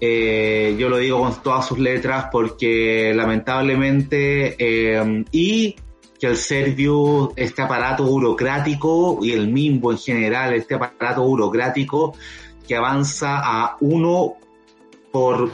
Eh, 0.00 0.76
yo 0.78 0.88
lo 0.88 0.98
digo 0.98 1.20
con 1.20 1.42
todas 1.42 1.66
sus 1.66 1.78
letras 1.78 2.26
porque 2.30 3.12
lamentablemente 3.14 4.56
eh, 4.58 5.24
y 5.30 5.76
que 6.18 6.26
el 6.26 6.36
Serviu, 6.36 7.32
este 7.36 7.62
aparato 7.62 8.04
burocrático 8.04 9.18
y 9.22 9.32
el 9.32 9.48
MIMBO 9.48 9.92
en 9.92 9.98
general, 9.98 10.54
este 10.54 10.74
aparato 10.74 11.22
burocrático 11.22 12.16
que 12.66 12.76
avanza 12.76 13.40
a 13.42 13.76
uno 13.80 14.34
por 15.12 15.50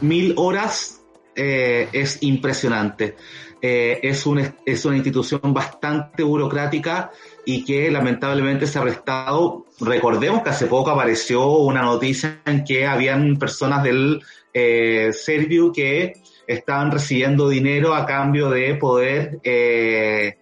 mil 0.00 0.34
horas 0.36 1.00
eh, 1.34 1.88
es 1.92 2.18
impresionante. 2.22 3.16
es, 3.62 4.26
es 4.66 4.84
una 4.84 4.96
institución 4.96 5.40
bastante 5.52 6.22
burocrática 6.22 7.10
y 7.44 7.64
que 7.64 7.90
lamentablemente 7.90 8.66
se 8.66 8.78
ha 8.78 8.82
arrestado. 8.82 9.66
Recordemos 9.80 10.42
que 10.42 10.50
hace 10.50 10.66
poco 10.66 10.90
apareció 10.90 11.46
una 11.58 11.82
noticia 11.82 12.40
en 12.44 12.64
que 12.64 12.86
habían 12.86 13.36
personas 13.36 13.82
del 13.82 14.22
eh, 14.52 15.10
Serviu 15.12 15.72
que 15.72 16.14
estaban 16.52 16.90
recibiendo 16.90 17.48
dinero 17.48 17.94
a 17.94 18.04
cambio 18.04 18.50
de 18.50 18.74
poder 18.74 19.38
eh, 19.44 20.36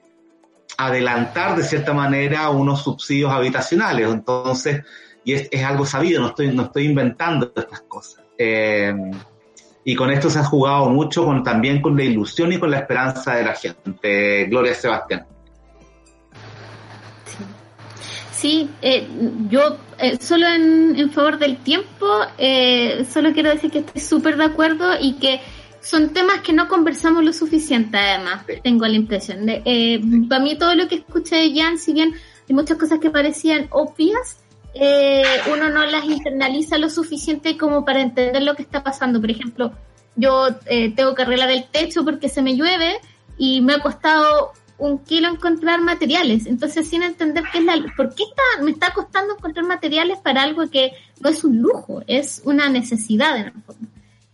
adelantar 0.79 1.57
de 1.57 1.63
cierta 1.63 1.93
manera 1.93 2.49
unos 2.49 2.83
subsidios 2.83 3.31
habitacionales. 3.31 4.09
Entonces, 4.11 4.83
y 5.25 5.35
es, 5.35 5.65
algo 5.65 5.85
sabido, 5.85 6.23
no 6.23 6.29
estoy, 6.29 6.55
no 6.55 6.63
estoy 6.65 6.87
inventando 6.87 7.53
estas 7.55 7.83
cosas. 7.83 8.25
Eh, 8.39 8.95
y 9.85 9.95
con 9.95 10.11
esto 10.11 10.31
se 10.31 10.39
ha 10.39 10.45
jugado 10.45 10.89
mucho 10.89 11.27
con, 11.27 11.43
también 11.43 11.83
con 11.83 11.97
la 11.97 12.05
ilusión 12.05 12.53
y 12.53 12.59
con 12.59 12.71
la 12.71 12.79
esperanza 12.79 13.35
de 13.35 13.45
la 13.45 13.55
gente. 13.55 14.47
Gloria 14.47 14.75
Sebastián. 14.75 15.27
Sí, 18.33 18.71
eh, 18.81 19.09
yo 19.49 19.79
eh, 19.99 20.17
solo 20.21 20.47
en, 20.47 21.11
favor 21.11 21.39
del 21.39 21.59
tiempo, 21.59 22.07
solo 23.13 23.33
quiero 23.33 23.51
decir 23.51 23.71
que 23.71 23.81
estoy 23.81 24.01
súper 24.01 24.37
de 24.37 24.45
acuerdo 24.45 24.93
y 24.99 25.15
que 25.15 25.41
son 25.89 26.11
temas 26.11 26.43
que 26.43 26.53
no 26.53 26.69
conversamos 26.69 27.25
lo 27.25 27.33
suficiente, 27.33 27.97
además, 27.97 28.45
tengo 28.63 28.87
la 28.87 28.95
impresión. 28.95 29.47
De, 29.47 29.99
para 30.29 30.43
mí 30.45 30.59
todo 30.59 30.75
lo 30.75 30.87
que 30.87 30.97
escuché 30.97 31.37
de 31.37 31.59
Jan, 31.59 31.79
si 31.79 31.95
bien 31.95 32.13
hay 32.47 32.55
muchas 32.55 32.77
cosas 32.77 32.99
que 32.99 33.09
parecían 33.09 33.69
obvias, 33.71 34.37
uno 35.51 35.71
no 35.71 35.87
las 35.87 36.05
internaliza 36.05 36.77
lo 36.77 36.91
suficiente 36.91 37.57
como 37.57 37.87
para 37.87 38.03
entender 38.03 38.43
lo 38.43 38.55
que 38.55 38.65
está 38.65 38.85
pasando. 38.85 39.19
Por 39.19 39.31
ejemplo, 39.31 39.73
yo 40.15 40.49
tengo 40.95 41.15
que 41.15 41.23
arreglar 41.23 41.51
el 41.51 41.65
techo 41.71 42.05
porque 42.05 42.29
se 42.29 42.43
me 42.43 42.55
llueve 42.55 42.99
y 43.39 43.63
me 43.63 43.73
ha 43.73 43.81
costado 43.81 44.53
un 44.77 44.99
kilo 44.99 45.29
encontrar 45.29 45.81
materiales. 45.81 46.45
Entonces, 46.45 46.87
sin 46.87 47.03
entender 47.03 47.45
qué 47.51 47.61
es 47.61 47.65
la, 47.65 47.83
por 47.97 48.15
qué 48.15 48.25
está, 48.25 48.63
me 48.63 48.73
está 48.73 48.93
costando 48.93 49.37
encontrar 49.37 49.65
materiales 49.65 50.19
para 50.19 50.43
algo 50.43 50.69
que 50.69 50.93
no 51.21 51.31
es 51.31 51.43
un 51.45 51.63
lujo, 51.63 52.03
es 52.07 52.43
una 52.45 52.69
necesidad 52.69 53.39
en 53.39 53.47
el 53.47 53.53
fondo. 53.63 53.89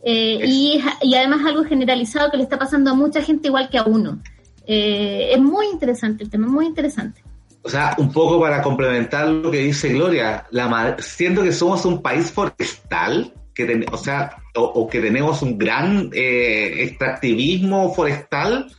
Eh, 0.07 0.39
y, 0.45 0.83
y, 1.03 1.15
además 1.15 1.41
algo 1.47 1.65
generalizado 1.65 2.31
que 2.31 2.37
le 2.37 2.43
está 2.43 2.59
pasando 2.59 2.91
a 2.91 2.95
mucha 2.95 3.23
gente 3.23 3.49
igual 3.49 3.71
que 3.71 3.79
a 3.79 3.85
uno. 3.85 4.21
Eh, 4.67 5.31
es 5.33 5.41
muy 5.41 5.67
interesante 5.69 6.25
el 6.25 6.31
tema, 6.31 6.47
muy 6.47 6.67
interesante. 6.67 7.23
O 7.63 7.71
sea, 7.71 7.95
un 7.97 8.13
poco 8.13 8.39
para 8.39 8.61
complementar 8.61 9.29
lo 9.29 9.51
que 9.51 9.59
dice 9.59 9.89
Gloria, 9.89 10.47
la, 10.51 10.97
siento 10.99 11.43
que 11.43 11.53
somos 11.53 11.87
un 11.87 12.03
país 12.03 12.31
forestal, 12.31 13.33
que 13.55 13.87
o 13.91 13.97
sea, 13.97 14.37
o, 14.55 14.87
que 14.87 15.01
tenemos 15.01 15.41
un 15.41 15.57
gran 15.57 16.11
eh, 16.13 16.83
extractivismo 16.83 17.95
forestal, 17.95 18.71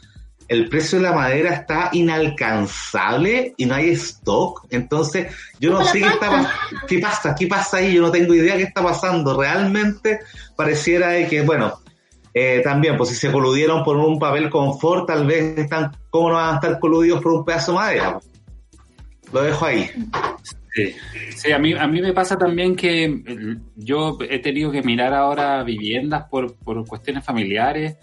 el 0.47 0.69
precio 0.69 0.99
de 0.99 1.05
la 1.05 1.13
madera 1.13 1.53
está 1.53 1.89
inalcanzable 1.93 3.53
y 3.57 3.65
no 3.65 3.75
hay 3.75 3.89
stock. 3.91 4.65
Entonces, 4.69 5.33
yo 5.59 5.71
no 5.71 5.83
sé 5.83 5.99
qué, 5.99 6.07
está, 6.07 6.51
qué 6.87 6.99
pasa, 6.99 7.35
qué 7.35 7.47
pasa 7.47 7.77
ahí, 7.77 7.93
yo 7.93 8.01
no 8.01 8.11
tengo 8.11 8.33
idea 8.33 8.57
qué 8.57 8.63
está 8.63 8.83
pasando. 8.83 9.39
Realmente 9.39 10.19
pareciera 10.55 11.27
que, 11.27 11.41
bueno, 11.41 11.79
eh, 12.33 12.61
también, 12.63 12.97
pues 12.97 13.09
si 13.09 13.15
se 13.15 13.31
coludieron 13.31 13.83
por 13.83 13.97
un 13.97 14.19
papel 14.19 14.49
confort, 14.49 15.07
tal 15.07 15.25
vez 15.25 15.57
están, 15.57 15.91
¿cómo 16.09 16.29
no 16.29 16.35
van 16.35 16.53
a 16.53 16.55
estar 16.55 16.79
coludidos 16.79 17.21
por 17.21 17.33
un 17.33 17.45
pedazo 17.45 17.71
de 17.71 17.77
madera? 17.77 18.19
Lo 19.31 19.41
dejo 19.41 19.65
ahí. 19.65 19.89
Sí, 21.35 21.51
a, 21.51 21.57
mí, 21.57 21.73
a 21.73 21.87
mí 21.87 22.01
me 22.01 22.11
pasa 22.11 22.37
también 22.37 22.75
que 22.75 23.21
yo 23.75 24.17
he 24.29 24.39
tenido 24.39 24.71
que 24.71 24.83
mirar 24.83 25.13
ahora 25.13 25.63
viviendas 25.63 26.25
por, 26.29 26.53
por 26.57 26.85
cuestiones 26.85 27.23
familiares 27.23 27.95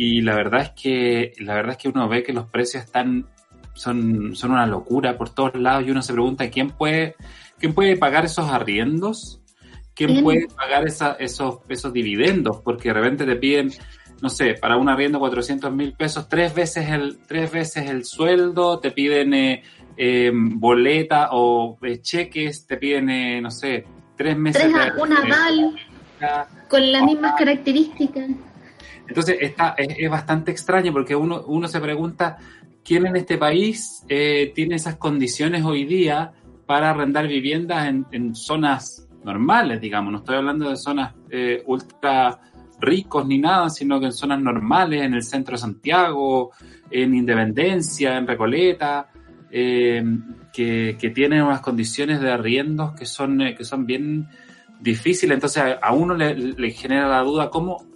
y 0.00 0.20
la 0.20 0.36
verdad 0.36 0.62
es 0.62 0.70
que 0.80 1.32
la 1.40 1.54
verdad 1.54 1.72
es 1.72 1.78
que 1.78 1.88
uno 1.88 2.08
ve 2.08 2.22
que 2.22 2.32
los 2.32 2.48
precios 2.48 2.84
están 2.84 3.26
son, 3.74 4.36
son 4.36 4.52
una 4.52 4.64
locura 4.64 5.18
por 5.18 5.30
todos 5.30 5.56
lados 5.56 5.84
y 5.84 5.90
uno 5.90 6.02
se 6.02 6.12
pregunta 6.12 6.48
quién 6.50 6.70
puede 6.70 7.16
quién 7.58 7.74
puede 7.74 7.96
pagar 7.96 8.24
esos 8.24 8.48
arriendos 8.48 9.40
quién 9.96 10.22
puede 10.22 10.46
pagar 10.46 10.86
esa, 10.86 11.16
esos 11.18 11.62
esos 11.68 11.92
dividendos 11.92 12.60
porque 12.62 12.90
de 12.90 12.94
repente 12.94 13.26
te 13.26 13.34
piden 13.34 13.72
no 14.22 14.28
sé 14.28 14.54
para 14.54 14.76
un 14.76 14.88
arriendo 14.88 15.18
400 15.18 15.72
mil 15.72 15.92
pesos 15.94 16.28
tres 16.28 16.54
veces 16.54 16.88
el 16.90 17.18
tres 17.26 17.50
veces 17.50 17.90
el 17.90 18.04
sueldo 18.04 18.78
te 18.78 18.92
piden 18.92 19.34
eh, 19.34 19.64
eh, 19.96 20.30
boleta 20.32 21.30
o 21.32 21.76
eh, 21.82 22.00
cheques 22.00 22.68
te 22.68 22.76
piden 22.76 23.42
no 23.42 23.50
sé 23.50 23.84
tres 24.16 24.38
meses 24.38 24.62
tres, 24.62 24.94
de, 24.94 25.02
un 25.02 25.12
aval 25.12 25.76
con 26.68 26.92
las 26.92 27.02
mismas 27.02 27.34
características 27.36 28.28
entonces 29.08 29.38
está, 29.40 29.74
es, 29.76 30.10
bastante 30.10 30.50
extraño 30.50 30.92
porque 30.92 31.16
uno, 31.16 31.42
uno 31.46 31.66
se 31.66 31.80
pregunta 31.80 32.36
quién 32.84 33.06
en 33.06 33.16
este 33.16 33.38
país 33.38 34.04
eh, 34.08 34.52
tiene 34.54 34.76
esas 34.76 34.96
condiciones 34.96 35.64
hoy 35.64 35.84
día 35.84 36.32
para 36.66 36.90
arrendar 36.90 37.26
viviendas 37.26 37.88
en, 38.10 38.34
zonas 38.34 39.08
normales, 39.24 39.80
digamos. 39.80 40.12
No 40.12 40.18
estoy 40.18 40.36
hablando 40.36 40.68
de 40.68 40.76
zonas 40.76 41.14
eh, 41.30 41.62
ultra 41.66 42.38
ricos 42.80 43.26
ni 43.26 43.38
nada, 43.38 43.70
sino 43.70 43.98
que 43.98 44.06
en 44.06 44.12
zonas 44.12 44.40
normales, 44.40 45.02
en 45.02 45.14
el 45.14 45.22
centro 45.22 45.52
de 45.52 45.58
Santiago, 45.58 46.50
en 46.90 47.14
Independencia, 47.14 48.16
en 48.16 48.26
Recoleta, 48.26 49.08
eh, 49.50 50.04
que, 50.52 51.12
tienen 51.14 51.42
unas 51.42 51.60
condiciones 51.62 52.20
de 52.20 52.30
arriendos 52.30 52.92
que 52.92 53.06
son, 53.06 53.38
que 53.56 53.64
son 53.64 53.86
bien 53.86 54.28
difíciles. 54.80 55.34
Entonces 55.34 55.62
a, 55.80 55.92
uno 55.92 56.14
le, 56.14 56.34
le, 56.34 56.70
genera 56.70 57.08
la 57.08 57.22
duda 57.22 57.50
cómo 57.50 57.87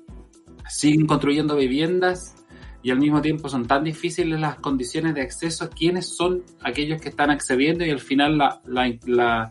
siguen 0.68 1.06
construyendo 1.06 1.56
viviendas 1.56 2.34
y 2.82 2.90
al 2.90 2.98
mismo 2.98 3.20
tiempo 3.22 3.48
son 3.48 3.66
tan 3.66 3.84
difíciles 3.84 4.40
las 4.40 4.56
condiciones 4.56 5.14
de 5.14 5.22
acceso, 5.22 5.70
quiénes 5.70 6.16
son 6.16 6.42
aquellos 6.62 7.00
que 7.00 7.10
están 7.10 7.30
accediendo 7.30 7.84
y 7.84 7.90
al 7.90 8.00
final 8.00 8.36
la, 8.38 8.60
la, 8.66 8.92
la, 9.06 9.50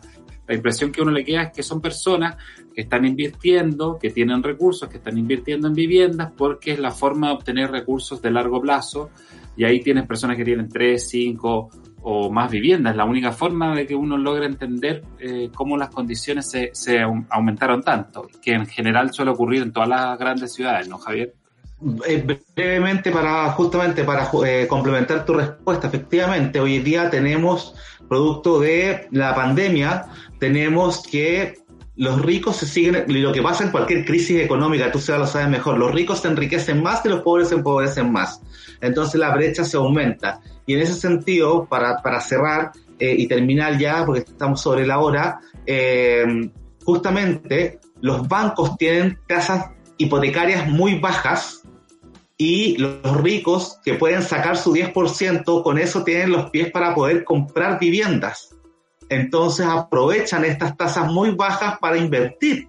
impresión 0.54 0.92
que 0.92 1.00
uno 1.00 1.12
le 1.12 1.24
queda 1.24 1.44
es 1.44 1.52
que 1.52 1.62
son 1.62 1.80
personas 1.80 2.36
que 2.74 2.82
están 2.82 3.06
invirtiendo, 3.06 3.98
que 3.98 4.10
tienen 4.10 4.42
recursos, 4.42 4.88
que 4.88 4.98
están 4.98 5.16
invirtiendo 5.16 5.68
en 5.68 5.74
viviendas 5.74 6.30
porque 6.36 6.72
es 6.72 6.78
la 6.78 6.90
forma 6.90 7.28
de 7.28 7.34
obtener 7.34 7.70
recursos 7.70 8.20
de 8.20 8.30
largo 8.30 8.60
plazo. 8.60 9.10
Y 9.56 9.64
ahí 9.64 9.80
tienes 9.80 10.06
personas 10.06 10.36
que 10.36 10.44
tienen 10.44 10.68
tres, 10.68 11.08
cinco 11.08 11.70
o 12.02 12.30
más 12.30 12.50
viviendas. 12.50 12.96
La 12.96 13.04
única 13.04 13.32
forma 13.32 13.74
de 13.74 13.86
que 13.86 13.94
uno 13.94 14.16
logre 14.16 14.46
entender 14.46 15.04
eh, 15.18 15.50
cómo 15.54 15.76
las 15.76 15.90
condiciones 15.90 16.50
se, 16.50 16.70
se, 16.72 17.00
aumentaron 17.00 17.82
tanto, 17.82 18.28
que 18.42 18.52
en 18.52 18.66
general 18.66 19.12
suele 19.12 19.30
ocurrir 19.30 19.62
en 19.62 19.72
todas 19.72 19.88
las 19.88 20.18
grandes 20.18 20.52
ciudades, 20.52 20.88
¿no, 20.88 20.98
Javier? 20.98 21.34
Eh, 22.06 22.24
brevemente, 22.54 23.10
para 23.10 23.50
justamente 23.52 24.04
para 24.04 24.30
eh, 24.46 24.66
complementar 24.68 25.24
tu 25.24 25.34
respuesta, 25.34 25.88
efectivamente, 25.88 26.60
hoy 26.60 26.76
en 26.76 26.84
día 26.84 27.10
tenemos, 27.10 27.74
producto 28.08 28.60
de 28.60 29.08
la 29.10 29.34
pandemia, 29.34 30.06
tenemos 30.38 31.02
que 31.02 31.54
los 31.96 32.22
ricos 32.22 32.56
se 32.56 32.66
siguen, 32.66 33.04
lo 33.08 33.32
que 33.32 33.42
pasa 33.42 33.64
en 33.64 33.70
cualquier 33.70 34.04
crisis 34.04 34.40
económica, 34.40 34.90
tú 34.90 34.98
ya 34.98 35.18
lo 35.18 35.26
sabes 35.26 35.48
mejor, 35.48 35.76
los 35.76 35.92
ricos 35.92 36.20
se 36.20 36.28
enriquecen 36.28 36.82
más 36.82 37.04
y 37.04 37.08
los 37.08 37.20
pobres 37.20 37.48
se 37.48 37.56
empobrecen 37.56 38.10
más. 38.12 38.40
Entonces 38.82 39.18
la 39.18 39.34
brecha 39.34 39.64
se 39.64 39.78
aumenta. 39.78 40.40
Y 40.66 40.74
en 40.74 40.80
ese 40.80 40.94
sentido, 40.94 41.64
para, 41.66 42.02
para 42.02 42.20
cerrar 42.20 42.72
eh, 42.98 43.14
y 43.16 43.26
terminar 43.26 43.78
ya, 43.78 44.04
porque 44.04 44.20
estamos 44.20 44.60
sobre 44.60 44.86
la 44.86 44.98
hora, 44.98 45.40
eh, 45.64 46.50
justamente 46.84 47.80
los 48.00 48.28
bancos 48.28 48.76
tienen 48.76 49.18
tasas 49.26 49.70
hipotecarias 49.96 50.68
muy 50.68 50.98
bajas 50.98 51.62
y 52.36 52.76
los 52.76 53.16
ricos 53.22 53.78
que 53.84 53.94
pueden 53.94 54.22
sacar 54.22 54.56
su 54.56 54.74
10%, 54.74 55.62
con 55.62 55.78
eso 55.78 56.02
tienen 56.02 56.32
los 56.32 56.50
pies 56.50 56.72
para 56.72 56.92
poder 56.92 57.22
comprar 57.22 57.78
viviendas. 57.78 58.56
Entonces 59.08 59.66
aprovechan 59.66 60.44
estas 60.44 60.76
tasas 60.76 61.06
muy 61.06 61.30
bajas 61.30 61.78
para 61.78 61.98
invertir 61.98 62.68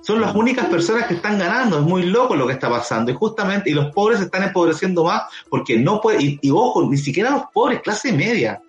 son 0.00 0.20
las 0.20 0.34
únicas 0.34 0.66
personas 0.66 1.06
que 1.06 1.14
están 1.14 1.38
ganando. 1.38 1.78
Es 1.78 1.84
muy 1.84 2.04
loco 2.04 2.36
lo 2.36 2.46
que 2.46 2.52
está 2.52 2.70
pasando. 2.70 3.10
Y 3.10 3.14
justamente, 3.14 3.70
y 3.70 3.74
los 3.74 3.92
pobres 3.92 4.18
se 4.18 4.26
están 4.26 4.44
empobreciendo 4.44 5.04
más 5.04 5.22
porque 5.48 5.78
no 5.78 6.00
pueden, 6.00 6.38
y, 6.40 6.50
ojo, 6.50 6.88
ni 6.88 6.96
siquiera 6.96 7.30
los 7.30 7.42
pobres, 7.52 7.80
clase 7.80 8.12
media. 8.12 8.60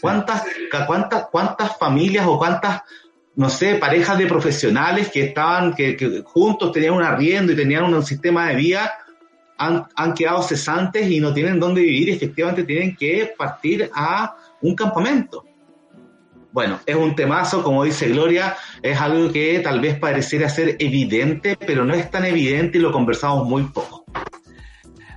¿Cuántas, 0.00 0.44
cuántas, 0.86 1.26
cuántas 1.30 1.78
familias 1.78 2.26
o 2.26 2.36
cuántas, 2.36 2.82
no 3.34 3.48
sé, 3.48 3.76
parejas 3.76 4.18
de 4.18 4.26
profesionales 4.26 5.10
que 5.10 5.24
estaban, 5.24 5.74
que, 5.74 6.22
juntos 6.26 6.70
tenían 6.70 6.94
un 6.94 7.02
arriendo 7.02 7.52
y 7.52 7.56
tenían 7.56 7.84
un, 7.84 8.04
sistema 8.04 8.48
de 8.48 8.56
vida, 8.56 8.92
han, 9.56 9.86
han 9.94 10.12
quedado 10.12 10.42
cesantes 10.42 11.10
y 11.10 11.18
no 11.18 11.32
tienen 11.32 11.58
dónde 11.58 11.80
vivir 11.80 12.10
y 12.10 12.12
efectivamente 12.12 12.64
tienen 12.64 12.94
que 12.94 13.32
partir 13.38 13.90
a 13.94 14.36
un 14.60 14.76
campamento? 14.76 15.45
Bueno, 16.56 16.80
es 16.86 16.96
un 16.96 17.14
temazo, 17.14 17.62
como 17.62 17.84
dice 17.84 18.08
Gloria, 18.08 18.56
es 18.80 18.98
algo 18.98 19.30
que 19.30 19.58
tal 19.58 19.78
vez 19.78 19.98
pareciera 19.98 20.48
ser 20.48 20.76
evidente, 20.78 21.54
pero 21.54 21.84
no 21.84 21.92
es 21.92 22.10
tan 22.10 22.24
evidente 22.24 22.78
y 22.78 22.80
lo 22.80 22.92
conversamos 22.92 23.46
muy 23.46 23.64
poco. 23.64 24.06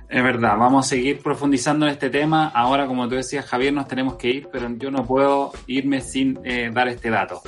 Es 0.06 0.22
verdad, 0.22 0.58
vamos 0.58 0.84
a 0.84 0.88
seguir 0.90 1.20
profundizando 1.22 1.86
en 1.86 1.92
este 1.92 2.10
tema. 2.10 2.48
Ahora, 2.48 2.86
como 2.86 3.08
tú 3.08 3.14
decías, 3.14 3.46
Javier, 3.46 3.72
nos 3.72 3.88
tenemos 3.88 4.16
que 4.16 4.28
ir, 4.28 4.48
pero 4.52 4.68
yo 4.76 4.90
no 4.90 5.06
puedo 5.06 5.52
irme 5.66 6.02
sin 6.02 6.38
eh, 6.44 6.70
dar 6.74 6.88
este 6.88 7.08
dato. 7.08 7.40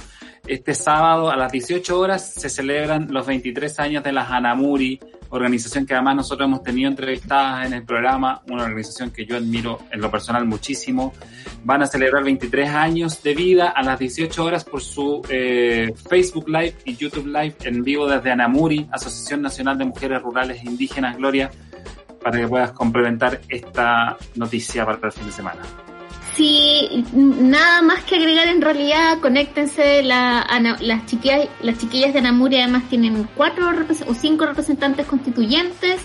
Este 0.47 0.72
sábado 0.72 1.30
a 1.30 1.36
las 1.36 1.53
18 1.53 2.01
horas 2.01 2.32
se 2.32 2.49
celebran 2.49 3.09
los 3.11 3.26
23 3.26 3.78
años 3.78 4.03
de 4.03 4.12
la 4.12 4.26
Hanamuri, 4.26 5.01
organización 5.33 5.87
que 5.87 5.95
además 5.95 6.16
nosotros 6.16 6.47
hemos 6.47 6.62
tenido 6.62 6.91
entrevistadas 6.91 7.66
en 7.66 7.72
el 7.72 7.85
programa, 7.85 8.43
una 8.51 8.64
organización 8.64 9.11
que 9.11 9.24
yo 9.24 9.37
admiro 9.37 9.78
en 9.91 10.01
lo 10.01 10.11
personal 10.11 10.45
muchísimo. 10.45 11.14
Van 11.64 11.83
a 11.83 11.87
celebrar 11.87 12.22
23 12.22 12.68
años 12.70 13.22
de 13.22 13.35
vida 13.35 13.70
a 13.70 13.83
las 13.83 13.99
18 13.99 14.45
horas 14.45 14.64
por 14.64 14.83
su 14.83 15.22
eh, 15.28 15.93
Facebook 16.09 16.49
Live 16.49 16.74
y 16.85 16.97
YouTube 16.97 17.26
Live 17.26 17.57
en 17.64 17.83
vivo 17.83 18.07
desde 18.07 18.30
Anamuri, 18.30 18.87
Asociación 18.93 19.41
Nacional 19.43 19.78
de 19.78 19.87
Mujeres 19.87 20.22
Rurales 20.22 20.62
e 20.62 20.66
Indígenas. 20.66 21.16
Gloria, 21.16 21.51
para 22.22 22.39
que 22.39 22.47
puedas 22.47 22.72
complementar 22.72 23.41
esta 23.49 24.16
noticia 24.37 24.85
para 24.85 24.99
el 25.03 25.12
fin 25.12 25.26
de 25.26 25.33
semana. 25.33 25.62
Sí, 26.37 27.05
nada 27.12 27.83
más 27.83 28.05
que 28.05 28.16
agregar 28.16 28.49
en 28.49 28.62
realidad, 28.62 29.18
conéctense, 29.20 30.03
la, 30.03 30.47
las, 30.80 31.07
chiquillas, 31.07 31.49
las 31.62 31.78
chiquillas 31.78 32.14
de 32.14 32.20
Anamuri 32.20 32.57
además 32.57 32.85
tienen 32.89 33.28
cuatro 33.37 33.66
o 34.07 34.14
cinco 34.14 34.47
representantes 34.47 35.05
constituyentes, 35.07 36.01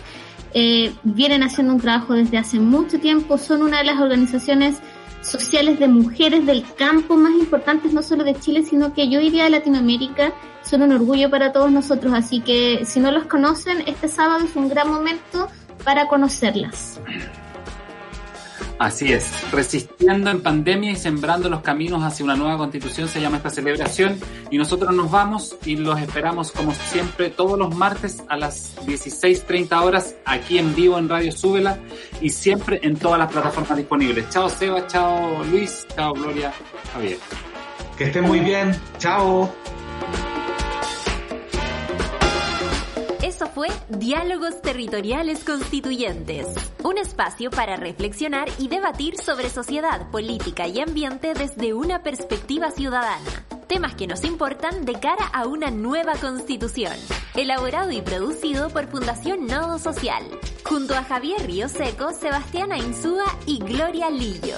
eh, 0.54 0.94
vienen 1.04 1.44
haciendo 1.44 1.74
un 1.74 1.80
trabajo 1.80 2.14
desde 2.14 2.38
hace 2.38 2.60
mucho 2.60 3.00
tiempo, 3.00 3.38
son 3.38 3.62
una 3.62 3.78
de 3.78 3.86
las 3.86 4.02
organizaciones 4.02 4.76
sociales 5.22 5.80
de 5.80 5.88
mujeres 5.88 6.46
del 6.46 6.66
campo 6.76 7.16
más 7.16 7.34
importantes 7.34 7.94
no 7.94 8.02
solo 8.02 8.26
de 8.26 8.36
Chile, 8.36 8.64
sino 8.64 8.94
que 8.94 9.10
yo 9.10 9.22
iría 9.22 9.46
a 9.46 9.50
Latinoamérica, 9.50 10.34
son 10.62 10.82
un 10.82 10.92
orgullo 10.92 11.30
para 11.30 11.54
todos 11.54 11.72
nosotros, 11.72 12.14
así 12.14 12.42
que 12.42 12.86
si 12.86 13.00
no 13.00 13.12
los 13.12 13.26
conocen, 13.26 13.84
este 13.88 14.10
sábado 14.10 14.44
es 14.44 14.56
un 14.58 14.68
gran 14.68 14.90
momento 14.90 15.48
para 15.86 16.08
conocerlas. 16.08 17.00
Así 18.80 19.12
es, 19.12 19.52
resistiendo 19.52 20.30
en 20.30 20.42
pandemia 20.42 20.92
y 20.92 20.96
sembrando 20.96 21.50
los 21.50 21.62
caminos 21.62 22.04
hacia 22.04 22.24
una 22.24 22.36
nueva 22.36 22.58
constitución 22.58 23.08
se 23.08 23.22
llama 23.22 23.38
esta 23.38 23.50
celebración 23.50 24.20
y 24.52 24.58
nosotros 24.58 24.94
nos 24.94 25.10
vamos 25.10 25.56
y 25.66 25.76
los 25.78 26.00
esperamos 26.00 26.52
como 26.52 26.74
siempre 26.74 27.30
todos 27.30 27.58
los 27.58 27.76
martes 27.76 28.24
a 28.30 28.38
las 28.38 28.76
16.30 28.86 29.82
horas 29.82 30.16
aquí 30.26 30.60
en 30.60 30.76
vivo 30.76 30.98
en 30.98 31.10
Radio 31.10 31.32
Súbela 31.32 31.80
y 32.22 32.30
siempre 32.30 32.80
en 32.84 32.98
todas 32.98 33.20
las 33.20 33.32
plataformas 33.32 33.78
disponibles. 33.78 34.30
Chao 34.30 34.50
Seba, 34.50 34.86
chao 34.88 35.44
Luis, 35.46 35.86
chao 35.96 36.14
Gloria, 36.14 36.54
Javier. 36.94 37.18
Que 37.98 38.06
estén 38.06 38.26
muy 38.26 38.40
bien, 38.40 38.80
chao. 39.00 39.52
Fue 43.46 43.68
Diálogos 43.90 44.62
Territoriales 44.62 45.44
Constituyentes, 45.44 46.48
un 46.84 46.98
espacio 46.98 47.52
para 47.52 47.76
reflexionar 47.76 48.50
y 48.58 48.68
debatir 48.68 49.18
sobre 49.18 49.50
sociedad, 49.50 50.10
política 50.10 50.68
y 50.68 50.80
ambiente 50.80 51.34
desde 51.36 51.76
una 51.76 52.02
perspectiva 52.02 52.72
ciudadana, 52.72 53.46
temas 53.68 53.94
que 53.94 54.08
nos 54.08 54.24
importan 54.24 54.86
de 54.86 54.94
cara 54.94 55.28
a 55.34 55.46
una 55.46 55.70
nueva 55.70 56.14
constitución. 56.16 56.94
elaborado 57.36 57.92
y 57.92 58.02
producido 58.02 58.70
por 58.70 58.88
Fundación 58.88 59.46
Nodo 59.46 59.78
Social, 59.78 60.24
junto 60.64 60.96
a 60.96 61.04
Javier 61.04 61.46
Río 61.46 61.70
Seco, 61.70 62.14
Sebastián 62.14 62.72
Insúa 62.78 63.26
y 63.46 63.60
Gloria 63.60 64.10
Lillo. 64.10 64.58